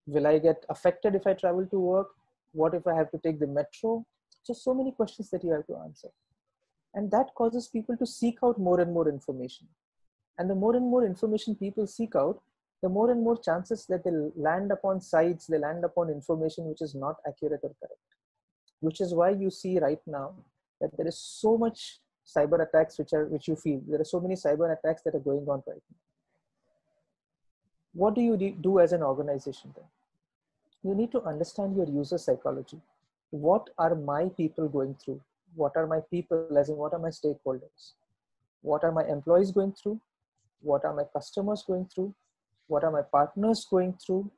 Will 0.06 0.26
I 0.26 0.38
get 0.38 0.64
affected 0.70 1.14
if 1.14 1.26
I 1.26 1.34
travel 1.34 1.66
to 1.66 1.78
work? 1.78 2.08
What 2.52 2.74
if 2.74 2.86
I 2.86 2.94
have 2.94 3.10
to 3.10 3.18
take 3.18 3.40
the 3.40 3.46
metro? 3.46 4.06
Just 4.46 4.64
so 4.64 4.74
many 4.74 4.92
questions 4.92 5.30
that 5.30 5.42
you 5.42 5.50
have 5.50 5.66
to 5.66 5.76
answer 5.76 6.08
and 6.94 7.10
that 7.10 7.34
causes 7.34 7.68
people 7.68 7.96
to 7.96 8.06
seek 8.06 8.38
out 8.42 8.58
more 8.58 8.80
and 8.80 8.92
more 8.92 9.08
information. 9.08 9.66
And 10.38 10.48
the 10.48 10.54
more 10.54 10.76
and 10.76 10.86
more 10.86 11.04
information 11.04 11.54
people 11.54 11.86
seek 11.86 12.14
out 12.16 12.40
the 12.82 12.88
more 12.90 13.10
and 13.10 13.22
more 13.22 13.38
chances 13.40 13.86
that 13.86 14.04
they 14.04 14.10
land 14.36 14.70
upon 14.70 15.00
sites 15.00 15.46
they 15.46 15.58
land 15.58 15.84
upon 15.84 16.10
information 16.10 16.66
which 16.66 16.82
is 16.82 16.94
not 16.94 17.16
accurate 17.26 17.60
or 17.62 17.72
correct. 17.80 18.08
Which 18.80 19.00
is 19.00 19.14
why 19.14 19.30
you 19.30 19.50
see 19.50 19.78
right 19.78 20.00
now 20.06 20.34
that 20.82 20.94
there 20.96 21.06
is 21.06 21.18
so 21.18 21.56
much 21.56 22.00
cyber 22.26 22.60
attacks 22.66 22.98
which 22.98 23.14
are 23.14 23.24
which 23.26 23.48
you 23.48 23.56
feel. 23.56 23.80
There 23.88 24.00
are 24.00 24.10
so 24.12 24.20
many 24.20 24.34
cyber 24.34 24.70
attacks 24.76 25.02
that 25.04 25.14
are 25.14 25.26
going 25.30 25.46
on 25.48 25.62
right 25.66 25.82
now. 25.90 26.00
What 27.94 28.14
do 28.14 28.20
you 28.20 28.36
do 28.36 28.78
as 28.80 28.92
an 28.92 29.02
organization 29.02 29.72
then? 29.74 29.86
You 30.82 30.94
need 30.94 31.12
to 31.12 31.22
understand 31.22 31.76
your 31.76 31.86
user 31.86 32.18
psychology. 32.18 32.80
What 33.30 33.70
are 33.78 33.94
my 33.94 34.28
people 34.28 34.68
going 34.68 34.94
through 35.02 35.22
what 35.54 35.72
are 35.76 35.86
my 35.86 36.00
people 36.10 36.58
as 36.58 36.68
in 36.68 36.76
what 36.76 36.92
are 36.92 36.98
my 36.98 37.08
stakeholders? 37.08 37.92
What 38.62 38.84
are 38.84 38.92
my 38.92 39.04
employees 39.04 39.52
going 39.52 39.72
through? 39.72 40.00
What 40.60 40.84
are 40.84 40.94
my 40.94 41.04
customers 41.12 41.64
going 41.66 41.86
through? 41.94 42.14
What 42.66 42.84
are 42.84 42.90
my 42.90 43.02
partners 43.02 43.66
going 43.70 43.94
through? 44.04 44.30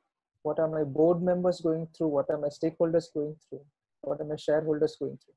What 0.43 0.59
are 0.59 0.67
my 0.67 0.83
board 0.83 1.21
members 1.21 1.61
going 1.61 1.87
through? 1.95 2.07
What 2.07 2.29
are 2.29 2.37
my 2.37 2.49
stakeholders 2.49 3.05
going 3.13 3.35
through? 3.47 3.61
What 4.01 4.21
are 4.21 4.25
my 4.25 4.35
shareholders 4.35 4.95
going 4.99 5.17
through? 5.23 5.33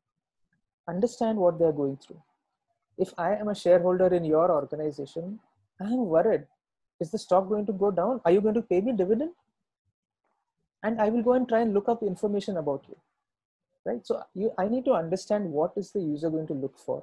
Understand 0.89 1.39
what 1.39 1.59
they're 1.59 1.73
going 1.73 1.97
through. 1.97 2.23
If 2.99 3.13
i 3.17 3.35
am 3.35 3.49
a 3.49 3.55
shareholder 3.55 4.09
in 4.15 4.25
your 4.31 4.51
organization 4.53 5.39
i 5.81 5.85
am 5.85 6.01
worried 6.15 6.43
is 7.05 7.11
the 7.13 7.19
stock 7.19 7.49
going 7.49 7.65
to 7.67 7.73
go 7.73 7.91
down? 7.91 8.21
Are 8.25 8.31
you 8.31 8.41
going 8.43 8.55
to 8.55 8.63
pay 8.63 8.81
me 8.81 8.93
dividend? 8.93 9.31
And 10.83 11.01
i 11.01 11.09
will 11.09 11.23
go 11.23 11.33
and 11.33 11.49
try 11.49 11.61
and 11.61 11.73
look 11.73 11.89
up 11.89 12.03
information 12.03 12.59
about 12.59 12.85
you 12.89 12.97
right? 13.85 14.07
So 14.07 14.23
you, 14.35 14.53
I 14.59 14.69
need 14.69 14.85
to 14.87 14.93
understand 14.93 15.51
what 15.51 15.73
is 15.77 15.93
the 15.93 16.01
user 16.01 16.31
going 16.31 16.47
to 16.49 16.55
look 16.55 16.79
for, 16.79 17.03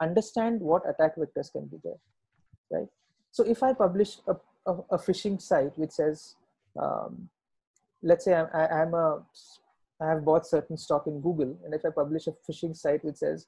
understand 0.00 0.60
what 0.60 0.88
attack 0.88 1.16
vectors 1.16 1.52
can 1.52 1.66
be 1.66 1.78
there, 1.82 2.00
right? 2.70 2.88
So 3.30 3.44
if 3.44 3.62
I 3.62 3.72
publish 3.72 4.18
a, 4.26 4.36
a, 4.66 4.72
a 4.90 4.98
phishing 4.98 5.40
site 5.40 5.76
which 5.78 5.92
says, 5.92 6.34
um, 6.80 7.28
let's 8.02 8.24
say 8.24 8.34
I'm, 8.34 8.48
I, 8.52 8.82
am 8.82 8.94
a, 8.94 9.22
I 10.00 10.08
have 10.08 10.24
bought 10.24 10.46
certain 10.46 10.76
stock 10.76 11.06
in 11.06 11.20
Google, 11.20 11.56
and 11.64 11.74
if 11.74 11.84
I 11.84 11.90
publish 11.90 12.26
a 12.26 12.34
phishing 12.50 12.76
site 12.76 13.04
which 13.04 13.16
says, 13.16 13.46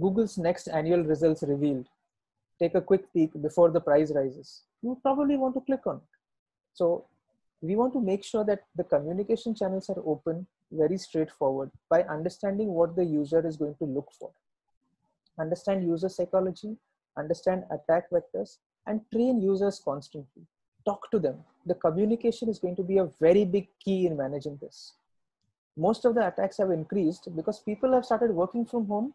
Google's 0.00 0.38
next 0.38 0.68
annual 0.68 1.02
results 1.02 1.42
revealed, 1.42 1.86
take 2.58 2.74
a 2.74 2.80
quick 2.80 3.12
peek 3.12 3.30
before 3.42 3.70
the 3.70 3.80
price 3.80 4.12
rises, 4.14 4.62
you 4.82 4.98
probably 5.02 5.36
want 5.36 5.54
to 5.54 5.60
click 5.60 5.86
on 5.86 5.96
it. 5.96 6.02
So 6.74 7.06
we 7.60 7.74
want 7.74 7.92
to 7.94 8.00
make 8.00 8.24
sure 8.24 8.44
that 8.44 8.60
the 8.76 8.84
communication 8.84 9.54
channels 9.54 9.90
are 9.90 10.00
open 10.06 10.46
very 10.70 10.98
straightforward 10.98 11.70
by 11.90 12.02
understanding 12.04 12.68
what 12.68 12.96
the 12.96 13.04
user 13.04 13.46
is 13.46 13.56
going 13.56 13.74
to 13.76 13.84
look 13.84 14.08
for. 14.18 14.30
Understand 15.38 15.84
user 15.84 16.08
psychology, 16.08 16.76
understand 17.16 17.64
attack 17.70 18.10
vectors, 18.10 18.58
and 18.86 19.00
train 19.12 19.40
users 19.40 19.80
constantly. 19.84 20.42
Talk 20.84 21.10
to 21.10 21.18
them. 21.18 21.36
The 21.66 21.74
communication 21.74 22.48
is 22.48 22.58
going 22.58 22.76
to 22.76 22.82
be 22.82 22.98
a 22.98 23.08
very 23.20 23.44
big 23.44 23.68
key 23.84 24.06
in 24.06 24.16
managing 24.16 24.58
this. 24.60 24.94
Most 25.76 26.04
of 26.04 26.14
the 26.14 26.26
attacks 26.26 26.58
have 26.58 26.70
increased 26.70 27.28
because 27.36 27.60
people 27.60 27.92
have 27.92 28.04
started 28.04 28.32
working 28.32 28.64
from 28.64 28.86
home, 28.86 29.14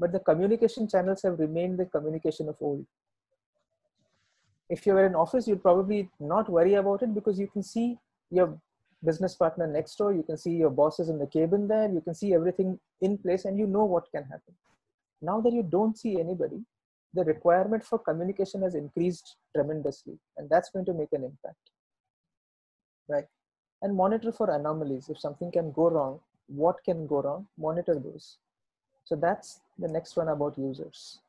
but 0.00 0.10
the 0.10 0.18
communication 0.18 0.88
channels 0.88 1.22
have 1.22 1.38
remained 1.38 1.78
the 1.78 1.86
communication 1.86 2.48
of 2.48 2.56
old. 2.60 2.84
If 4.68 4.86
you 4.86 4.94
were 4.94 5.06
in 5.06 5.14
office, 5.14 5.46
you'd 5.46 5.62
probably 5.62 6.10
not 6.18 6.48
worry 6.48 6.74
about 6.74 7.02
it 7.02 7.14
because 7.14 7.38
you 7.38 7.46
can 7.46 7.62
see 7.62 7.98
your 8.30 8.58
business 9.04 9.34
partner 9.34 9.66
next 9.66 9.96
door 9.96 10.12
you 10.12 10.22
can 10.22 10.36
see 10.36 10.52
your 10.52 10.70
bosses 10.70 11.08
in 11.08 11.18
the 11.18 11.26
cabin 11.26 11.66
there 11.66 11.90
you 11.90 12.00
can 12.00 12.14
see 12.14 12.34
everything 12.34 12.78
in 13.00 13.18
place 13.18 13.44
and 13.44 13.58
you 13.58 13.66
know 13.66 13.84
what 13.84 14.10
can 14.10 14.24
happen. 14.24 14.54
Now 15.20 15.40
that 15.40 15.52
you 15.52 15.62
don't 15.62 15.96
see 15.96 16.18
anybody 16.20 16.64
the 17.14 17.24
requirement 17.24 17.84
for 17.84 17.98
communication 17.98 18.62
has 18.62 18.74
increased 18.74 19.36
tremendously 19.54 20.18
and 20.36 20.48
that's 20.48 20.70
going 20.70 20.84
to 20.86 20.94
make 20.94 21.12
an 21.12 21.24
impact. 21.24 21.70
Right? 23.08 23.26
And 23.82 23.96
monitor 23.96 24.32
for 24.32 24.54
anomalies. 24.54 25.08
If 25.08 25.18
something 25.18 25.50
can 25.50 25.72
go 25.72 25.90
wrong 25.90 26.20
what 26.48 26.82
can 26.84 27.06
go 27.06 27.22
wrong? 27.22 27.46
Monitor 27.58 27.98
those. 27.98 28.38
So 29.04 29.16
that's 29.16 29.60
the 29.78 29.88
next 29.88 30.16
one 30.16 30.28
about 30.28 30.58
users. 30.58 31.20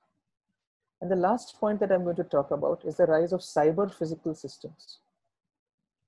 And 1.02 1.12
the 1.12 1.16
last 1.16 1.60
point 1.60 1.80
that 1.82 1.92
i'm 1.92 2.06
going 2.06 2.16
to 2.16 2.24
talk 2.24 2.52
about 2.52 2.82
is 2.86 2.96
the 2.96 3.06
rise 3.06 3.34
of 3.34 3.42
cyber 3.42 3.94
physical 3.94 4.34
systems 4.34 5.00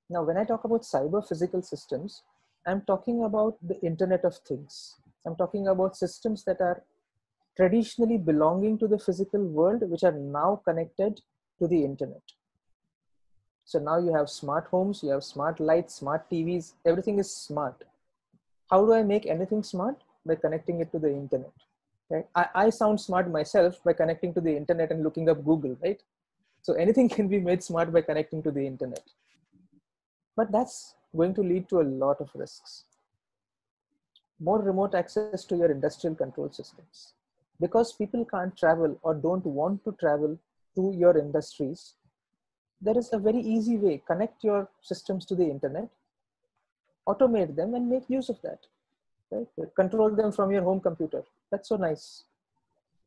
now, 0.10 0.22
when 0.22 0.38
I 0.38 0.44
talk 0.44 0.64
about 0.64 0.84
cyber 0.84 1.28
physical 1.28 1.64
systems, 1.64 2.22
I'm 2.68 2.82
talking 2.82 3.24
about 3.24 3.58
the 3.62 3.80
Internet 3.82 4.24
of 4.24 4.38
Things. 4.38 4.96
I'm 5.26 5.36
talking 5.36 5.68
about 5.68 5.98
systems 5.98 6.44
that 6.44 6.62
are 6.62 6.84
traditionally 7.58 8.18
belonging 8.18 8.78
to 8.80 8.88
the 8.88 9.00
physical 9.00 9.44
world, 9.44 9.82
which 9.90 10.04
are 10.04 10.12
now 10.12 10.62
connected 10.64 11.22
to 11.60 11.68
the 11.68 11.84
Internet. 11.84 12.22
So 13.64 13.80
now 13.80 13.98
you 13.98 14.14
have 14.14 14.30
smart 14.30 14.68
homes, 14.68 15.02
you 15.02 15.10
have 15.10 15.24
smart 15.24 15.60
lights, 15.60 15.96
smart 15.96 16.30
TVs, 16.30 16.74
everything 16.86 17.18
is 17.18 17.36
smart. 17.36 17.84
How 18.70 18.86
do 18.86 18.94
I 18.94 19.02
make 19.02 19.26
anything 19.26 19.64
smart? 19.64 19.98
By 20.24 20.36
connecting 20.36 20.82
it 20.82 20.92
to 20.92 21.00
the 21.00 21.10
Internet. 21.10 21.54
Right? 22.10 22.28
I, 22.36 22.48
I 22.54 22.70
sound 22.70 23.02
smart 23.02 23.32
myself 23.32 23.84
by 23.84 23.94
connecting 23.94 24.36
to 24.36 24.42
the 24.42 24.56
Internet 24.56 24.92
and 24.92 25.04
looking 25.04 25.30
up 25.30 25.44
Google, 25.44 25.76
right? 25.82 26.00
So 26.62 26.74
anything 26.74 27.10
can 27.18 27.28
be 27.28 27.40
made 27.40 27.64
smart 27.64 27.92
by 27.92 28.02
connecting 28.02 28.44
to 28.44 28.52
the 28.52 28.68
Internet. 28.68 29.02
But 30.36 30.52
that's 30.52 30.96
going 31.16 31.34
to 31.36 31.42
lead 31.42 31.70
to 31.70 31.82
a 31.82 31.90
lot 32.04 32.20
of 32.20 32.30
risks. 32.36 32.84
More 34.40 34.62
remote 34.62 34.96
access 34.96 35.46
to 35.46 35.56
your 35.56 35.72
industrial 35.72 36.16
control 36.16 36.50
systems. 36.52 37.14
Because 37.60 37.94
people 37.94 38.26
can't 38.26 38.56
travel 38.58 39.00
or 39.02 39.14
don't 39.16 39.46
want 39.46 39.84
to 39.86 39.94
travel 39.94 40.38
to 40.76 40.94
your 40.98 41.18
industries, 41.18 41.94
there 42.82 42.98
is 42.98 43.14
a 43.14 43.18
very 43.18 43.40
easy 43.40 43.78
way. 43.78 44.04
Connect 44.06 44.44
your 44.44 44.68
systems 44.82 45.26
to 45.28 45.36
the 45.36 45.46
internet, 45.46 45.88
automate 47.08 47.56
them 47.56 47.74
and 47.74 47.90
make 47.90 48.10
use 48.10 48.30
of 48.30 48.42
that. 48.42 48.60
Right? 49.32 49.48
Control 49.76 50.10
them 50.10 50.32
from 50.34 50.52
your 50.52 50.64
home 50.64 50.82
computer. 50.82 51.24
That's 51.50 51.70
so 51.70 51.78
nice. 51.78 52.24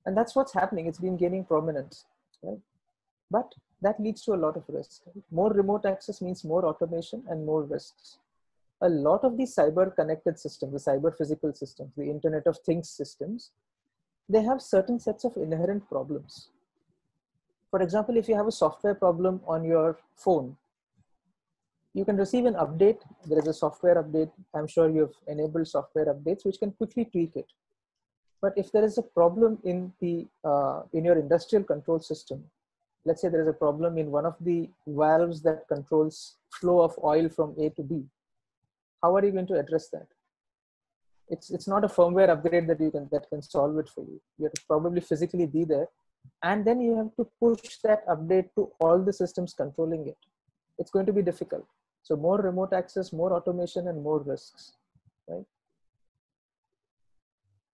And 0.07 0.17
that's 0.17 0.35
what's 0.35 0.55
happening. 0.55 0.87
It's 0.87 0.99
been 0.99 1.19
gaining 1.19 1.45
prominence. 1.45 2.07
Right? 2.43 2.59
But 3.31 3.55
that 3.83 4.01
leads 4.01 4.23
to 4.25 4.35
a 4.35 4.43
lot 4.45 4.57
of 4.57 4.65
risks. 4.69 5.03
More 5.31 5.51
remote 5.51 5.87
access 5.87 6.21
means 6.21 6.45
more 6.45 6.65
automation 6.65 7.23
and 7.29 7.47
more 7.47 7.63
risks. 7.63 8.19
A 8.81 8.89
lot 8.89 9.25
of 9.25 9.37
these 9.37 9.55
cyber 9.55 9.95
connected 9.95 10.39
systems, 10.39 10.73
the 10.73 10.91
cyber 10.91 11.17
physical 11.17 11.53
systems, 11.55 11.91
the 11.97 12.11
Internet 12.11 12.47
of 12.47 12.59
Things 12.59 12.89
systems, 12.89 13.51
they 14.29 14.43
have 14.43 14.61
certain 14.61 15.01
sets 15.01 15.25
of 15.25 15.37
inherent 15.37 15.89
problems. 15.89 16.49
For 17.71 17.83
example, 17.83 18.17
if 18.17 18.29
you 18.29 18.37
have 18.37 18.47
a 18.47 18.53
software 18.53 18.95
problem 18.95 19.41
on 19.47 19.65
your 19.65 19.99
phone, 20.17 20.57
you 21.95 22.05
can 22.05 22.17
receive 22.17 22.45
an 22.45 22.55
update. 22.55 23.01
There 23.27 23.39
is 23.39 23.47
a 23.47 23.55
software 23.55 24.03
update. 24.03 24.31
I'm 24.55 24.67
sure 24.67 24.89
you've 24.91 25.17
enabled 25.27 25.67
software 25.69 26.07
updates, 26.07 26.45
which 26.45 26.59
can 26.59 26.73
quickly 26.73 27.05
tweak 27.05 27.37
it. 27.37 27.47
But 28.41 28.53
if 28.57 28.71
there 28.71 28.85
is 28.85 28.99
a 28.99 29.03
problem 29.03 29.59
in 29.65 29.93
the 30.01 30.27
uh, 30.45 30.83
in 30.93 31.05
your 31.05 31.19
industrial 31.19 31.65
control 31.65 31.99
system, 31.99 32.45
let's 33.05 33.23
say 33.23 33.29
there 33.29 33.43
is 33.43 33.49
a 33.49 33.53
problem 33.53 33.99
in 33.99 34.11
one 34.11 34.27
of 34.27 34.37
the 34.41 34.71
valves 34.87 35.43
that 35.43 35.67
controls 35.69 36.37
flow 36.61 36.81
of 36.81 36.99
oil 37.03 37.29
from 37.29 37.55
A 37.59 37.71
to 37.71 37.83
B, 37.83 38.05
how 39.03 39.15
are 39.17 39.25
you 39.25 39.33
going 39.33 39.47
to 39.47 39.59
address 39.59 39.89
that? 39.91 40.07
It's 41.29 41.51
it's 41.51 41.69
not 41.69 41.85
a 41.85 41.89
firmware 41.89 42.31
upgrade 42.31 42.67
that 42.69 42.81
you 42.81 42.91
can 42.91 43.09
that 43.13 43.29
can 43.29 43.43
solve 43.43 43.79
it 43.79 43.89
for 43.89 44.03
you. 44.03 44.21
You 44.39 44.45
have 44.47 44.55
to 44.55 44.63
probably 44.67 45.01
physically 45.01 45.47
be 45.47 45.65
there, 45.65 45.89
and 46.43 46.65
then 46.65 46.81
you 46.81 46.97
have 46.97 47.15
to 47.17 47.29
push 47.39 47.77
that 47.85 48.07
update 48.09 48.49
to 48.57 48.71
all 48.81 48.99
the 48.99 49.13
systems 49.13 49.53
controlling 49.53 50.07
it. 50.09 50.17
It's 50.79 50.91
going 50.91 51.07
to 51.07 51.13
be 51.13 51.23
difficult. 51.23 51.67
So 52.03 52.17
more 52.17 52.39
remote 52.39 52.73
access, 52.73 53.13
more 53.13 53.35
automation, 53.35 53.89
and 53.89 54.03
more 54.03 54.21
risks, 54.21 54.73
right? 55.29 55.45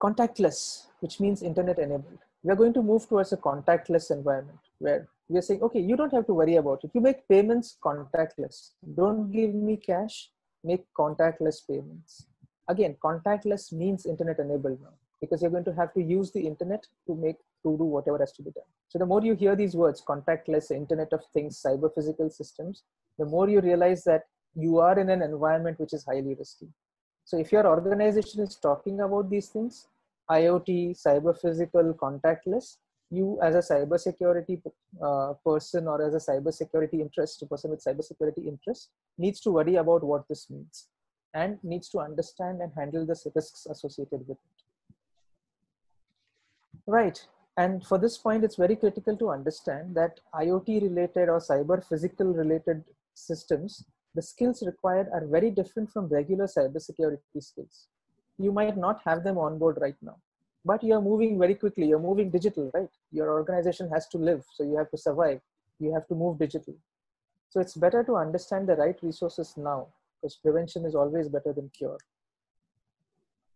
Contactless, 0.03 0.87
which 1.01 1.21
means 1.21 1.43
internet 1.43 1.79
enabled. 1.79 2.19
We 2.43 2.51
are 2.51 2.57
going 2.57 2.75
to 2.75 2.83
move 2.83 3.09
towards 3.09 3.33
a 3.33 3.37
contactless 3.37 4.11
environment 4.11 4.59
where 4.79 5.07
we 5.29 5.39
are 5.39 5.43
saying, 5.43 5.63
okay, 5.63 5.81
you 5.81 5.97
don't 5.97 6.13
have 6.13 6.27
to 6.27 6.35
worry 6.35 6.57
about 6.57 6.81
it. 6.85 6.91
You 6.95 7.01
make 7.01 7.27
payments 7.29 7.79
contactless. 7.83 8.71
Don't 8.97 9.31
give 9.31 9.55
me 9.55 9.77
cash, 9.77 10.31
make 10.63 10.85
contactless 10.99 11.67
payments. 11.69 12.27
Again, 12.69 12.97
contactless 13.03 13.73
means 13.73 14.07
internet 14.07 14.39
enabled 14.39 14.81
now 14.83 14.95
because 15.21 15.41
you're 15.41 15.51
going 15.51 15.65
to 15.65 15.75
have 15.75 15.93
to 15.95 16.03
use 16.03 16.31
the 16.33 16.47
internet 16.47 16.87
to 17.07 17.15
make 17.15 17.37
to 17.63 17.77
do 17.79 17.85
whatever 17.85 18.19
has 18.19 18.33
to 18.33 18.43
be 18.43 18.51
done. 18.51 18.65
So 18.89 18.99
the 18.99 19.07
more 19.07 19.23
you 19.23 19.35
hear 19.35 19.57
these 19.57 19.75
words, 19.75 20.03
contactless, 20.07 20.71
internet 20.71 21.13
of 21.13 21.23
things, 21.33 21.61
cyber 21.65 21.93
physical 21.95 22.31
systems, 22.31 22.83
the 23.19 23.25
more 23.25 23.49
you 23.49 23.61
realize 23.61 24.05
that 24.05 24.25
you 24.55 24.79
are 24.79 24.99
in 24.99 25.09
an 25.09 25.23
environment 25.23 25.81
which 25.81 25.95
is 25.95 26.05
highly 26.05 26.35
risky. 26.39 26.69
So 27.25 27.39
if 27.39 27.51
your 27.53 27.67
organization 27.67 28.43
is 28.43 28.57
talking 28.57 29.01
about 29.01 29.31
these 29.31 29.49
things, 29.49 29.89
IoT, 30.31 31.03
cyber 31.03 31.39
physical, 31.41 31.95
contactless, 31.95 32.77
you 33.15 33.39
as 33.43 33.55
a 33.55 33.75
cyber 33.75 33.99
security 33.99 34.61
uh, 35.03 35.35
person 35.45 35.87
or 35.89 36.03
as 36.07 36.15
a 36.15 36.31
cyber 36.31 36.53
security 36.53 37.01
interest, 37.01 37.43
a 37.43 37.47
person 37.47 37.71
with 37.71 37.85
cyber 37.85 38.03
security 38.03 38.49
interest 38.49 38.91
needs 39.19 39.41
to 39.41 39.51
worry 39.51 39.77
about 39.77 40.03
what 40.05 40.27
this 40.29 40.49
means 40.51 40.89
and 41.35 41.59
needs 41.63 41.89
to 41.89 41.99
understand 41.99 42.61
and 42.61 42.73
handle 42.77 43.05
the 43.05 43.17
risks 43.35 43.67
associated 43.67 44.27
with 44.29 44.39
it. 44.39 44.65
Right. 46.87 47.27
And 47.57 47.85
for 47.87 47.99
this 47.99 48.19
point, 48.19 48.45
it's 48.45 48.57
very 48.57 48.77
critical 48.77 49.17
to 49.17 49.31
understand 49.31 49.95
that 49.95 50.21
IoT 50.35 50.83
related 50.83 51.29
or 51.29 51.39
cyber 51.39 51.85
physical 51.85 52.27
related 52.27 52.85
systems, 53.15 53.85
the 54.15 54.23
skills 54.23 54.63
required 54.65 55.09
are 55.13 55.27
very 55.27 55.51
different 55.51 55.91
from 55.91 56.09
regular 56.09 56.47
cybersecurity 56.47 57.41
skills. 57.41 57.89
You 58.39 58.53
might 58.53 58.77
not 58.77 59.01
have 59.05 59.23
them 59.23 59.39
on 59.39 59.59
board 59.59 59.79
right 59.81 59.97
now, 60.03 60.17
but 60.65 60.83
you're 60.83 61.01
moving 61.01 61.39
very 61.39 61.55
quickly. 61.55 61.87
You're 61.87 61.99
moving 61.99 62.31
digital, 62.31 62.71
right? 62.75 62.89
Your 63.13 63.31
organization 63.31 63.89
has 63.91 64.09
to 64.09 64.19
live, 64.19 64.45
so 64.53 64.65
you 64.65 64.77
have 64.77 64.91
to 64.91 64.97
survive. 64.97 65.41
You 65.79 65.93
have 65.93 66.07
to 66.09 66.15
move 66.15 66.39
digital. 66.39 66.75
So 67.51 67.61
it's 67.61 67.75
better 67.75 68.03
to 68.05 68.17
understand 68.17 68.69
the 68.69 68.77
right 68.77 68.97
resources 69.03 69.55
now 69.57 69.89
because 70.21 70.37
prevention 70.37 70.85
is 70.85 70.95
always 70.95 71.29
better 71.29 71.53
than 71.53 71.71
cure. 71.77 71.99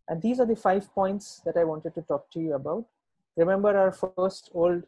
And 0.08 0.22
these 0.22 0.40
are 0.40 0.46
the 0.46 0.56
five 0.56 0.92
points 0.94 1.40
that 1.44 1.56
I 1.56 1.64
wanted 1.64 1.94
to 1.94 2.02
talk 2.02 2.30
to 2.32 2.40
you 2.40 2.54
about. 2.54 2.84
Remember 3.36 3.76
our 3.76 3.92
first 3.92 4.50
old, 4.54 4.84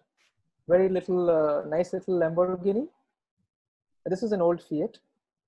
very 0.69 0.89
little, 0.89 1.31
uh, 1.31 1.65
nice 1.69 1.93
little 1.93 2.19
Lamborghini? 2.19 2.89
This 4.07 4.23
is 4.23 4.33
an 4.33 4.41
old 4.41 4.63
Fiat. 4.63 4.99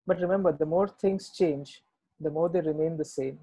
But 0.07 0.21
remember, 0.21 0.53
the 0.53 0.67
more 0.67 0.89
things 0.89 1.31
change, 1.31 1.83
the 2.21 2.31
more 2.31 2.49
they 2.49 2.61
remain 2.61 2.97
the 2.97 3.05
same. 3.05 3.39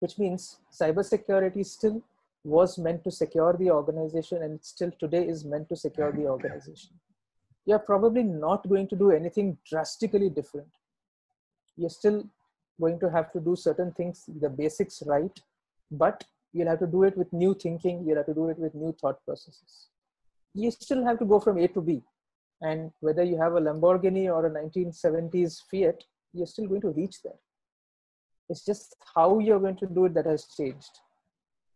Which 0.00 0.18
means 0.18 0.58
cybersecurity 0.72 1.64
still 1.66 2.02
was 2.44 2.78
meant 2.78 3.02
to 3.04 3.10
secure 3.10 3.54
the 3.58 3.70
organization 3.70 4.42
and 4.42 4.62
still 4.62 4.92
today 5.00 5.26
is 5.26 5.44
meant 5.44 5.68
to 5.68 5.76
secure 5.76 6.12
the 6.12 6.26
organization. 6.26 6.90
You're 7.66 7.80
probably 7.80 8.22
not 8.22 8.68
going 8.68 8.88
to 8.88 8.96
do 8.96 9.10
anything 9.10 9.58
drastically 9.68 10.30
different. 10.30 10.68
You're 11.76 11.90
still 11.90 12.24
going 12.80 13.00
to 13.00 13.10
have 13.10 13.32
to 13.32 13.40
do 13.40 13.56
certain 13.56 13.92
things, 13.92 14.24
the 14.40 14.48
basics 14.48 15.02
right, 15.04 15.38
but 15.90 16.24
you'll 16.52 16.68
have 16.68 16.78
to 16.78 16.86
do 16.86 17.02
it 17.02 17.16
with 17.16 17.32
new 17.32 17.54
thinking, 17.54 18.04
you'll 18.06 18.16
have 18.16 18.26
to 18.26 18.34
do 18.34 18.48
it 18.48 18.58
with 18.58 18.74
new 18.74 18.92
thought 19.00 19.22
processes. 19.24 19.88
You 20.54 20.70
still 20.70 21.04
have 21.04 21.18
to 21.18 21.24
go 21.24 21.40
from 21.40 21.58
A 21.58 21.68
to 21.68 21.80
B 21.80 22.02
and 22.60 22.92
whether 23.00 23.22
you 23.22 23.40
have 23.40 23.54
a 23.54 23.60
lamborghini 23.60 24.26
or 24.26 24.46
a 24.46 24.50
1970s 24.50 25.62
fiat 25.70 26.02
you're 26.32 26.46
still 26.46 26.66
going 26.66 26.80
to 26.80 26.90
reach 26.90 27.22
there 27.22 27.40
it's 28.48 28.64
just 28.64 28.96
how 29.14 29.38
you're 29.38 29.60
going 29.60 29.76
to 29.76 29.86
do 29.86 30.06
it 30.06 30.14
that 30.14 30.26
has 30.26 30.46
changed. 30.56 31.00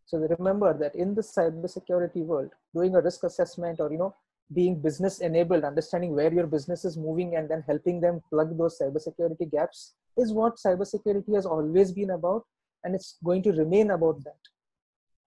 So 0.05 0.17
remember 0.17 0.77
that 0.77 0.95
in 0.95 1.15
the 1.15 1.21
cybersecurity 1.21 2.23
world 2.23 2.49
doing 2.75 2.95
a 2.95 3.01
risk 3.01 3.23
assessment 3.23 3.79
or 3.79 3.91
you 3.91 3.97
know 3.97 4.15
being 4.53 4.79
business 4.79 5.19
enabled 5.19 5.63
understanding 5.63 6.13
where 6.13 6.31
your 6.31 6.45
business 6.45 6.85
is 6.85 6.97
moving 6.97 7.35
and 7.35 7.49
then 7.49 7.63
helping 7.65 8.01
them 8.01 8.21
plug 8.29 8.55
those 8.57 8.77
cybersecurity 8.79 9.49
gaps 9.49 9.93
is 10.17 10.33
what 10.33 10.57
cybersecurity 10.63 11.33
has 11.33 11.45
always 11.45 11.91
been 11.91 12.11
about 12.11 12.43
and 12.83 12.93
it's 12.93 13.17
going 13.23 13.41
to 13.43 13.51
remain 13.53 13.91
about 13.91 14.23
that. 14.23 14.41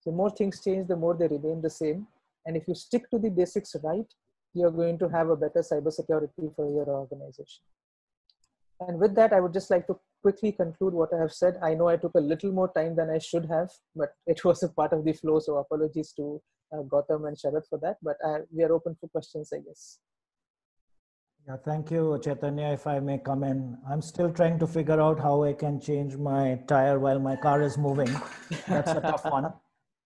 The 0.04 0.12
more 0.12 0.30
things 0.30 0.62
change 0.62 0.86
the 0.86 0.96
more 0.96 1.14
they 1.14 1.26
remain 1.26 1.62
the 1.62 1.70
same. 1.70 2.06
And 2.44 2.56
if 2.56 2.68
you 2.68 2.74
stick 2.74 3.10
to 3.10 3.18
the 3.18 3.30
basics 3.30 3.74
right 3.82 4.06
you're 4.56 4.70
going 4.70 4.98
to 4.98 5.08
have 5.08 5.28
a 5.28 5.36
better 5.36 5.62
cybersecurity 5.70 6.54
for 6.56 6.66
your 6.76 6.88
organization. 6.88 7.62
And 8.80 8.98
with 8.98 9.14
that, 9.14 9.32
I 9.32 9.40
would 9.40 9.52
just 9.52 9.70
like 9.70 9.86
to 9.86 9.98
quickly 10.26 10.50
conclude 10.50 10.92
what 10.92 11.14
I 11.14 11.18
have 11.20 11.32
said. 11.32 11.54
I 11.62 11.74
know 11.74 11.88
I 11.88 11.96
took 11.96 12.14
a 12.16 12.26
little 12.32 12.50
more 12.50 12.70
time 12.78 12.96
than 12.96 13.10
I 13.10 13.18
should 13.18 13.46
have, 13.46 13.70
but 13.94 14.10
it 14.26 14.44
was 14.44 14.62
a 14.64 14.68
part 14.68 14.92
of 14.92 15.04
the 15.04 15.12
flow. 15.12 15.38
So 15.38 15.58
apologies 15.58 16.12
to 16.16 16.40
uh, 16.72 16.82
Gautam 16.92 17.28
and 17.28 17.36
Sharad 17.36 17.64
for 17.70 17.78
that, 17.84 17.96
but 18.02 18.16
uh, 18.28 18.38
we 18.52 18.64
are 18.64 18.72
open 18.72 18.96
for 19.00 19.08
questions, 19.10 19.52
I 19.56 19.60
guess. 19.66 19.98
Yeah, 21.46 21.58
thank 21.64 21.92
you, 21.92 22.20
Chaitanya. 22.24 22.72
If 22.72 22.88
I 22.88 22.98
may 22.98 23.18
come 23.18 23.44
in, 23.44 23.78
I'm 23.88 24.02
still 24.02 24.32
trying 24.32 24.58
to 24.58 24.66
figure 24.66 25.00
out 25.00 25.20
how 25.20 25.44
I 25.44 25.52
can 25.52 25.80
change 25.80 26.16
my 26.16 26.58
tire 26.66 26.98
while 26.98 27.20
my 27.20 27.36
car 27.36 27.62
is 27.62 27.78
moving. 27.78 28.12
That's 28.66 28.90
a 28.90 29.00
tough 29.00 29.24
one. 29.26 29.52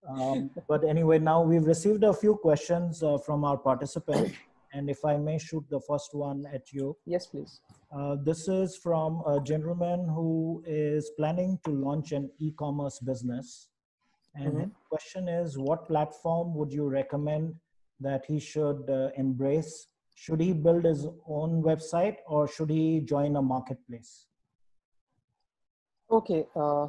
Um, 0.07 0.51
but 0.68 0.85
anyway, 0.85 1.18
now 1.18 1.41
we've 1.41 1.64
received 1.64 2.05
a 2.05 2.12
few 2.12 2.35
questions 2.37 3.03
uh, 3.03 3.16
from 3.16 3.45
our 3.45 3.57
participants. 3.57 4.33
And 4.73 4.89
if 4.89 5.05
I 5.05 5.16
may 5.16 5.39
shoot 5.39 5.64
the 5.68 5.81
first 5.81 6.14
one 6.14 6.47
at 6.53 6.73
you. 6.73 6.97
Yes, 7.05 7.27
please. 7.27 7.61
Uh, 7.93 8.16
this 8.23 8.47
is 8.49 8.77
from 8.77 9.23
a 9.27 9.41
gentleman 9.41 10.09
who 10.09 10.62
is 10.66 11.11
planning 11.16 11.59
to 11.64 11.71
launch 11.71 12.12
an 12.12 12.31
e-commerce 12.39 13.01
business. 13.01 13.68
And 14.35 14.53
mm-hmm. 14.53 14.59
the 14.61 14.71
question 14.89 15.29
is, 15.29 15.59
what 15.59 15.89
platform 15.89 16.55
would 16.55 16.73
you 16.73 16.89
recommend 16.89 17.57
that 17.99 18.25
he 18.27 18.39
should 18.39 18.89
uh, 18.89 19.11
embrace? 19.16 19.89
Should 20.14 20.41
he 20.41 20.53
build 20.53 20.85
his 20.85 21.07
own 21.27 21.62
website 21.62 22.16
or 22.27 22.47
should 22.47 22.71
he 22.71 23.01
join 23.01 23.37
a 23.37 23.43
marketplace? 23.43 24.27
Okay, 26.11 26.47
uh, 26.57 26.89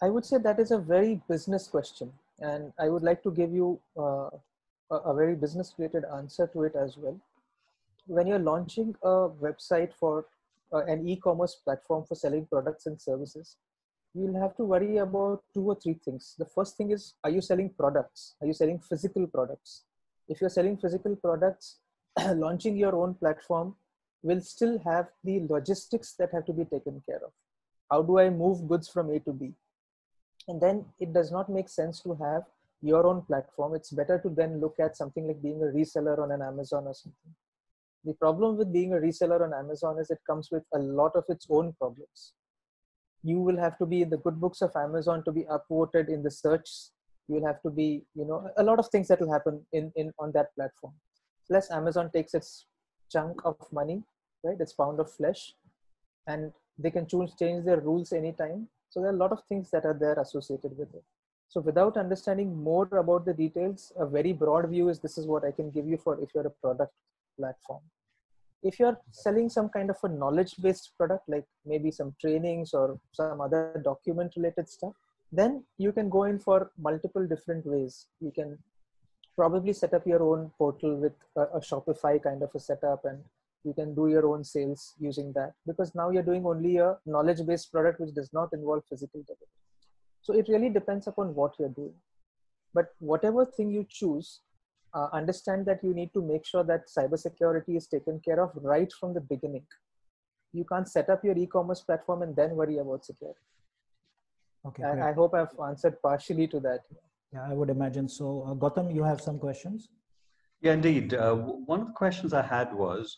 I 0.00 0.08
would 0.08 0.24
say 0.24 0.38
that 0.38 0.60
is 0.60 0.70
a 0.70 0.78
very 0.78 1.20
business 1.28 1.66
question, 1.66 2.12
and 2.38 2.72
I 2.78 2.88
would 2.88 3.02
like 3.02 3.22
to 3.24 3.30
give 3.30 3.52
you 3.52 3.80
uh, 3.96 4.30
a, 4.90 5.14
very 5.14 5.34
business 5.34 5.74
related 5.78 6.04
answer 6.16 6.46
to 6.52 6.62
it 6.64 6.74
as 6.76 6.96
well. 6.96 7.18
When 8.06 8.26
you're 8.26 8.38
launching 8.38 8.94
a 9.02 9.28
website 9.46 9.92
for 9.92 10.26
uh, 10.72 10.84
an 10.84 11.08
e-commerce 11.08 11.56
platform 11.64 12.04
for 12.06 12.14
selling 12.14 12.46
products 12.46 12.86
and 12.86 13.00
services, 13.00 13.56
you'll 14.14 14.40
have 14.40 14.56
to 14.56 14.64
worry 14.64 14.98
about 14.98 15.42
two 15.52 15.62
or 15.62 15.74
three 15.74 15.98
things. 16.04 16.34
The 16.38 16.46
first 16.46 16.76
thing 16.76 16.90
is, 16.92 17.14
are 17.24 17.30
you 17.30 17.40
selling 17.40 17.70
products? 17.70 18.34
Are 18.40 18.46
you 18.46 18.52
selling 18.52 18.78
physical 18.78 19.26
products? 19.26 19.82
If 20.28 20.40
you're 20.40 20.50
selling 20.50 20.76
physical 20.76 21.16
products, 21.16 21.78
launching 22.34 22.76
your 22.76 22.94
own 22.96 23.14
platform 23.14 23.74
will 24.22 24.40
still 24.40 24.78
have 24.84 25.08
the 25.24 25.40
logistics 25.48 26.14
that 26.14 26.30
have 26.32 26.46
to 26.46 26.52
be 26.52 26.64
taken 26.64 27.02
care 27.06 27.20
of. 27.24 27.32
How 27.90 28.02
do 28.02 28.18
I 28.18 28.30
move 28.30 28.66
goods 28.66 28.88
from 28.88 29.10
A 29.10 29.20
to 29.20 29.32
B? 29.32 29.52
and 30.48 30.60
then 30.60 30.84
it 31.00 31.12
does 31.12 31.30
not 31.32 31.48
make 31.48 31.68
sense 31.68 32.00
to 32.00 32.14
have 32.14 32.44
your 32.82 33.06
own 33.06 33.22
platform 33.22 33.74
it's 33.74 33.90
better 33.90 34.18
to 34.18 34.28
then 34.28 34.60
look 34.60 34.76
at 34.78 34.96
something 34.96 35.26
like 35.26 35.42
being 35.42 35.62
a 35.62 35.72
reseller 35.76 36.18
on 36.18 36.30
an 36.32 36.42
amazon 36.42 36.84
or 36.86 36.94
something. 36.94 37.34
The 38.04 38.14
problem 38.14 38.56
with 38.56 38.72
being 38.72 38.92
a 38.92 38.96
reseller 38.96 39.40
on 39.42 39.54
amazon 39.54 39.98
is 39.98 40.10
it 40.10 40.18
comes 40.26 40.50
with 40.50 40.62
a 40.74 40.78
lot 40.78 41.12
of 41.14 41.24
its 41.28 41.46
own 41.50 41.74
problems. 41.78 42.32
You 43.22 43.40
will 43.40 43.58
have 43.58 43.78
to 43.78 43.86
be 43.86 44.02
in 44.02 44.10
the 44.10 44.18
good 44.18 44.40
books 44.40 44.62
of 44.62 44.76
amazon 44.76 45.24
to 45.24 45.32
be 45.32 45.44
upvoted 45.44 46.08
in 46.08 46.22
the 46.22 46.30
search. 46.30 46.68
You'll 47.28 47.46
have 47.46 47.60
to 47.62 47.70
be 47.70 48.04
you 48.14 48.24
know 48.24 48.48
a 48.56 48.62
lot 48.62 48.78
of 48.78 48.88
things 48.88 49.08
that 49.08 49.20
will 49.20 49.32
happen 49.32 49.64
in 49.72 49.92
in 49.96 50.12
on 50.18 50.32
that 50.32 50.54
platform. 50.54 50.94
Plus 51.48 51.70
amazon 51.70 52.10
takes 52.12 52.34
its 52.34 52.66
chunk 53.10 53.40
of 53.44 53.56
money 53.72 54.02
right 54.42 54.56
it's 54.60 54.72
pound 54.72 54.98
of 55.00 55.10
flesh 55.10 55.54
and 56.26 56.52
they 56.78 56.90
can 56.90 57.06
choose 57.06 57.34
change 57.38 57.64
their 57.64 57.80
rules 57.80 58.12
anytime. 58.12 58.68
So 58.90 59.00
there 59.00 59.10
are 59.10 59.14
a 59.14 59.18
lot 59.18 59.32
of 59.32 59.42
things 59.48 59.70
that 59.70 59.84
are 59.84 59.96
there 59.98 60.18
associated 60.20 60.76
with 60.76 60.94
it. 60.94 61.04
So 61.48 61.60
without 61.60 61.96
understanding 61.96 62.62
more 62.62 62.88
about 62.92 63.24
the 63.24 63.34
details, 63.34 63.92
a 63.98 64.06
very 64.06 64.32
broad 64.32 64.68
view 64.68 64.88
is 64.88 65.00
this 65.00 65.16
is 65.16 65.26
what 65.26 65.44
I 65.44 65.52
can 65.52 65.70
give 65.70 65.86
you 65.86 65.96
for 65.96 66.20
if 66.20 66.30
you're 66.34 66.46
a 66.46 66.50
product 66.50 66.92
platform. 67.38 67.82
if 68.62 68.78
you're 68.80 68.98
selling 69.12 69.48
some 69.48 69.68
kind 69.68 69.90
of 69.90 69.96
a 70.02 70.08
knowledge 70.08 70.54
based 70.60 70.92
product 70.98 71.28
like 71.28 71.44
maybe 71.64 71.90
some 71.90 72.14
trainings 72.20 72.72
or 72.72 72.98
some 73.12 73.40
other 73.40 73.80
document 73.84 74.32
related 74.36 74.68
stuff 74.68 74.94
then 75.32 75.62
you 75.78 75.92
can 75.92 76.08
go 76.08 76.24
in 76.24 76.38
for 76.38 76.70
multiple 76.78 77.26
different 77.26 77.66
ways 77.66 78.06
you 78.20 78.32
can 78.38 78.58
probably 79.36 79.72
set 79.72 79.92
up 79.92 80.06
your 80.06 80.22
own 80.22 80.50
portal 80.58 80.96
with 80.96 81.12
a, 81.36 81.42
a 81.58 81.60
shopify 81.60 82.14
kind 82.22 82.42
of 82.42 82.50
a 82.54 82.60
setup 82.60 83.04
and 83.04 83.18
you 83.64 83.74
can 83.74 83.94
do 83.94 84.08
your 84.08 84.26
own 84.32 84.42
sales 84.44 84.94
using 84.98 85.32
that 85.32 85.52
because 85.66 85.94
now 85.94 86.10
you're 86.10 86.28
doing 86.30 86.46
only 86.46 86.76
a 86.78 86.96
knowledge 87.04 87.44
based 87.46 87.70
product 87.72 88.00
which 88.00 88.14
does 88.14 88.32
not 88.32 88.52
involve 88.52 88.82
physical 88.88 89.22
delivery 89.22 89.65
so 90.26 90.34
it 90.34 90.48
really 90.48 90.68
depends 90.68 91.06
upon 91.06 91.34
what 91.34 91.52
you're 91.58 91.76
doing. 91.80 91.94
But 92.74 92.86
whatever 92.98 93.44
thing 93.44 93.70
you 93.70 93.86
choose 93.88 94.40
uh, 94.92 95.08
understand 95.12 95.66
that 95.66 95.84
you 95.84 95.94
need 95.94 96.12
to 96.14 96.22
make 96.22 96.44
sure 96.44 96.64
that 96.64 96.88
cybersecurity 96.96 97.76
is 97.76 97.86
taken 97.86 98.18
care 98.24 98.40
of 98.42 98.50
right 98.54 98.92
from 98.98 99.14
the 99.14 99.20
beginning. 99.20 99.66
You 100.52 100.64
can't 100.64 100.88
set 100.88 101.10
up 101.10 101.24
your 101.24 101.36
e-commerce 101.38 101.82
platform 101.82 102.22
and 102.22 102.34
then 102.34 102.56
worry 102.56 102.78
about 102.78 103.04
security. 103.04 103.46
Okay 104.66 104.82
I, 104.82 105.10
I, 105.10 105.12
hope 105.12 105.34
i've 105.34 105.54
answered 105.68 106.02
partially 106.02 106.48
to 106.48 106.60
that. 106.60 106.80
Yeah 107.32 107.44
i 107.50 107.54
would 107.58 107.70
imagine 107.70 108.08
so. 108.08 108.26
Uh, 108.48 108.54
gautam 108.62 108.92
you 108.98 109.04
have 109.04 109.20
some 109.20 109.38
questions? 109.38 109.88
Yeah 110.60 110.72
indeed. 110.72 111.14
Uh, 111.14 111.34
one 111.72 111.80
of 111.82 111.86
the 111.92 111.98
questions 112.02 112.32
i 112.42 112.42
had 112.42 112.74
was 112.74 113.16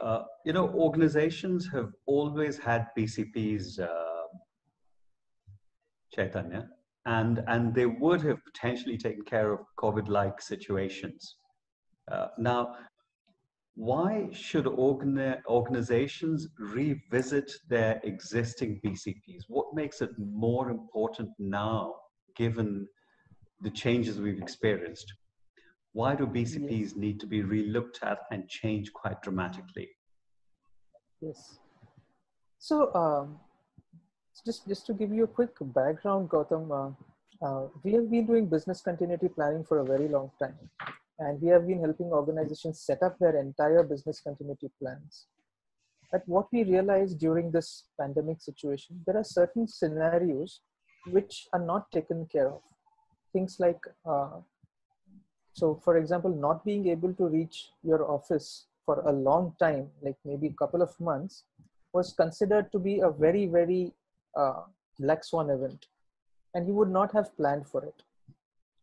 uh, 0.00 0.22
you 0.44 0.52
know, 0.52 0.68
organizations 0.70 1.68
have 1.72 1.92
always 2.06 2.58
had 2.58 2.86
BCPs, 2.96 3.78
uh, 3.78 4.09
Chaitanya, 6.14 6.68
and, 7.06 7.42
and 7.46 7.74
they 7.74 7.86
would 7.86 8.22
have 8.22 8.44
potentially 8.44 8.98
taken 8.98 9.24
care 9.24 9.52
of 9.52 9.60
COVID-like 9.78 10.40
situations. 10.40 11.36
Uh, 12.10 12.28
now, 12.38 12.74
why 13.74 14.28
should 14.32 14.64
organi 14.64 15.40
organizations 15.46 16.48
revisit 16.58 17.50
their 17.68 18.00
existing 18.04 18.80
BCPs? 18.84 19.44
What 19.48 19.74
makes 19.74 20.02
it 20.02 20.10
more 20.18 20.70
important 20.70 21.30
now, 21.38 21.94
given 22.36 22.86
the 23.62 23.70
changes 23.70 24.20
we've 24.20 24.42
experienced? 24.42 25.12
why 25.92 26.14
do 26.14 26.26
BCPs 26.26 26.70
yes. 26.70 26.96
need 26.96 27.20
to 27.20 27.26
be 27.26 27.42
relooked 27.42 28.02
at 28.02 28.20
and 28.30 28.48
change 28.48 28.92
quite 28.92 29.20
dramatically? 29.22 29.88
Yes. 31.20 31.58
So 32.58 32.94
um, 32.94 33.40
just 34.44 34.66
just 34.68 34.86
to 34.86 34.94
give 34.94 35.12
you 35.12 35.24
a 35.24 35.34
quick 35.38 35.54
background, 35.60 36.28
Gautam, 36.28 36.64
uh, 36.70 37.46
uh, 37.46 37.68
we 37.82 37.92
have 37.92 38.10
been 38.10 38.26
doing 38.26 38.46
business 38.46 38.80
continuity 38.80 39.28
planning 39.28 39.64
for 39.64 39.78
a 39.78 39.84
very 39.84 40.08
long 40.08 40.30
time, 40.38 40.58
and 41.18 41.40
we 41.40 41.48
have 41.48 41.66
been 41.66 41.80
helping 41.80 42.12
organizations 42.12 42.80
set 42.80 43.02
up 43.02 43.18
their 43.18 43.36
entire 43.36 43.82
business 43.82 44.20
continuity 44.20 44.70
plans. 44.80 45.26
But 46.12 46.22
what 46.26 46.48
we 46.52 46.64
realized 46.64 47.18
during 47.20 47.50
this 47.50 47.84
pandemic 47.98 48.40
situation, 48.40 49.00
there 49.06 49.16
are 49.16 49.24
certain 49.24 49.68
scenarios 49.68 50.60
which 51.06 51.46
are 51.52 51.64
not 51.64 51.90
taken 51.92 52.26
care 52.26 52.48
of. 52.48 52.62
Things 53.32 53.56
like 53.60 53.80
uh, 54.04 54.40
so 55.52 55.80
for 55.84 55.96
example, 55.96 56.30
not 56.30 56.64
being 56.64 56.86
able 56.88 57.12
to 57.14 57.26
reach 57.26 57.70
your 57.82 58.10
office 58.10 58.66
for 58.84 59.00
a 59.06 59.12
long 59.12 59.54
time, 59.58 59.88
like 60.02 60.16
maybe 60.24 60.48
a 60.48 60.54
couple 60.54 60.82
of 60.82 60.98
months, 61.00 61.44
was 61.92 62.12
considered 62.12 62.70
to 62.72 62.78
be 62.78 63.00
a 63.00 63.10
very, 63.10 63.46
very 63.46 63.92
uh, 64.36 64.62
black 64.98 65.24
swan 65.24 65.50
event. 65.50 65.86
And 66.54 66.66
you 66.66 66.74
would 66.74 66.90
not 66.90 67.12
have 67.12 67.36
planned 67.36 67.66
for 67.66 67.84
it. 67.84 68.02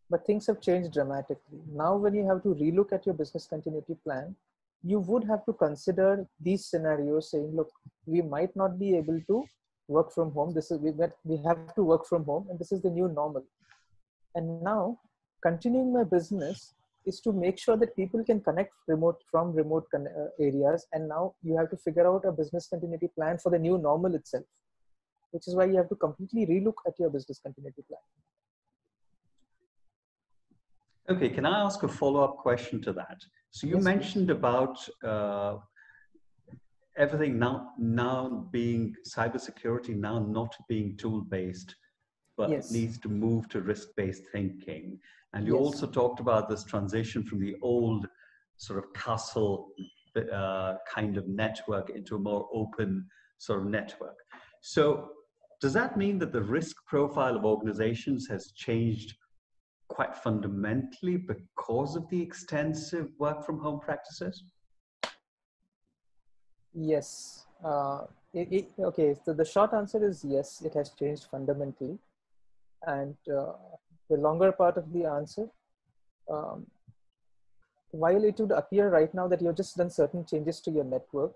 But 0.10 0.26
things 0.26 0.48
have 0.48 0.62
changed 0.62 0.94
dramatically. 0.94 1.60
Now, 1.74 1.98
when 1.98 2.14
you 2.14 2.26
have 2.28 2.42
to 2.44 2.56
relook 2.56 2.94
at 2.94 3.06
your 3.06 3.16
business 3.16 3.46
continuity 3.46 3.96
plan, 4.04 4.36
you 4.84 5.00
would 5.00 5.26
have 5.26 5.46
to 5.46 5.54
consider 5.54 6.26
these 6.40 6.66
scenarios 6.66 7.32
saying, 7.32 7.54
look, 7.54 7.70
we 8.06 8.22
might 8.22 8.56
not 8.56 8.80
be 8.80 8.96
able 8.96 9.20
to 9.28 9.44
work 9.90 10.14
from 10.14 10.32
home. 10.32 10.54
This 10.54 10.72
is 10.72 10.80
we, 10.80 10.94
we 11.26 11.38
have 11.44 11.76
to 11.76 11.84
work 11.84 12.06
from 12.06 12.24
home, 12.24 12.48
and 12.50 12.58
this 12.58 12.72
is 12.72 12.82
the 12.82 12.90
new 12.90 13.10
normal. 13.10 13.44
And 14.36 14.62
now 14.62 15.00
continuing 15.42 15.94
my 15.94 16.04
business 16.04 16.74
is 17.06 17.20
to 17.22 17.32
make 17.32 17.58
sure 17.58 17.78
that 17.78 17.96
people 17.96 18.24
can 18.24 18.40
connect 18.42 18.74
remote 18.88 19.22
from 19.32 19.54
remote 19.54 19.86
uh, 19.96 20.00
areas 20.40 20.86
and 20.94 21.08
now 21.08 21.34
you 21.42 21.56
have 21.58 21.70
to 21.70 21.78
figure 21.78 22.08
out 22.08 22.26
a 22.26 22.32
business 22.32 22.68
continuity 22.68 23.10
plan 23.16 23.38
for 23.38 23.50
the 23.50 23.58
new 23.58 23.78
normal 23.78 24.14
itself 24.16 24.44
which 25.38 25.48
is 25.48 25.56
why 25.56 25.66
you 25.66 25.78
have 25.78 25.90
to 25.90 25.96
completely 25.96 26.48
relook 26.48 26.80
at 26.88 27.00
your 27.00 27.10
business 27.16 27.40
continuity 27.46 27.84
plan 27.88 28.06
okay 31.16 31.30
can 31.30 31.46
i 31.46 31.60
ask 31.66 31.84
a 31.84 31.88
follow-up 31.88 32.38
question 32.38 32.82
to 32.82 32.92
that 32.92 33.20
so 33.52 33.68
you 33.68 33.76
yes, 33.76 33.84
mentioned 33.84 34.32
about 34.32 34.78
uh, 35.04 35.58
everything 36.98 37.38
now 37.38 37.70
now 37.78 38.48
being 38.52 38.96
cybersecurity 39.16 39.96
now 39.96 40.18
not 40.20 40.56
being 40.68 40.98
tool 40.98 41.22
based 41.22 41.76
but 42.36 42.50
yes. 42.50 42.72
needs 42.72 42.98
to 42.98 43.10
move 43.10 43.48
to 43.50 43.62
risk 43.62 43.90
based 43.96 44.24
thinking 44.32 45.00
and 45.34 45.46
you 45.46 45.54
yes. 45.54 45.64
also 45.66 45.86
talked 45.86 46.20
about 46.20 46.50
this 46.50 46.64
transition 46.64 47.24
from 47.24 47.40
the 47.40 47.56
old 47.62 48.08
sort 48.58 48.80
of 48.80 48.92
castle 48.94 49.70
uh, 50.34 50.74
kind 50.92 51.16
of 51.18 51.28
network 51.28 51.92
into 51.92 52.16
a 52.16 52.20
more 52.20 52.50
open 52.52 53.06
sort 53.38 53.60
of 53.60 53.68
network. 53.68 54.18
So, 54.62 55.10
does 55.60 55.74
that 55.74 55.98
mean 55.98 56.20
that 56.20 56.32
the 56.32 56.42
risk 56.42 56.86
profile 56.86 57.36
of 57.36 57.46
organizations 57.46 58.28
has 58.28 58.52
changed 58.52 59.16
quite 59.88 60.16
fundamentally 60.16 61.18
because 61.18 61.96
of 61.96 62.08
the 62.10 62.22
extensive 62.22 63.10
work 63.18 63.46
from 63.46 63.60
home 63.60 63.80
practices? 63.80 64.44
Yes. 66.74 67.46
Uh, 67.64 68.02
it, 68.34 68.48
it, 68.52 68.70
okay, 68.80 69.16
so 69.26 69.34
the 69.34 69.46
short 69.46 69.74
answer 69.74 70.06
is 70.08 70.24
yes, 70.24 70.62
it 70.64 70.74
has 70.76 70.92
changed 70.92 71.26
fundamentally. 71.32 71.98
And 72.86 73.16
uh, 73.28 73.54
the 74.10 74.18
longer 74.18 74.52
part 74.52 74.78
of 74.78 74.94
the 74.94 75.06
answer, 75.06 75.48
um, 76.30 76.68
while 77.92 78.24
it 78.24 78.40
would 78.40 78.52
appear 78.52 78.90
right 78.90 79.12
now 79.14 79.28
that 79.28 79.42
you've 79.42 79.56
just 79.56 79.78
done 79.78 79.90
certain 79.90 80.24
changes 80.26 80.60
to 80.62 80.72
your 80.72 80.84
network, 80.84 81.34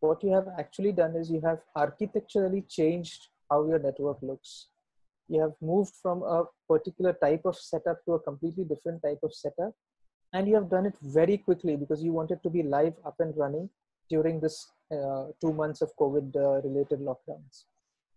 what 0.00 0.22
you 0.22 0.32
have 0.32 0.48
actually 0.58 0.92
done 0.92 1.16
is 1.16 1.30
you 1.30 1.42
have 1.42 1.58
architecturally 1.76 2.62
changed 2.62 3.28
how 3.50 3.66
your 3.66 3.78
network 3.78 4.18
looks. 4.22 4.68
You 5.28 5.40
have 5.40 5.52
moved 5.60 5.94
from 6.02 6.22
a 6.22 6.44
particular 6.68 7.12
type 7.12 7.42
of 7.44 7.56
setup 7.56 8.04
to 8.06 8.14
a 8.14 8.20
completely 8.20 8.64
different 8.64 9.02
type 9.02 9.20
of 9.22 9.34
setup. 9.34 9.74
And 10.32 10.48
you 10.48 10.54
have 10.54 10.70
done 10.70 10.86
it 10.86 10.94
very 11.02 11.38
quickly 11.38 11.76
because 11.76 12.02
you 12.02 12.12
wanted 12.12 12.42
to 12.42 12.50
be 12.50 12.62
live 12.62 12.94
up 13.04 13.16
and 13.18 13.36
running 13.36 13.70
during 14.10 14.40
this 14.40 14.70
uh, 14.92 15.26
two 15.40 15.52
months 15.52 15.82
of 15.82 15.94
COVID 15.96 16.36
uh, 16.36 16.66
related 16.66 17.00
lockdowns. 17.00 17.64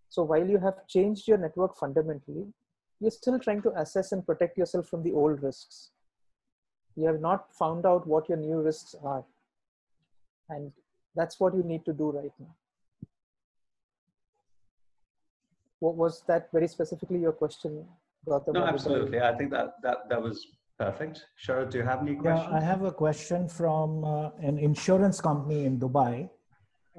So 0.10 0.24
while 0.24 0.48
you 0.48 0.58
have 0.58 0.88
changed 0.88 1.28
your 1.28 1.38
network 1.38 1.78
fundamentally, 1.78 2.48
you're 3.00 3.12
still 3.12 3.40
trying 3.40 3.62
to 3.64 3.72
assess 3.80 4.12
and 4.12 4.26
protect 4.26 4.58
yourself 4.58 4.88
from 4.88 5.04
the 5.04 5.12
old 5.12 5.42
risks. 5.42 5.92
You 6.96 7.08
have 7.08 7.22
not 7.22 7.54
found 7.54 7.86
out 7.86 8.06
what 8.06 8.30
your 8.30 8.38
new 8.38 8.62
risks 8.62 8.96
are. 9.04 9.24
And 10.50 10.72
that's 11.16 11.40
what 11.40 11.56
you 11.56 11.64
need 11.64 11.86
to 11.86 11.94
do 11.94 12.12
right 12.12 12.32
now. 12.40 12.56
What 13.00 13.08
was 15.82 16.24
that 16.28 16.50
very 16.54 16.68
specifically 16.68 17.20
your 17.20 17.32
question, 17.32 17.86
Gautam? 18.28 18.54
No, 18.54 18.66
absolutely. 18.66 19.20
I 19.20 19.36
think 19.36 19.52
that, 19.52 19.82
that, 19.82 20.10
that 20.10 20.22
was 20.22 20.46
perfect. 20.78 21.26
Sharad, 21.44 21.72
do 21.72 21.80
you 21.80 21.84
have 21.84 22.02
any 22.02 22.16
questions? 22.16 22.50
Yeah, 22.52 22.58
I 22.58 22.62
have 22.62 22.84
a 22.84 22.92
question 22.92 23.50
from 23.50 24.04
uh, 24.04 24.30
an 24.40 24.58
insurance 24.60 25.20
company 25.20 25.66
in 25.66 25.80
Dubai 25.80 26.30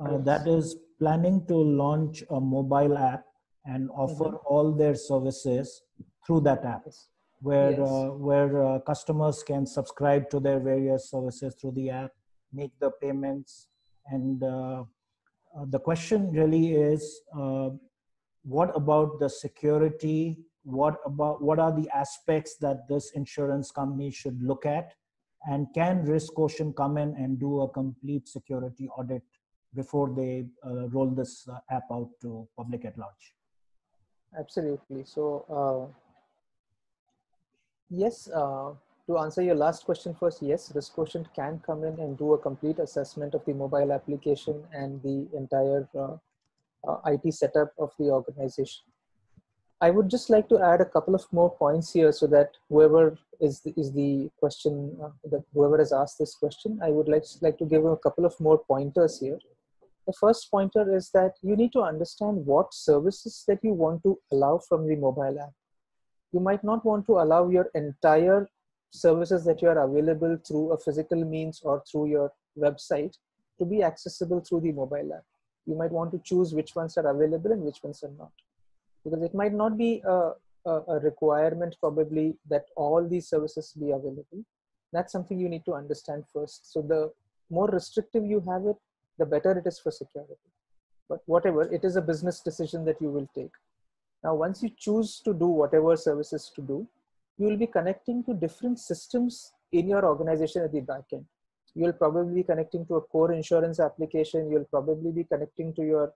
uh, 0.01 0.19
that 0.19 0.47
is 0.47 0.77
planning 0.99 1.45
to 1.47 1.55
launch 1.55 2.23
a 2.31 2.41
mobile 2.41 2.99
app 2.99 3.25
and 3.65 3.91
offer 3.91 4.31
mm-hmm. 4.31 4.47
all 4.47 4.73
their 4.73 4.95
services 4.95 5.83
through 6.27 6.41
that 6.41 6.65
app 6.65 6.83
where 7.41 7.73
yes. 7.73 7.81
uh, 7.81 8.11
where 8.29 8.65
uh, 8.65 8.79
customers 8.81 9.43
can 9.43 9.67
subscribe 9.67 10.31
to 10.31 10.39
their 10.41 10.61
various 10.61 11.11
services 11.11 11.55
through 11.61 11.73
the 11.73 11.91
app 11.91 12.13
make 12.53 12.73
the 12.79 12.91
payments 13.03 13.69
and 14.07 14.43
uh, 14.43 14.85
uh 15.57 15.65
the 15.75 15.79
question 15.79 16.31
really 16.33 16.75
is 16.75 17.21
uh, 17.39 17.69
what 18.43 18.75
about 18.77 19.19
the 19.21 19.29
security? 19.29 20.39
What 20.65 20.99
about 21.05 21.43
what 21.43 21.59
are 21.59 21.73
the 21.73 21.89
aspects 21.95 22.57
that 22.61 22.89
this 22.89 23.13
insurance 23.13 23.71
company 23.71 24.11
should 24.11 24.41
look 24.43 24.67
at? 24.67 24.95
And 25.49 25.67
can 25.75 26.07
RiskQuotient 26.07 26.77
come 26.77 26.97
in 26.99 27.17
and 27.17 27.39
do 27.41 27.63
a 27.63 27.69
complete 27.69 28.29
security 28.29 28.89
audit 28.97 29.25
before 29.75 30.15
they 30.15 30.47
uh, 30.65 30.89
roll 30.91 31.11
this 31.11 31.49
app 31.71 31.85
out 31.91 32.11
to 32.21 32.47
public 32.57 32.85
at 32.85 32.97
large? 32.97 33.35
Absolutely. 34.39 35.05
So 35.05 35.93
Yes, 37.95 38.27
uh, 38.31 38.73
to 39.07 39.19
answer 39.19 39.43
your 39.43 39.55
last 39.55 39.85
question 39.85 40.15
first, 40.15 40.41
yes, 40.41 40.73
RiskQuotient 40.75 41.27
can 41.37 41.61
come 41.67 41.85
in 41.85 42.01
and 42.01 42.17
do 42.17 42.33
a 42.33 42.39
complete 42.39 42.79
assessment 42.79 43.35
of 43.35 43.45
the 43.45 43.53
mobile 43.53 43.93
application 43.93 44.65
and 44.73 45.03
the 45.03 45.29
entire 45.37 45.87
uh, 46.87 46.97
IT 47.07 47.33
setup 47.35 47.73
of 47.79 47.93
the 47.99 48.11
organization. 48.11 48.83
I 49.81 49.91
would 49.91 50.09
just 50.09 50.31
like 50.31 50.49
to 50.49 50.61
add 50.61 50.81
a 50.81 50.85
couple 50.85 51.15
of 51.15 51.25
more 51.33 51.51
points 51.51 51.93
here 51.93 52.13
so 52.13 52.29
that 52.29 52.51
whoever 52.69 53.19
is 53.41 53.61
the, 53.61 53.75
is 53.77 53.93
the 53.93 54.31
question, 54.39 54.97
uh, 55.03 55.09
that 55.31 55.43
whoever 55.53 55.79
has 55.79 55.93
asked 55.93 56.19
this 56.21 56.37
question, 56.37 56.79
I 56.81 56.91
would 56.91 57.09
like, 57.09 57.25
like 57.41 57.59
to 57.59 57.65
give 57.65 57.85
a 57.85 57.97
couple 57.97 58.25
of 58.25 58.39
more 58.39 58.59
pointers 58.59 59.19
here. 59.19 59.41
The 60.07 60.13
first 60.13 60.51
pointer 60.53 60.95
is 60.97 61.11
that 61.15 61.35
you 61.43 61.57
need 61.57 61.73
to 61.73 61.83
understand 61.83 62.47
what 62.47 62.73
services 62.73 63.43
that 63.49 63.59
you 63.65 63.73
want 63.73 64.05
to 64.05 64.19
allow 64.31 64.59
from 64.59 64.87
the 64.87 64.95
mobile 64.95 65.37
app. 65.41 65.53
You 66.33 66.39
might 66.39 66.63
not 66.63 66.85
want 66.85 67.07
to 67.07 67.19
allow 67.19 67.49
your 67.49 67.69
entire 67.75 68.49
services 68.93 69.45
that 69.47 69.63
you 69.63 69.69
are 69.69 69.85
available 69.85 70.39
through 70.47 70.73
a 70.73 70.79
physical 70.79 71.25
means 71.25 71.61
or 71.65 71.83
through 71.91 72.07
your 72.07 72.33
website 72.57 73.17
to 73.59 73.65
be 73.65 73.83
accessible 73.83 74.41
through 74.41 74.61
the 74.61 74.73
mobile 74.73 75.13
app. 75.13 75.25
You 75.67 75.75
might 75.77 75.93
want 75.93 76.13
to 76.13 76.19
choose 76.19 76.55
which 76.55 76.75
ones 76.75 76.97
are 76.99 77.09
available 77.09 77.53
and 77.53 77.63
which 77.63 77.83
ones 77.83 78.03
are 78.03 78.11
not. 78.19 78.33
Because 79.05 79.23
it 79.23 79.35
might 79.35 79.53
not 79.53 79.77
be 79.77 80.03
a, 80.05 80.33
a, 80.67 80.71
a 80.89 81.01
requirement 81.01 81.77
probably 81.81 82.37
that 82.49 82.67
all 82.77 83.07
these 83.07 83.29
services 83.29 83.73
be 83.79 83.91
available. 83.91 84.45
That's 84.93 85.13
something 85.13 85.39
you 85.39 85.49
need 85.49 85.65
to 85.65 85.75
understand 85.75 86.25
first. 86.33 86.73
So 86.73 86.83
the 86.83 87.13
more 87.51 87.69
restrictive 87.69 88.25
you 88.25 88.41
have 88.49 88.67
it, 88.67 88.77
the 89.19 89.27
better 89.27 89.53
it 89.59 89.67
is 89.67 89.79
for 89.79 89.91
security. 89.91 90.37
But 91.09 91.21
whatever, 91.27 91.63
it 91.63 91.85
is 91.85 91.97
a 91.97 92.03
business 92.03 92.41
decision 92.41 92.85
that 92.87 93.01
you 93.01 93.11
will 93.11 93.29
take. 93.35 93.53
Now, 94.25 94.35
once 94.35 94.63
you 94.63 94.71
choose 94.77 95.21
to 95.25 95.35
do 95.35 95.47
whatever 95.47 95.97
services 95.97 96.51
to 96.55 96.63
do, 96.63 96.87
you 97.39 97.47
will 97.47 97.57
be 97.57 97.67
connecting 97.67 98.23
to 98.25 98.35
different 98.35 98.79
systems 98.79 99.53
in 99.73 99.89
your 99.89 100.05
organization 100.05 100.63
at 100.63 100.73
the 100.73 100.81
back 100.81 101.05
end. 101.13 101.27
You'll 101.75 101.93
probably 101.93 102.35
be 102.35 102.43
connecting 102.43 102.87
to 102.87 102.97
a 102.97 103.01
core 103.01 103.33
insurance 103.33 103.81
application. 103.81 104.51
You'll 104.51 104.65
probably 104.65 105.11
be 105.11 105.25
connecting 105.25 105.73
to 105.75 105.83
your 105.83 106.13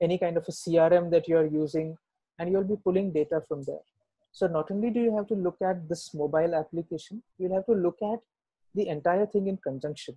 any 0.00 0.18
kind 0.18 0.36
of 0.36 0.44
a 0.48 0.52
CRM 0.52 1.10
that 1.10 1.28
you're 1.28 1.46
using, 1.46 1.96
and 2.38 2.50
you'll 2.50 2.64
be 2.64 2.76
pulling 2.76 3.12
data 3.12 3.40
from 3.48 3.62
there. 3.62 3.84
So 4.32 4.46
not 4.48 4.70
only 4.70 4.90
do 4.90 5.00
you 5.00 5.16
have 5.16 5.28
to 5.28 5.34
look 5.34 5.56
at 5.62 5.88
this 5.88 6.12
mobile 6.12 6.54
application, 6.54 7.22
you'll 7.38 7.54
have 7.54 7.66
to 7.66 7.72
look 7.72 7.98
at 8.02 8.18
the 8.74 8.88
entire 8.88 9.26
thing 9.26 9.46
in 9.46 9.56
conjunction. 9.58 10.16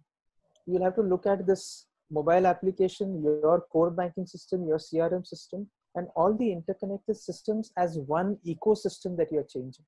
You'll 0.66 0.84
have 0.84 0.96
to 0.96 1.04
look 1.04 1.28
at 1.28 1.46
this 1.46 1.86
mobile 2.10 2.48
application, 2.48 3.22
your 3.22 3.62
core 3.72 3.92
banking 3.92 4.26
system, 4.26 4.66
your 4.68 4.80
CRM 4.80 5.26
system, 5.26 5.70
and 5.96 6.08
all 6.16 6.34
the 6.34 6.52
interconnected 6.52 7.18
systems 7.18 7.72
as 7.78 8.00
one 8.00 8.38
ecosystem 8.46 9.16
that 9.18 9.32
you're 9.32 9.44
changing. 9.44 9.86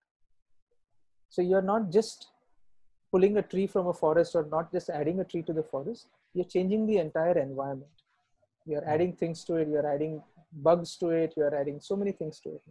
So 1.29 1.41
you're 1.41 1.61
not 1.61 1.91
just 1.91 2.27
pulling 3.11 3.37
a 3.37 3.41
tree 3.41 3.67
from 3.67 3.87
a 3.87 3.93
forest 3.93 4.35
or 4.35 4.45
not 4.51 4.71
just 4.71 4.89
adding 4.89 5.19
a 5.19 5.23
tree 5.23 5.41
to 5.43 5.53
the 5.53 5.63
forest, 5.63 6.07
you're 6.33 6.45
changing 6.45 6.85
the 6.85 6.97
entire 6.97 7.37
environment. 7.37 7.91
You're 8.65 8.83
hmm. 8.83 8.89
adding 8.89 9.13
things 9.13 9.43
to 9.45 9.55
it, 9.55 9.67
you're 9.67 9.87
adding 9.87 10.21
bugs 10.51 10.95
to 10.97 11.09
it, 11.09 11.33
you're 11.37 11.55
adding 11.55 11.79
so 11.79 11.95
many 11.95 12.11
things 12.11 12.39
to 12.41 12.49
it. 12.49 12.61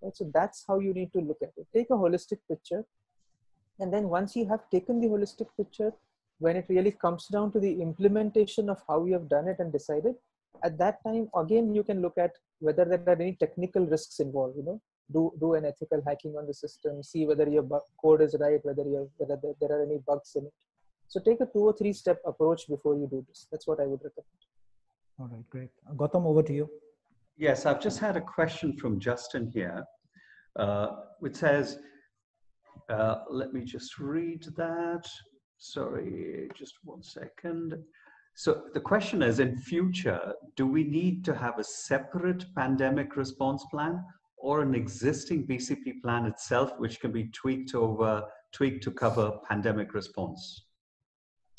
Right? 0.00 0.16
So 0.16 0.30
that's 0.34 0.64
how 0.66 0.80
you 0.80 0.92
need 0.92 1.12
to 1.12 1.20
look 1.20 1.38
at 1.42 1.52
it. 1.56 1.66
Take 1.72 1.90
a 1.90 1.94
holistic 1.94 2.38
picture. 2.48 2.84
And 3.78 3.92
then 3.92 4.08
once 4.08 4.36
you 4.36 4.46
have 4.48 4.68
taken 4.70 5.00
the 5.00 5.08
holistic 5.08 5.46
picture, 5.56 5.92
when 6.38 6.56
it 6.56 6.66
really 6.68 6.90
comes 6.90 7.28
down 7.28 7.52
to 7.52 7.60
the 7.60 7.80
implementation 7.80 8.68
of 8.68 8.82
how 8.88 9.04
you 9.04 9.12
have 9.12 9.28
done 9.28 9.48
it 9.48 9.56
and 9.60 9.72
decided, 9.72 10.14
at 10.64 10.78
that 10.78 11.02
time, 11.04 11.28
again, 11.36 11.74
you 11.74 11.82
can 11.82 12.02
look 12.02 12.18
at 12.18 12.32
whether 12.60 12.84
there 12.84 13.02
are 13.06 13.20
any 13.20 13.34
technical 13.34 13.86
risks 13.86 14.20
involved, 14.20 14.56
you 14.56 14.64
know, 14.64 14.80
do, 15.12 15.32
do 15.38 15.54
an 15.54 15.64
ethical 15.64 16.02
hacking 16.06 16.34
on 16.36 16.46
the 16.46 16.54
system, 16.54 17.02
see 17.02 17.26
whether 17.26 17.48
your 17.48 17.66
code 18.00 18.22
is 18.22 18.36
right, 18.40 18.60
whether, 18.64 18.82
you 18.82 19.10
whether 19.16 19.38
there 19.60 19.72
are 19.72 19.82
any 19.82 19.98
bugs 20.06 20.32
in 20.36 20.46
it. 20.46 20.52
So 21.08 21.20
take 21.20 21.40
a 21.40 21.46
two 21.46 21.64
or 21.70 21.74
three 21.74 21.92
step 21.92 22.20
approach 22.26 22.68
before 22.68 22.94
you 22.96 23.06
do 23.10 23.24
this. 23.28 23.46
That's 23.50 23.66
what 23.66 23.80
I 23.80 23.86
would 23.86 24.00
recommend. 24.02 24.40
All 25.18 25.28
right, 25.28 25.48
great. 25.50 25.70
Gautam, 25.94 26.26
over 26.26 26.42
to 26.42 26.52
you. 26.52 26.70
Yes, 27.36 27.66
I've 27.66 27.80
just 27.80 27.98
had 27.98 28.16
a 28.16 28.20
question 28.20 28.76
from 28.76 28.98
Justin 28.98 29.50
here, 29.52 29.84
uh, 30.56 30.88
which 31.20 31.36
says, 31.36 31.78
uh, 32.88 33.16
let 33.30 33.52
me 33.52 33.64
just 33.64 33.98
read 33.98 34.44
that. 34.56 35.06
Sorry, 35.58 36.48
just 36.56 36.74
one 36.84 37.02
second. 37.02 37.76
So 38.34 38.62
the 38.72 38.80
question 38.80 39.22
is, 39.22 39.38
in 39.38 39.56
future, 39.56 40.34
do 40.56 40.66
we 40.66 40.84
need 40.84 41.24
to 41.26 41.34
have 41.34 41.58
a 41.58 41.64
separate 41.64 42.44
pandemic 42.54 43.16
response 43.16 43.64
plan 43.70 44.02
or 44.42 44.60
an 44.60 44.74
existing 44.74 45.46
BCP 45.46 46.02
plan 46.02 46.26
itself, 46.26 46.72
which 46.78 47.00
can 47.00 47.12
be 47.12 47.24
tweaked 47.28 47.74
over, 47.76 48.24
tweaked 48.52 48.82
to 48.82 48.90
cover 48.90 49.38
pandemic 49.48 49.94
response? 49.94 50.64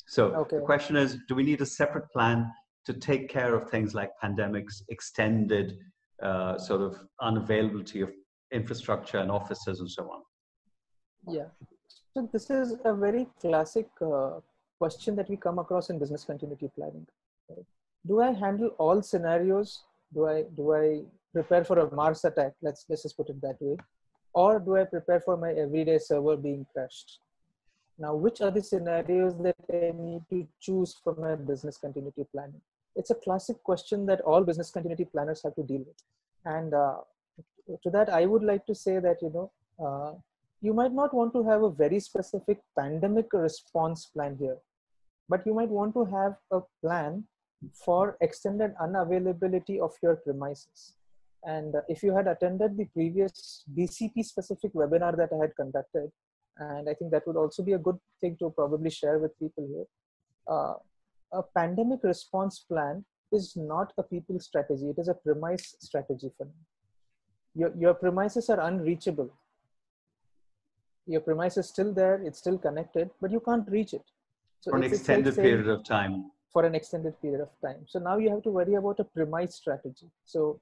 So 0.06 0.34
okay. 0.34 0.56
the 0.56 0.62
question 0.62 0.94
is, 0.94 1.16
do 1.26 1.34
we 1.34 1.42
need 1.42 1.62
a 1.62 1.66
separate 1.66 2.10
plan 2.12 2.52
to 2.84 2.92
take 2.92 3.30
care 3.30 3.54
of 3.54 3.70
things 3.70 3.94
like 3.94 4.10
pandemics, 4.22 4.82
extended 4.90 5.78
uh, 6.22 6.58
sort 6.58 6.82
of 6.82 6.98
unavailability 7.22 8.02
of 8.02 8.12
infrastructure 8.52 9.16
and 9.16 9.30
offices 9.30 9.80
and 9.80 9.90
so 9.90 10.02
on? 10.10 10.20
Yeah. 11.34 11.46
So 12.12 12.28
this 12.30 12.50
is 12.50 12.74
a 12.84 12.94
very 12.94 13.26
classic 13.40 13.88
uh, 14.02 14.40
question 14.78 15.16
that 15.16 15.30
we 15.30 15.38
come 15.38 15.58
across 15.58 15.88
in 15.88 15.98
business 15.98 16.22
continuity 16.24 16.70
planning. 16.76 17.06
Right? 17.48 17.64
Do 18.06 18.20
I 18.20 18.32
handle 18.32 18.68
all 18.78 19.00
scenarios? 19.00 19.84
Do 20.12 20.28
I 20.28 20.42
do 20.54 20.74
I 20.74 21.00
prepare 21.34 21.64
for 21.64 21.78
a 21.80 21.94
Mars 21.94 22.24
attack? 22.24 22.52
Let's 22.62 22.86
let's 22.88 23.02
just 23.02 23.16
put 23.16 23.28
it 23.28 23.40
that 23.42 23.60
way, 23.60 23.76
or 24.32 24.58
do 24.58 24.76
I 24.76 24.84
prepare 24.84 25.20
for 25.20 25.36
my 25.36 25.52
everyday 25.64 25.98
server 25.98 26.36
being 26.36 26.66
crashed? 26.72 27.18
Now, 27.98 28.14
which 28.14 28.40
are 28.40 28.50
the 28.50 28.62
scenarios 28.62 29.34
that 29.42 29.56
I 29.72 29.92
need 29.96 30.22
to 30.30 30.46
choose 30.60 30.96
for 31.02 31.14
my 31.14 31.34
business 31.34 31.76
continuity 31.76 32.26
planning? 32.32 32.60
It's 32.96 33.10
a 33.10 33.14
classic 33.26 33.62
question 33.62 34.06
that 34.06 34.20
all 34.22 34.42
business 34.42 34.70
continuity 34.70 35.04
planners 35.04 35.42
have 35.44 35.54
to 35.56 35.62
deal 35.62 35.84
with. 35.90 36.02
And 36.44 36.74
uh, 36.74 36.98
to 37.82 37.90
that, 37.90 38.08
I 38.08 38.26
would 38.26 38.42
like 38.42 38.66
to 38.66 38.74
say 38.74 38.98
that 38.98 39.22
you 39.22 39.30
know 39.34 39.50
uh, 39.84 40.12
you 40.60 40.72
might 40.72 40.92
not 40.92 41.14
want 41.14 41.32
to 41.34 41.44
have 41.44 41.62
a 41.62 41.70
very 41.70 42.00
specific 42.00 42.60
pandemic 42.78 43.32
response 43.32 44.06
plan 44.06 44.36
here, 44.40 44.58
but 45.28 45.46
you 45.46 45.54
might 45.54 45.68
want 45.68 45.94
to 45.94 46.04
have 46.04 46.36
a 46.50 46.60
plan 46.82 47.24
for 47.72 48.16
extended 48.20 48.74
unavailability 48.82 49.78
of 49.80 49.92
your 50.02 50.16
premises. 50.16 50.94
And 51.46 51.74
if 51.88 52.02
you 52.02 52.14
had 52.14 52.26
attended 52.26 52.76
the 52.76 52.86
previous 52.86 53.64
BCP 53.76 54.24
specific 54.24 54.72
webinar 54.72 55.16
that 55.16 55.30
I 55.32 55.40
had 55.42 55.54
conducted, 55.56 56.10
and 56.58 56.88
I 56.88 56.94
think 56.94 57.10
that 57.10 57.26
would 57.26 57.36
also 57.36 57.62
be 57.62 57.72
a 57.72 57.78
good 57.78 57.98
thing 58.20 58.36
to 58.38 58.50
probably 58.50 58.90
share 58.90 59.18
with 59.18 59.38
people 59.38 59.66
here. 59.66 59.84
Uh, 60.46 60.74
a 61.32 61.42
pandemic 61.56 62.00
response 62.02 62.60
plan 62.60 63.04
is 63.32 63.54
not 63.56 63.92
a 63.98 64.02
people 64.02 64.38
strategy, 64.40 64.86
it 64.88 64.98
is 64.98 65.08
a 65.08 65.14
premise 65.14 65.76
strategy 65.80 66.30
for 66.38 66.44
them. 66.44 66.54
Your, 67.54 67.72
your 67.76 67.94
premises 67.94 68.48
are 68.48 68.60
unreachable 68.60 69.30
your 71.06 71.20
premise 71.20 71.56
is 71.56 71.68
still 71.68 71.92
there, 71.92 72.20
it's 72.22 72.38
still 72.38 72.58
connected, 72.58 73.10
but 73.20 73.30
you 73.30 73.40
can't 73.40 73.68
reach 73.68 73.92
it. 73.92 74.04
So 74.60 74.70
for 74.70 74.78
an 74.78 74.84
extended 74.84 75.36
like 75.36 75.44
period 75.44 75.68
of 75.68 75.84
time. 75.84 76.30
For 76.52 76.64
an 76.64 76.74
extended 76.74 77.20
period 77.20 77.40
of 77.40 77.48
time. 77.60 77.84
So 77.86 77.98
now 77.98 78.16
you 78.16 78.30
have 78.30 78.42
to 78.44 78.50
worry 78.50 78.74
about 78.74 79.00
a 79.00 79.04
premise 79.04 79.56
strategy. 79.56 80.10
So 80.24 80.60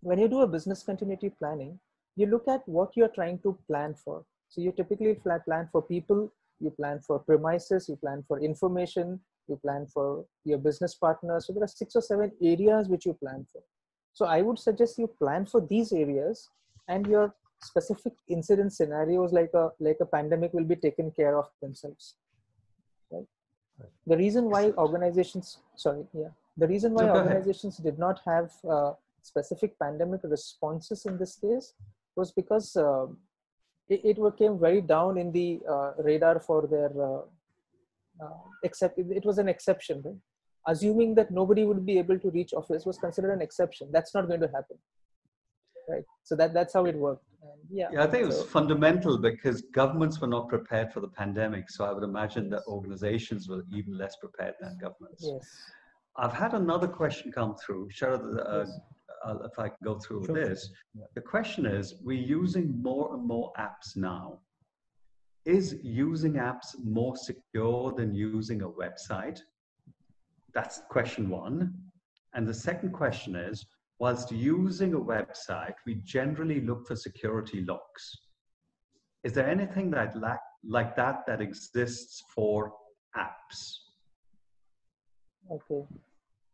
when 0.00 0.18
you 0.18 0.28
do 0.28 0.40
a 0.42 0.46
business 0.46 0.82
continuity 0.82 1.30
planning, 1.30 1.78
you 2.16 2.26
look 2.26 2.48
at 2.48 2.62
what 2.66 2.96
you're 2.96 3.14
trying 3.14 3.38
to 3.40 3.56
plan 3.66 3.94
for. 3.94 4.24
So 4.48 4.60
you 4.60 4.72
typically 4.72 5.14
plan 5.14 5.68
for 5.70 5.82
people, 5.82 6.32
you 6.60 6.70
plan 6.70 7.00
for 7.06 7.18
premises, 7.18 7.88
you 7.88 7.96
plan 7.96 8.24
for 8.26 8.40
information, 8.40 9.20
you 9.48 9.56
plan 9.56 9.86
for 9.86 10.24
your 10.44 10.58
business 10.58 10.94
partners. 10.94 11.46
So 11.46 11.52
there 11.52 11.64
are 11.64 11.68
six 11.68 11.94
or 11.96 12.02
seven 12.02 12.32
areas 12.42 12.88
which 12.88 13.06
you 13.06 13.14
plan 13.14 13.46
for. 13.52 13.62
So 14.12 14.26
I 14.26 14.42
would 14.42 14.58
suggest 14.58 14.98
you 14.98 15.06
plan 15.06 15.46
for 15.46 15.60
these 15.60 15.92
areas 15.92 16.48
and 16.88 17.06
your 17.06 17.34
specific 17.62 18.14
incident 18.28 18.72
scenarios 18.72 19.32
like 19.32 19.50
a 19.54 19.70
like 19.80 19.98
a 20.00 20.06
pandemic 20.06 20.52
will 20.52 20.64
be 20.64 20.76
taken 20.76 21.10
care 21.10 21.36
of 21.36 21.46
themselves 21.60 22.14
right, 23.10 23.26
the 24.06 24.16
reason 24.16 24.48
why 24.48 24.70
organizations 24.78 25.58
sorry 25.74 26.04
yeah 26.12 26.28
the 26.56 26.68
reason 26.68 26.94
why 26.94 27.08
organizations 27.08 27.78
did 27.78 27.98
not 27.98 28.20
have 28.24 28.52
uh, 28.68 28.92
specific 29.22 29.78
pandemic 29.78 30.20
responses 30.24 31.04
in 31.06 31.18
this 31.18 31.36
case 31.36 31.74
was 32.16 32.32
because 32.32 32.76
uh, 32.76 33.06
it, 33.88 34.00
it 34.04 34.36
came 34.36 34.58
very 34.58 34.80
down 34.80 35.18
in 35.18 35.32
the 35.32 35.60
uh, 35.70 35.92
radar 35.98 36.40
for 36.40 36.66
their 36.66 36.90
uh, 37.02 37.22
uh, 38.24 38.38
except 38.64 38.98
it 38.98 39.24
was 39.24 39.38
an 39.38 39.48
exception 39.48 40.02
right? 40.04 40.14
Assuming 40.66 41.14
that 41.14 41.30
nobody 41.30 41.64
would 41.64 41.86
be 41.86 41.98
able 41.98 42.18
to 42.18 42.30
reach 42.30 42.52
office 42.52 42.84
was 42.84 42.98
considered 42.98 43.32
an 43.32 43.40
exception. 43.40 43.88
That's 43.90 44.12
not 44.14 44.28
going 44.28 44.40
to 44.40 44.48
happen 44.48 44.76
right? 45.88 46.04
So 46.22 46.36
that 46.36 46.54
that's 46.54 46.74
how 46.74 46.84
it 46.86 46.96
worked. 46.96 47.24
And 47.42 47.60
yeah. 47.70 47.88
Yeah 47.92 48.04
i 48.04 48.06
think 48.06 48.24
it 48.24 48.26
was 48.26 48.42
fundamental 48.44 49.18
because 49.18 49.62
governments 49.80 50.20
were 50.20 50.26
not 50.36 50.48
prepared 50.48 50.92
for 50.92 51.00
the 51.00 51.08
pandemic 51.08 51.70
so 51.70 51.84
i 51.84 51.92
would 51.92 52.02
imagine 52.02 52.50
that 52.50 52.62
organizations 52.66 53.48
were 53.48 53.62
even 53.72 53.96
less 53.96 54.16
prepared 54.16 54.54
than 54.60 54.76
governments. 54.78 55.24
Yes. 55.24 55.46
I've 56.16 56.32
had 56.32 56.52
another 56.54 56.88
question 56.88 57.30
come 57.30 57.54
through. 57.62 57.90
Sharad, 57.96 58.22
uh, 58.24 58.58
yes. 58.58 58.80
Uh, 59.24 59.36
if 59.44 59.58
i 59.58 59.68
can 59.68 59.76
go 59.84 59.98
through 59.98 60.24
sure. 60.24 60.34
this 60.34 60.70
yeah. 60.94 61.04
the 61.14 61.20
question 61.20 61.66
is 61.66 61.94
we're 62.02 62.18
using 62.18 62.80
more 62.82 63.14
and 63.14 63.26
more 63.26 63.52
apps 63.58 63.96
now 63.96 64.38
is 65.44 65.76
using 65.82 66.34
apps 66.34 66.74
more 66.84 67.16
secure 67.16 67.92
than 67.92 68.14
using 68.14 68.62
a 68.62 68.68
website 68.68 69.38
that's 70.54 70.82
question 70.88 71.28
one 71.28 71.72
and 72.34 72.46
the 72.46 72.54
second 72.54 72.92
question 72.92 73.34
is 73.34 73.66
whilst 73.98 74.30
using 74.30 74.94
a 74.94 75.00
website, 75.00 75.74
we 75.86 75.96
generally 76.04 76.60
look 76.60 76.86
for 76.86 76.96
security 76.96 77.64
locks. 77.64 78.16
Is 79.24 79.32
there 79.32 79.48
anything 79.48 79.90
that 79.90 80.16
like, 80.16 80.38
like 80.64 80.94
that 80.96 81.24
that 81.26 81.40
exists 81.40 82.22
for 82.34 82.72
apps? 83.16 83.78
Okay. 85.50 85.84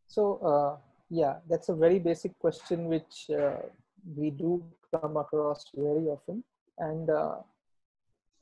So, 0.06 0.38
uh, 0.38 0.76
yeah, 1.10 1.36
that's 1.48 1.68
a 1.68 1.74
very 1.74 1.98
basic 1.98 2.38
question 2.38 2.86
which 2.86 3.30
uh, 3.30 3.56
we 4.16 4.30
do 4.30 4.62
come 4.90 5.16
across 5.16 5.66
very 5.74 6.06
often. 6.06 6.42
And 6.78 7.10
uh, 7.10 7.36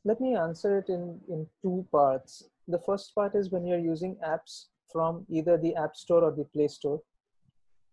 let 0.04 0.20
me 0.20 0.36
answer 0.36 0.78
it 0.78 0.88
in, 0.88 1.20
in 1.28 1.46
two 1.62 1.86
parts. 1.92 2.44
The 2.68 2.78
first 2.78 3.14
part 3.14 3.34
is 3.34 3.50
when 3.50 3.66
you're 3.66 3.78
using 3.78 4.16
apps 4.26 4.66
from 4.90 5.26
either 5.28 5.56
the 5.56 5.74
App 5.76 5.96
Store 5.96 6.24
or 6.24 6.32
the 6.32 6.44
Play 6.44 6.68
Store. 6.68 7.00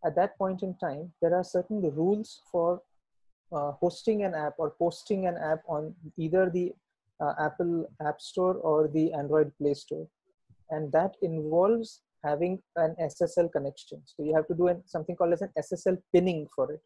At 0.06 0.16
that 0.16 0.38
point 0.38 0.64
in 0.64 0.76
time, 0.76 1.12
there 1.22 1.36
are 1.36 1.44
certain 1.44 1.82
rules 1.82 2.42
for 2.52 2.82
uh, 3.52 3.72
hosting 3.72 4.24
an 4.24 4.34
app 4.34 4.54
or 4.58 4.72
posting 4.72 5.28
an 5.28 5.38
app 5.38 5.62
on 5.68 5.94
either 6.18 6.50
the 6.50 6.72
uh, 7.20 7.34
Apple 7.40 7.90
App 8.06 8.22
Store 8.22 8.56
or 8.56 8.88
the 8.88 9.12
Android 9.14 9.52
Play 9.58 9.74
Store. 9.74 10.08
And 10.70 10.92
that 10.92 11.16
involves 11.22 12.02
having 12.24 12.62
an 12.76 12.96
SSL 13.02 13.52
connection. 13.52 14.02
So 14.06 14.24
you 14.24 14.36
have 14.36 14.48
to 14.48 14.54
do 14.54 14.68
an, 14.68 14.84
something 14.86 15.16
called 15.16 15.34
as 15.34 15.42
an 15.42 15.52
SSL 15.58 15.98
pinning 16.14 16.48
for 16.56 16.72
it, 16.72 16.82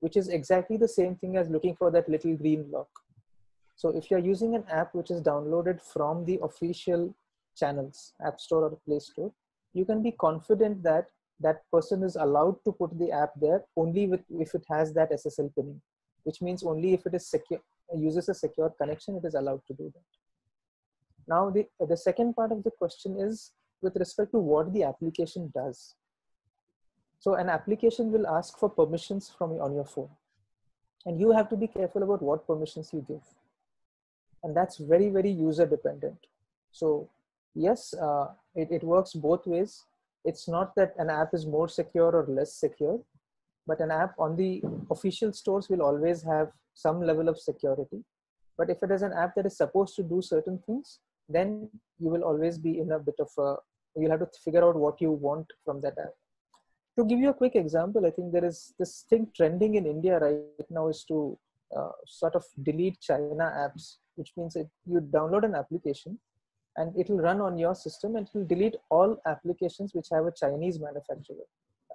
which 0.00 0.16
is 0.16 0.28
exactly 0.28 0.76
the 0.76 0.88
same 0.88 1.16
thing 1.16 1.36
as 1.36 1.48
looking 1.48 1.76
for 1.76 1.90
that 1.90 2.08
little 2.08 2.36
green 2.36 2.66
lock. 2.70 2.88
So 3.76 3.90
if 3.90 4.10
you're 4.10 4.20
using 4.20 4.54
an 4.54 4.64
app 4.70 4.94
which 4.94 5.10
is 5.10 5.20
downloaded 5.20 5.82
from 5.82 6.24
the 6.24 6.38
official 6.42 7.14
channels, 7.56 8.12
App 8.24 8.40
Store 8.40 8.64
or 8.64 8.78
Play 8.86 9.00
Store, 9.00 9.32
you 9.74 9.84
can 9.84 10.02
be 10.02 10.12
confident 10.12 10.82
that 10.82 11.08
that 11.40 11.62
person 11.70 12.02
is 12.02 12.16
allowed 12.16 12.56
to 12.64 12.72
put 12.72 12.98
the 12.98 13.12
app 13.12 13.32
there 13.40 13.62
only 13.76 14.06
with, 14.06 14.20
if 14.30 14.54
it 14.54 14.64
has 14.70 14.94
that 14.94 15.12
SSL 15.12 15.54
pinning, 15.54 15.80
which 16.24 16.40
means 16.40 16.62
only 16.62 16.94
if 16.94 17.04
it 17.06 17.14
is 17.14 17.28
secure, 17.28 17.60
uses 17.94 18.28
a 18.30 18.34
secure 18.34 18.72
connection, 18.80 19.16
it 19.16 19.26
is 19.26 19.34
allowed 19.34 19.60
to 19.66 19.74
do 19.74 19.92
that. 19.94 20.02
Now, 21.28 21.50
the, 21.50 21.66
the 21.86 21.96
second 21.96 22.34
part 22.34 22.52
of 22.52 22.62
the 22.62 22.70
question 22.70 23.18
is 23.20 23.52
with 23.86 23.96
respect 24.04 24.32
to 24.32 24.40
what 24.52 24.72
the 24.74 24.84
application 24.90 25.50
does. 25.54 25.94
So 27.24 27.34
an 27.42 27.48
application 27.56 28.12
will 28.12 28.26
ask 28.36 28.58
for 28.58 28.68
permissions 28.68 29.32
from 29.38 29.52
you 29.54 29.60
on 29.66 29.74
your 29.74 29.88
phone. 29.94 30.10
And 31.06 31.20
you 31.20 31.32
have 31.32 31.48
to 31.50 31.56
be 31.56 31.68
careful 31.78 32.02
about 32.02 32.22
what 32.28 32.46
permissions 32.46 32.90
you 32.92 33.04
give. 33.08 33.26
And 34.42 34.56
that's 34.56 34.76
very, 34.92 35.08
very 35.18 35.30
user 35.30 35.66
dependent. 35.66 36.18
So 36.72 37.08
yes, 37.54 37.94
uh, 37.94 38.26
it, 38.54 38.68
it 38.70 38.82
works 38.82 39.12
both 39.14 39.46
ways. 39.46 39.84
It's 40.24 40.48
not 40.48 40.74
that 40.76 40.94
an 40.98 41.10
app 41.10 41.30
is 41.32 41.46
more 41.46 41.68
secure 41.68 42.12
or 42.20 42.26
less 42.28 42.52
secure, 42.52 42.98
but 43.66 43.80
an 43.80 43.90
app 43.90 44.14
on 44.18 44.36
the 44.36 44.62
official 44.90 45.32
stores 45.32 45.68
will 45.68 45.82
always 45.82 46.22
have 46.22 46.48
some 46.74 47.00
level 47.00 47.28
of 47.28 47.38
security. 47.38 48.04
But 48.58 48.70
if 48.70 48.82
it 48.82 48.90
is 48.90 49.02
an 49.02 49.12
app 49.12 49.34
that 49.36 49.46
is 49.46 49.56
supposed 49.56 49.96
to 49.96 50.02
do 50.02 50.20
certain 50.22 50.58
things, 50.66 50.98
then 51.28 51.68
you 51.98 52.10
will 52.10 52.24
always 52.30 52.58
be 52.58 52.78
in 52.80 52.92
a 52.92 52.98
bit 52.98 53.18
of 53.18 53.30
a 53.38 53.56
you'll 53.96 54.10
have 54.10 54.20
to 54.20 54.40
figure 54.44 54.64
out 54.64 54.76
what 54.76 55.00
you 55.00 55.10
want 55.10 55.46
from 55.64 55.80
that 55.80 55.98
app. 55.98 56.14
To 56.98 57.04
give 57.04 57.18
you 57.18 57.30
a 57.30 57.34
quick 57.34 57.56
example 57.56 58.06
i 58.06 58.10
think 58.10 58.32
there 58.32 58.44
is 58.44 58.72
this 58.78 59.04
thing 59.10 59.28
trending 59.36 59.74
in 59.74 59.84
india 59.86 60.18
right 60.18 60.70
now 60.70 60.88
is 60.88 61.04
to 61.08 61.38
uh, 61.78 61.90
sort 62.06 62.34
of 62.34 62.44
delete 62.62 62.98
china 63.00 63.46
apps 63.64 63.96
which 64.14 64.32
means 64.36 64.54
that 64.54 64.68
you 64.86 65.00
download 65.00 65.44
an 65.44 65.54
application 65.54 66.18
and 66.76 66.92
it 66.96 67.08
will 67.08 67.18
run 67.18 67.40
on 67.40 67.58
your 67.58 67.74
system 67.74 68.16
and 68.16 68.26
it 68.26 68.34
will 68.34 68.46
delete 68.46 68.76
all 68.90 69.16
applications 69.26 69.94
which 69.94 70.08
have 70.12 70.26
a 70.26 70.32
chinese 70.32 70.78
manufacturer. 70.78 71.46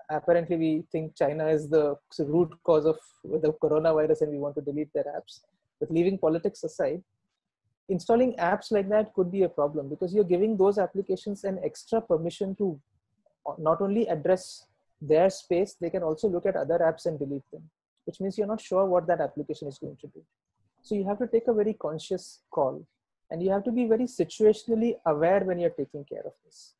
Apparently 0.09 0.57
we 0.57 0.83
think 0.91 1.15
china 1.15 1.47
is 1.47 1.69
the 1.69 1.95
root 2.19 2.51
cause 2.63 2.85
of 2.85 2.97
the 3.23 3.53
coronavirus 3.63 4.21
and 4.21 4.31
we 4.31 4.39
want 4.39 4.55
to 4.55 4.61
delete 4.61 4.91
their 4.93 5.05
apps. 5.17 5.41
But 5.79 5.91
leaving 5.91 6.17
politics 6.17 6.63
aside 6.63 7.03
installing 7.91 8.33
apps 8.37 8.71
like 8.71 8.87
that 8.89 9.13
could 9.13 9.31
be 9.31 9.43
a 9.43 9.49
problem 9.49 9.89
because 9.89 10.13
you're 10.13 10.31
giving 10.35 10.57
those 10.57 10.77
applications 10.77 11.43
an 11.43 11.59
extra 11.63 12.01
permission 12.01 12.55
to 12.55 12.79
not 13.57 13.81
only 13.81 14.07
address 14.07 14.65
their 15.01 15.29
space, 15.29 15.75
they 15.79 15.89
can 15.89 16.03
also 16.03 16.27
look 16.29 16.45
at 16.45 16.55
other 16.55 16.79
apps 16.79 17.05
and 17.05 17.19
delete 17.19 17.49
them, 17.51 17.63
which 18.05 18.21
means 18.21 18.37
you're 18.37 18.47
not 18.47 18.61
sure 18.61 18.85
what 18.85 19.07
that 19.07 19.19
application 19.19 19.67
is 19.67 19.77
going 19.77 19.97
to 19.99 20.07
do. 20.07 20.21
So 20.81 20.95
you 20.95 21.05
have 21.07 21.19
to 21.19 21.27
take 21.27 21.47
a 21.47 21.53
very 21.53 21.73
conscious 21.73 22.41
call 22.49 22.85
and 23.29 23.43
you 23.43 23.51
have 23.51 23.63
to 23.65 23.71
be 23.71 23.85
very 23.85 24.05
situationally 24.05 24.95
aware 25.05 25.41
when 25.41 25.59
you're 25.59 25.77
taking 25.81 26.05
care 26.05 26.23
of 26.25 26.33
this. 26.45 26.75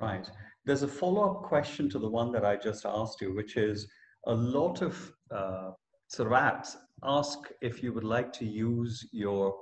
Right. 0.00 0.30
There's 0.64 0.82
a 0.82 0.88
follow-up 0.88 1.42
question 1.42 1.88
to 1.90 1.98
the 1.98 2.08
one 2.08 2.32
that 2.32 2.44
I 2.44 2.56
just 2.56 2.86
asked 2.86 3.20
you, 3.20 3.34
which 3.34 3.56
is 3.56 3.88
a 4.26 4.34
lot 4.34 4.82
of 4.82 5.12
uh, 5.30 5.70
sort 6.08 6.32
of 6.32 6.38
apps 6.38 6.76
ask 7.02 7.38
if 7.60 7.82
you 7.82 7.92
would 7.92 8.04
like 8.04 8.32
to 8.34 8.44
use 8.44 9.06
your 9.12 9.54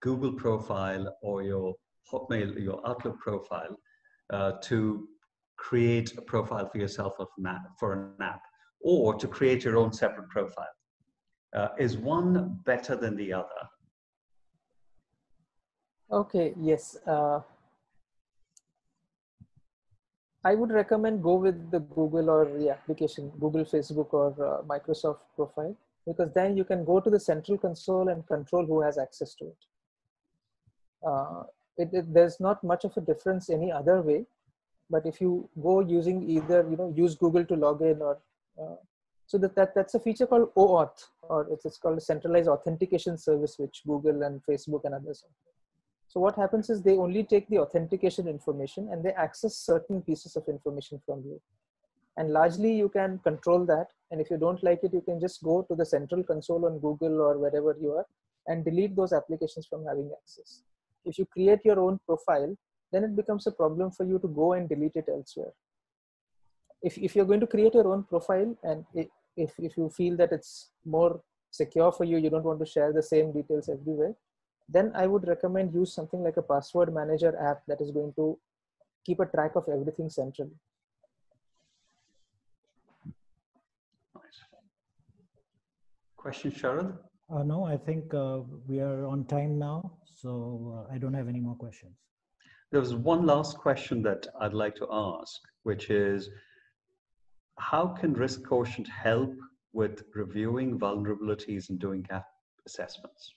Google 0.00 0.32
profile 0.32 1.16
or 1.22 1.42
your 1.42 1.74
Hotmail, 2.12 2.60
your 2.62 2.86
Outlook 2.86 3.18
profile 3.18 3.76
uh, 4.30 4.52
to 4.62 5.08
create 5.56 6.16
a 6.18 6.22
profile 6.22 6.68
for 6.68 6.78
yourself 6.78 7.14
for 7.78 7.92
an 7.92 8.22
app 8.22 8.42
or 8.80 9.14
to 9.14 9.26
create 9.26 9.64
your 9.64 9.76
own 9.76 9.92
separate 9.92 10.28
profile. 10.28 10.74
Uh, 11.54 11.68
is 11.78 11.96
one 11.96 12.60
better 12.64 12.96
than 12.96 13.16
the 13.16 13.32
other? 13.32 13.62
Okay, 16.12 16.52
yes. 16.60 16.96
Uh, 17.06 17.40
I 20.44 20.54
would 20.54 20.70
recommend 20.70 21.22
go 21.22 21.36
with 21.36 21.70
the 21.70 21.80
Google 21.80 22.28
or 22.28 22.44
the 22.44 22.70
application, 22.70 23.32
Google, 23.40 23.64
Facebook, 23.64 24.12
or 24.12 24.28
uh, 24.44 24.62
Microsoft 24.62 25.20
profile 25.34 25.74
because 26.06 26.32
then 26.32 26.56
you 26.56 26.64
can 26.64 26.84
go 26.84 27.00
to 27.00 27.10
the 27.10 27.20
central 27.20 27.58
console 27.58 28.08
and 28.08 28.26
control 28.26 28.64
who 28.66 28.82
has 28.82 28.98
access 28.98 29.34
to 29.34 29.46
it. 29.46 29.56
Uh, 31.06 31.44
it, 31.76 31.88
it, 31.92 32.14
there's 32.14 32.40
not 32.40 32.62
much 32.62 32.84
of 32.84 32.96
a 32.96 33.00
difference 33.00 33.50
any 33.50 33.72
other 33.72 34.00
way, 34.02 34.26
but 34.90 35.06
if 35.06 35.20
you 35.20 35.48
go 35.62 35.80
using 35.80 36.28
either, 36.28 36.66
you 36.70 36.76
know, 36.76 36.92
use 36.94 37.14
Google 37.14 37.44
to 37.44 37.56
log 37.56 37.82
in 37.82 38.00
or, 38.02 38.18
uh, 38.60 38.76
so 39.26 39.38
that, 39.38 39.54
that 39.56 39.74
that's 39.74 39.94
a 39.94 40.00
feature 40.00 40.26
called 40.26 40.54
OAuth 40.54 41.06
or 41.22 41.46
it's, 41.50 41.64
it's 41.64 41.78
called 41.78 41.98
a 41.98 42.00
centralized 42.00 42.48
authentication 42.48 43.16
service, 43.16 43.58
which 43.58 43.82
Google 43.86 44.22
and 44.22 44.42
Facebook 44.48 44.84
and 44.84 44.94
others. 44.94 45.24
So 46.08 46.20
what 46.20 46.36
happens 46.36 46.70
is 46.70 46.82
they 46.82 46.96
only 46.96 47.24
take 47.24 47.48
the 47.48 47.58
authentication 47.58 48.28
information 48.28 48.90
and 48.92 49.02
they 49.02 49.12
access 49.12 49.56
certain 49.56 50.02
pieces 50.02 50.36
of 50.36 50.46
information 50.48 51.00
from 51.04 51.22
you 51.24 51.40
and 52.16 52.30
largely 52.30 52.72
you 52.72 52.88
can 52.88 53.18
control 53.24 53.64
that. 53.66 53.88
And 54.10 54.20
if 54.20 54.30
you 54.30 54.38
don't 54.38 54.62
like 54.62 54.80
it 54.82 54.92
you 54.92 55.00
can 55.00 55.20
just 55.20 55.42
go 55.42 55.62
to 55.68 55.74
the 55.74 55.84
central 55.84 56.22
console 56.22 56.66
on 56.66 56.78
google 56.78 57.20
or 57.20 57.38
wherever 57.38 57.76
you 57.80 57.92
are 57.92 58.06
and 58.46 58.64
delete 58.64 58.94
those 58.94 59.12
applications 59.12 59.66
from 59.66 59.84
having 59.84 60.10
access. 60.20 60.62
If 61.04 61.18
you 61.18 61.26
create 61.26 61.60
your 61.64 61.80
own 61.80 61.98
profile 62.06 62.56
then 62.92 63.04
it 63.04 63.16
becomes 63.16 63.46
a 63.46 63.52
problem 63.52 63.90
for 63.90 64.04
you 64.04 64.18
to 64.20 64.28
go 64.28 64.52
and 64.52 64.68
delete 64.68 64.94
it 64.94 65.08
elsewhere. 65.08 65.52
If, 66.82 66.96
if 66.98 67.16
you're 67.16 67.24
going 67.24 67.40
to 67.40 67.46
create 67.46 67.74
your 67.74 67.88
own 67.88 68.04
profile 68.04 68.56
and 68.62 68.84
if, 68.94 69.52
if 69.58 69.76
you 69.76 69.88
feel 69.88 70.16
that 70.18 70.30
it's 70.32 70.70
more 70.84 71.20
secure 71.50 71.92
for 71.92 72.04
you 72.04 72.18
you 72.18 72.30
don't 72.30 72.48
want 72.50 72.60
to 72.60 72.66
share 72.74 72.92
the 72.92 73.02
same 73.02 73.32
details 73.32 73.68
everywhere 73.74 74.14
then 74.76 74.90
i 75.02 75.06
would 75.06 75.26
recommend 75.32 75.74
use 75.80 75.92
something 75.98 76.22
like 76.26 76.36
a 76.36 76.46
password 76.52 76.92
manager 77.00 77.32
app 77.50 77.60
that 77.68 77.80
is 77.84 77.90
going 77.96 78.12
to 78.20 78.26
keep 79.06 79.20
a 79.20 79.26
track 79.34 79.54
of 79.60 79.68
everything 79.76 80.08
centrally 80.08 80.58
Question, 86.24 86.52
Sharad? 86.52 86.96
Uh, 87.28 87.42
no, 87.42 87.64
I 87.64 87.76
think 87.76 88.14
uh, 88.14 88.40
we 88.66 88.80
are 88.80 89.04
on 89.04 89.26
time 89.26 89.58
now, 89.58 89.98
so 90.06 90.88
uh, 90.88 90.94
I 90.94 90.96
don't 90.96 91.12
have 91.12 91.28
any 91.28 91.38
more 91.38 91.54
questions. 91.54 91.92
There 92.72 92.80
was 92.80 92.94
one 92.94 93.26
last 93.26 93.58
question 93.58 94.00
that 94.04 94.26
I'd 94.40 94.54
like 94.54 94.74
to 94.76 94.86
ask, 94.90 95.38
which 95.64 95.90
is 95.90 96.30
how 97.58 97.88
can 97.88 98.14
RiskQuotient 98.14 98.88
help 98.88 99.34
with 99.74 100.04
reviewing 100.14 100.78
vulnerabilities 100.78 101.68
and 101.68 101.78
doing 101.78 102.00
gap 102.08 102.24
assessments? 102.64 103.34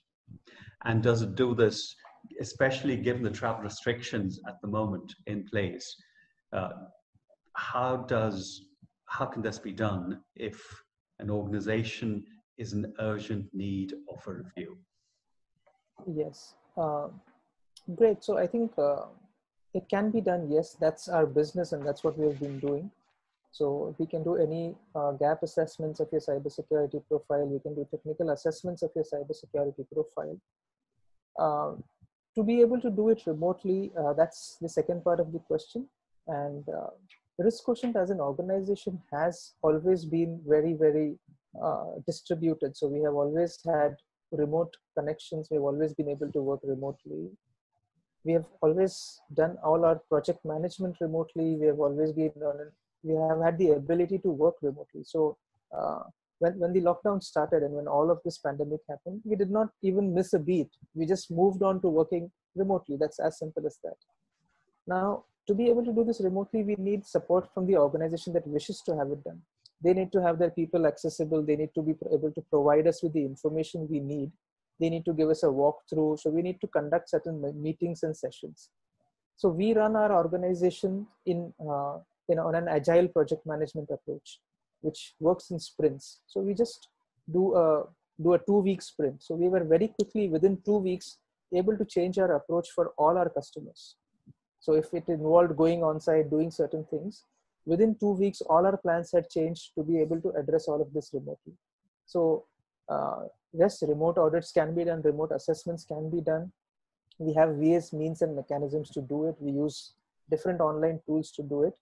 And 0.86 1.04
does 1.04 1.22
it 1.24 1.36
do 1.36 1.54
this, 1.54 1.94
especially 2.40 2.96
given 2.96 3.22
the 3.22 3.32
travel 3.32 3.64
restrictions 3.64 4.40
at 4.48 4.62
the 4.62 4.70
moment 4.70 5.14
in 5.26 5.44
place? 5.44 5.94
Uh, 6.54 6.70
how 7.58 7.98
does 8.08 8.62
how 9.08 9.26
can 9.26 9.42
this 9.42 9.60
be 9.60 9.74
done 9.74 10.22
if 10.38 10.58
an 11.20 11.30
organization 11.30 12.24
is 12.58 12.74
an 12.74 12.93
urgent 12.99 13.47
need 13.53 13.93
of 14.12 14.26
a 14.28 14.34
review. 14.34 14.78
Yes, 16.05 16.53
uh, 16.78 17.08
great. 17.95 18.24
So 18.24 18.38
I 18.38 18.47
think 18.47 18.72
uh, 18.78 19.05
it 19.74 19.88
can 19.89 20.12
be 20.12 20.22
done. 20.22 20.49
Yes, 20.51 20.76
that's 20.80 21.08
our 21.08 21.26
business 21.26 21.72
and 21.72 21.86
that's 21.86 22.03
what 22.03 22.18
we 22.18 22.28
have 22.28 22.39
been 22.39 22.60
doing. 22.60 22.91
So 23.51 23.95
we 23.97 24.05
can 24.05 24.24
do 24.24 24.36
any 24.36 24.76
uh, 24.95 25.12
gap 25.14 25.41
assessments 25.43 25.99
of 25.99 26.10
your 26.12 26.22
cybersecurity 26.22 27.01
profile. 27.08 27.45
We 27.45 27.60
can 27.60 27.76
do 27.76 27.88
technical 27.89 28.30
assessments 28.30 28.84
of 28.84 28.91
your 28.95 29.05
cybersecurity 29.05 29.86
profile. 29.91 30.39
Um, 31.39 31.84
to 32.36 32.43
be 32.43 32.62
able 32.62 32.80
to 32.82 32.91
do 32.91 33.10
it 33.10 33.24
remotely, 33.26 33.91
uh, 33.99 34.14
that's 34.14 34.58
the 34.62 34.70
second 34.70 35.03
part 35.03 35.20
of 35.20 35.32
the 35.32 35.39
question. 35.39 35.88
And 36.28 36.68
uh, 36.70 36.89
RiskQuotient 37.41 37.95
as 37.95 38.10
an 38.10 38.20
organization 38.20 39.01
has 39.12 39.53
always 39.62 40.05
been 40.05 40.41
very, 40.47 40.74
very 40.74 41.18
uh, 41.20 41.37
distributed. 42.05 42.78
So 42.78 42.88
we 42.88 43.01
have 43.01 43.14
always 43.14 43.60
had 43.66 43.95
remote 44.32 44.76
connections. 44.97 45.47
We've 45.49 45.62
always 45.62 45.93
been 45.93 46.10
able 46.10 46.32
to 46.32 46.41
work 46.41 46.60
remotely. 46.64 47.30
We 48.24 48.34
have 48.34 48.45
always 48.62 49.22
done 49.34 49.58
all 49.64 49.86
our 49.86 49.95
project 50.10 50.43
management 50.43 50.97
remotely. 50.99 51.55
We 51.55 51.68
have 51.68 51.80
always 51.80 52.12
been 52.12 52.32
we 53.03 53.16
have 53.16 53.41
had 53.41 53.58
the 53.58 53.72
ability 53.72 54.18
to 54.20 54.30
work 54.30 54.55
remotely. 54.62 55.03
So 55.03 55.38
uh, 55.78 55.99
when, 56.39 56.60
when 56.60 56.74
the 56.74 56.82
lockdown 56.82 57.24
started 57.24 57.64
and 57.64 57.74
when 57.74 57.88
all 57.88 58.12
of 58.12 58.20
this 58.24 58.38
pandemic 58.38 58.82
happened, 58.89 59.22
we 59.24 59.36
did 59.36 59.49
not 59.49 59.70
even 59.82 60.14
miss 60.14 60.34
a 60.34 60.39
beat. 60.39 60.70
We 60.93 61.05
just 61.05 61.32
moved 61.32 61.64
on 61.64 61.82
to 61.82 61.88
working 61.88 62.32
remotely. 62.55 62.97
That's 62.99 63.20
as 63.20 63.39
simple 63.39 63.66
as 63.66 63.78
that. 63.84 63.95
Now, 64.88 65.26
to 65.47 65.53
be 65.53 65.70
able 65.70 65.86
to 65.86 65.93
do 65.93 66.03
this 66.03 66.22
remotely, 66.22 66.64
we 66.64 66.76
need 66.78 67.05
support 67.05 67.49
from 67.53 67.66
the 67.66 67.78
organization 67.78 68.34
that 68.34 68.47
wishes 68.47 68.82
to 68.86 68.97
have 68.97 69.12
it 69.12 69.24
done. 69.24 69.41
They 69.84 69.94
need 69.94 70.12
to 70.12 70.22
have 70.22 70.40
their 70.40 70.50
people 70.50 70.88
accessible. 70.88 71.44
They 71.44 71.56
need 71.56 71.74
to 71.76 71.82
be 71.82 71.94
able 72.12 72.32
to 72.32 72.42
provide 72.42 72.88
us 72.88 73.04
with 73.04 73.14
the 73.14 73.24
information 73.24 73.88
we 73.90 74.00
need. 74.00 74.32
They 74.80 74.90
need 74.90 75.06
to 75.06 75.14
give 75.14 75.30
us 75.30 75.44
a 75.44 75.48
walkthrough. 75.48 76.20
So 76.20 76.30
we 76.30 76.42
need 76.42 76.60
to 76.62 76.68
conduct 76.68 77.10
certain 77.10 77.42
meetings 77.62 78.04
and 78.04 78.16
sessions. 78.16 78.70
So 79.36 79.50
we 79.50 79.74
run 79.74 79.96
our 79.96 80.12
organization 80.12 81.08
in, 81.26 81.54
uh, 81.62 82.00
know, 82.30 82.48
on 82.48 82.56
an 82.56 82.68
agile 82.68 83.08
project 83.08 83.46
management 83.46 83.90
approach, 83.92 84.40
which 84.82 85.14
works 85.20 85.52
in 85.52 85.60
sprints. 85.60 86.22
So 86.28 86.42
we 86.42 86.54
just 86.54 86.90
do 87.32 87.56
a 87.56 87.84
do 88.22 88.34
a 88.34 88.40
two 88.40 88.60
week 88.60 88.82
sprint. 88.82 89.22
So 89.22 89.36
we 89.36 89.48
were 89.48 89.64
very 89.64 89.90
quickly 89.90 90.28
within 90.28 90.60
two 90.66 90.78
weeks 90.78 91.18
able 91.54 91.78
to 91.78 91.86
change 91.86 92.18
our 92.18 92.36
approach 92.36 92.70
for 92.72 92.94
all 92.98 93.18
our 93.18 93.30
customers. 93.30 93.96
So 94.60 94.74
if 94.74 94.94
it 94.94 95.08
involved 95.08 95.56
going 95.56 95.84
on 95.84 96.00
site, 96.00 96.30
doing 96.30 96.52
certain 96.52 96.84
things, 96.86 97.24
within 97.68 97.95
two 97.99 98.13
weeks, 98.24 98.41
all 98.41 98.65
our 98.65 98.78
plans 98.78 99.11
had 99.13 99.30
changed 99.30 99.72
to 99.76 99.84
be 99.84 99.99
able 99.99 100.20
to 100.22 100.30
address 100.41 100.68
all 100.68 100.82
of 100.82 100.91
this 100.93 101.11
remotely. 101.13 101.53
So 102.05 102.45
uh, 102.89 103.26
yes, 103.53 103.84
remote 103.88 104.18
audits 104.18 104.51
can 104.51 104.74
be 104.74 104.86
done, 104.86 105.01
remote 105.01 105.32
assessments 105.34 105.84
can 105.84 106.09
be 106.09 106.22
done. 106.22 106.51
We 107.20 107.34
have 107.34 107.49
various 107.49 107.93
means 107.93 108.22
and 108.22 108.36
mechanisms 108.36 108.89
to 108.91 109.01
do 109.01 109.26
it. 109.28 109.36
We 109.39 109.51
use 109.51 109.93
different 110.30 110.61
online 110.61 110.99
tools 111.05 111.32
to 111.32 111.43
do 111.43 111.63
it. 111.63 111.74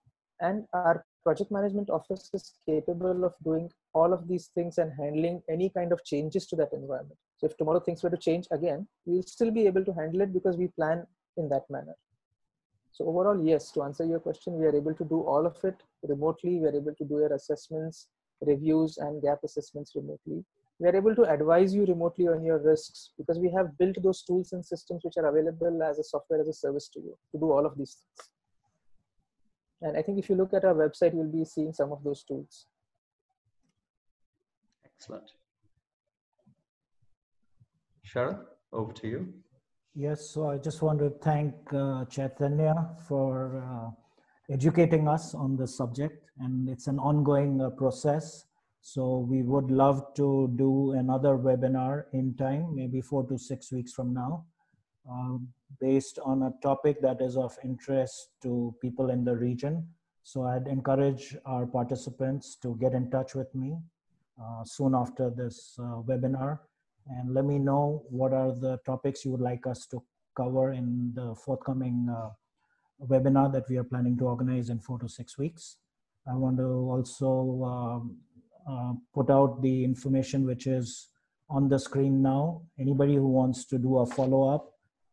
And 0.41 0.65
our 0.73 1.05
project 1.23 1.51
management 1.51 1.89
office 1.89 2.29
is 2.33 2.53
capable 2.65 3.23
of 3.23 3.33
doing 3.43 3.69
all 3.93 4.13
of 4.13 4.27
these 4.27 4.47
things 4.55 4.77
and 4.77 4.91
handling 4.99 5.41
any 5.49 5.69
kind 5.69 5.91
of 5.91 6.03
changes 6.03 6.45
to 6.47 6.55
that 6.57 6.73
environment. 6.73 7.17
So 7.38 7.47
if 7.47 7.57
tomorrow 7.57 7.79
things 7.79 8.03
were 8.03 8.09
to 8.09 8.17
change 8.17 8.47
again, 8.51 8.88
we'll 9.05 9.23
still 9.23 9.51
be 9.51 9.65
able 9.65 9.83
to 9.86 9.93
handle 9.93 10.21
it 10.21 10.33
because 10.33 10.57
we 10.57 10.67
plan 10.67 11.05
in 11.38 11.49
that 11.49 11.63
manner. 11.69 11.95
So 12.96 13.06
overall, 13.10 13.46
yes, 13.46 13.72
to 13.72 13.84
answer 13.84 14.06
your 14.06 14.22
question, 14.22 14.58
we 14.58 14.66
are 14.66 14.74
able 14.74 14.93
to 14.93 15.04
do 15.04 15.20
all 15.20 15.46
of 15.46 15.58
it 15.66 15.76
remotely. 16.04 16.60
We 16.62 16.68
are 16.68 16.78
able 16.78 16.96
to 16.96 17.04
do 17.04 17.16
your 17.16 17.34
assessments, 17.34 18.08
reviews, 18.39 18.98
and 19.00 19.22
gap 19.22 19.39
assessments 19.43 19.91
remotely. 19.96 20.46
We 20.80 20.88
are 20.88 20.96
able 20.96 21.14
to 21.16 21.24
advise 21.24 21.76
you 21.76 21.86
remotely 21.86 22.30
on 22.30 22.46
your 22.46 22.58
risks 22.58 23.12
because 23.18 23.38
we 23.38 23.52
have 23.52 23.78
built 23.78 24.02
those 24.02 24.24
tools 24.24 24.54
and 24.54 24.66
systems 24.66 25.04
which 25.04 25.18
are 25.18 25.26
available 25.26 25.84
as 25.84 26.00
a 26.00 26.06
software 26.06 26.39
as 26.39 26.48
a 26.48 26.54
service 26.54 26.88
to 26.93 27.02
you 27.02 27.18
to 27.34 27.38
do 27.38 27.52
all 27.52 27.66
of 27.66 27.78
these 27.78 27.98
things. 27.98 28.30
And 29.82 29.98
I 29.98 30.02
think 30.02 30.18
if 30.18 30.30
you 30.30 30.38
look 30.38 30.54
at 30.54 30.64
our 30.64 30.74
website, 30.74 31.14
you'll 31.14 31.26
be 31.26 31.43
seeing 31.43 31.74
some 31.74 31.91
of 31.91 32.02
those 32.02 32.24
tools. 32.24 32.68
Excellent. 34.86 35.32
Sharad, 38.08 38.39
over 38.72 38.93
to 38.93 39.08
you. 39.10 39.34
Yes, 39.98 40.30
so 40.30 40.50
I 40.50 40.58
just 40.58 40.82
want 40.82 41.00
to 41.00 41.10
thank 41.10 41.56
uh, 41.74 42.04
Chaitanya 42.10 42.89
for 43.08 43.64
uh, 43.64 43.91
educating 44.52 45.08
us 45.08 45.34
on 45.34 45.56
this 45.56 45.78
subject, 45.78 46.32
and 46.38 46.68
it's 46.68 46.88
an 46.88 47.00
ongoing 47.00 47.62
uh, 47.62 47.70
process. 47.70 48.43
So 48.82 49.20
we 49.20 49.41
would 49.41 49.72
love 49.72 50.14
to 50.16 50.52
do 50.58 50.91
another 50.91 51.38
webinar 51.38 52.08
in 52.12 52.36
time, 52.36 52.76
maybe 52.76 53.00
four 53.00 53.26
to 53.28 53.38
six 53.38 53.72
weeks 53.72 53.93
from 53.93 54.14
now, 54.14 54.43
um, 55.10 55.48
based 55.80 56.20
on 56.26 56.43
a 56.43 56.54
topic 56.62 57.02
that 57.02 57.22
is 57.22 57.38
of 57.38 57.58
interest 57.64 58.32
to 58.41 58.76
people 58.82 59.12
in 59.12 59.24
the 59.24 59.38
region. 59.38 59.88
So 60.24 60.43
I'd 60.43 60.68
encourage 60.68 61.38
our 61.46 61.66
participants 61.66 62.58
to 62.64 62.76
get 62.82 62.91
in 62.91 63.10
touch 63.12 63.34
with 63.34 63.56
me 63.56 63.78
uh, 64.43 64.66
soon 64.66 64.93
after 64.93 65.30
this 65.30 65.80
uh, 65.80 66.02
webinar 66.02 66.60
and 67.08 67.34
let 67.34 67.45
me 67.45 67.60
know 67.60 68.03
what 68.10 68.34
are 68.34 68.51
the 68.51 68.78
topics 68.86 69.24
you 69.24 69.32
would 69.32 69.41
like 69.41 69.68
us 69.68 69.86
to 69.88 70.03
cover 70.36 70.74
in 70.74 71.12
the 71.14 71.36
forthcoming 71.36 72.08
uh, 72.10 72.30
webinar 73.06 73.51
that 73.51 73.70
we 73.70 73.78
are 73.78 73.84
planning 73.84 74.18
to 74.18 74.26
organize 74.26 74.70
in 74.70 74.80
four 74.80 74.99
to 74.99 75.08
six 75.08 75.38
weeks. 75.38 75.78
I 76.28 76.34
want 76.36 76.58
to 76.58 76.64
also 76.64 77.64
um, 77.64 78.18
uh, 78.68 78.93
put 79.14 79.30
out 79.30 79.62
the 79.62 79.84
information 79.84 80.45
which 80.45 80.66
is 80.66 81.10
on 81.49 81.70
the 81.70 81.78
screen 81.78 82.22
now. 82.22 82.64
Anybody 82.80 83.16
who 83.16 83.28
wants 83.28 83.66
to 83.66 83.78
do 83.78 83.99
a 83.99 84.06
follow-up 84.06 84.72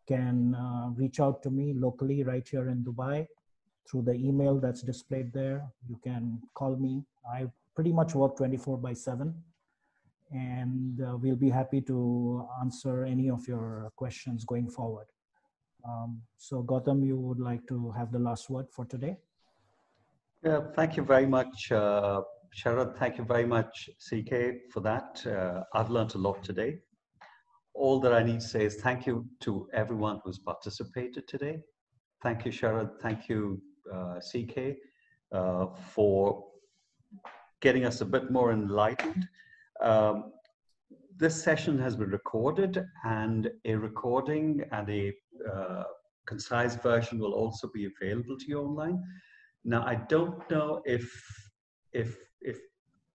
can 0.09 0.55
uh, 0.55 0.89
reach 0.97 1.21
out 1.21 1.43
to 1.43 1.51
me 1.51 1.75
locally 1.77 2.25
right 2.25 2.47
here 2.49 2.69
in 2.69 2.83
Dubai 2.83 3.27
through 3.89 4.03
the 4.03 4.15
email 4.15 4.59
that's 4.59 4.83
displayed 4.83 5.33
there. 5.33 5.63
You 5.89 6.01
can 6.03 6.41
call 6.55 6.77
me. 6.77 7.05
I 7.31 7.47
pretty 7.75 7.93
much 7.93 8.15
work 8.15 8.37
24 8.37 8.79
by 8.79 8.95
7 8.95 9.35
and 10.33 11.01
uh, 11.03 11.17
we'll 11.17 11.37
be 11.37 11.51
happy 11.51 11.81
to 11.83 12.47
answer 12.61 13.05
any 13.05 13.29
of 13.29 13.47
your 13.47 13.93
questions 13.97 14.45
going 14.45 14.69
forward. 14.69 15.07
Um, 15.87 16.23
so 16.39 16.63
Gautam, 16.63 17.05
you 17.05 17.17
would 17.17 17.39
like 17.39 17.67
to 17.69 17.91
have 17.93 18.13
the 18.13 18.19
last 18.19 18.49
word 18.49 18.67
for 18.71 18.85
today? 18.85 19.17
Yeah, 20.43 20.61
thank 20.75 20.97
you 20.97 21.05
very 21.05 21.27
much, 21.27 21.71
uh, 21.71 22.23
Sharad. 22.57 22.97
Thank 22.97 23.19
you 23.19 23.25
very 23.25 23.47
much, 23.47 23.91
CK, 23.99 24.71
for 24.73 24.81
that. 24.81 25.25
Uh, 25.27 25.65
I've 25.75 25.91
learned 25.91 26.15
a 26.15 26.19
lot 26.19 26.43
today. 26.43 26.79
All 27.75 28.01
that 28.01 28.13
I 28.13 28.23
need 28.23 28.41
to 28.41 28.47
say 28.47 28.65
is 28.65 28.77
thank 28.77 29.07
you 29.07 29.27
to 29.41 29.69
everyone 29.73 30.21
who's 30.25 30.39
participated 30.39 31.29
today. 31.29 31.61
Thank 32.23 32.45
you, 32.45 32.53
Sharad. 32.53 33.01
Thank 33.01 33.29
you, 33.29 33.61
uh, 33.93 34.21
CK, 34.21 34.77
uh, 35.33 35.67
for 35.91 36.45
getting 37.61 37.85
us 37.85 38.01
a 38.01 38.05
bit 38.05 38.31
more 38.31 38.53
enlightened. 38.53 39.27
Um, 39.83 40.33
this 41.17 41.43
session 41.43 41.79
has 41.79 41.97
been 41.97 42.11
recorded 42.11 42.85
and 43.05 43.51
a 43.65 43.75
recording 43.75 44.63
and 44.73 44.89
a 44.89 45.13
uh, 45.53 45.85
concise 46.27 46.77
version 46.77 47.19
will 47.19 47.33
also 47.33 47.69
be 47.75 47.87
available 47.87 48.37
to 48.39 48.47
you 48.49 48.61
online. 48.61 49.03
Now, 49.65 49.85
I 49.85 49.97
don't 50.09 50.39
know 50.51 50.83
if, 50.85 51.13
if, 51.93 52.17
if 52.41 52.59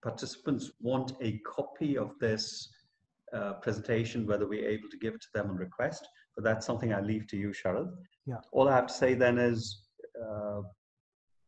participants 0.03 0.72
want 0.80 1.13
a 1.22 1.39
copy 1.39 1.97
of 1.97 2.11
this 2.20 2.70
uh, 3.34 3.53
presentation, 3.53 4.26
whether 4.26 4.47
we're 4.47 4.70
able 4.70 4.89
to 4.89 4.97
give 4.97 5.13
it 5.15 5.22
to 5.22 5.28
them 5.34 5.49
on 5.49 5.57
request, 5.57 6.07
but 6.36 6.43
that's 6.43 6.65
something 6.65 6.93
I 6.93 7.01
leave 7.01 7.28
to 7.28 7.38
you, 7.38 7.49
Sharad. 7.49 7.89
Yeah. 8.26 8.36
All 8.51 8.70
I 8.70 8.76
have 8.76 8.88
to 8.88 8.93
say 8.93 9.15
then 9.15 9.38
is 9.38 9.82
uh, 10.24 10.61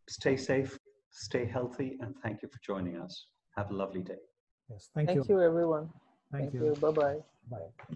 stay 0.09 0.35
safe, 0.35 0.77
stay 1.11 1.45
healthy, 1.45 1.97
and 2.01 2.15
thank 2.23 2.41
you 2.41 2.49
for 2.49 2.59
joining 2.65 2.97
us. 2.97 3.27
Have 3.55 3.71
a 3.71 3.75
lovely 3.75 4.01
day. 4.01 4.17
Yes, 4.69 4.89
thank, 4.93 5.07
thank 5.07 5.27
you. 5.27 5.35
you, 5.35 5.41
everyone. 5.41 5.89
Thank, 6.31 6.51
thank 6.51 6.53
you. 6.53 6.65
you. 6.65 6.75
Bye-bye. 6.75 7.17
Bye. 7.49 7.95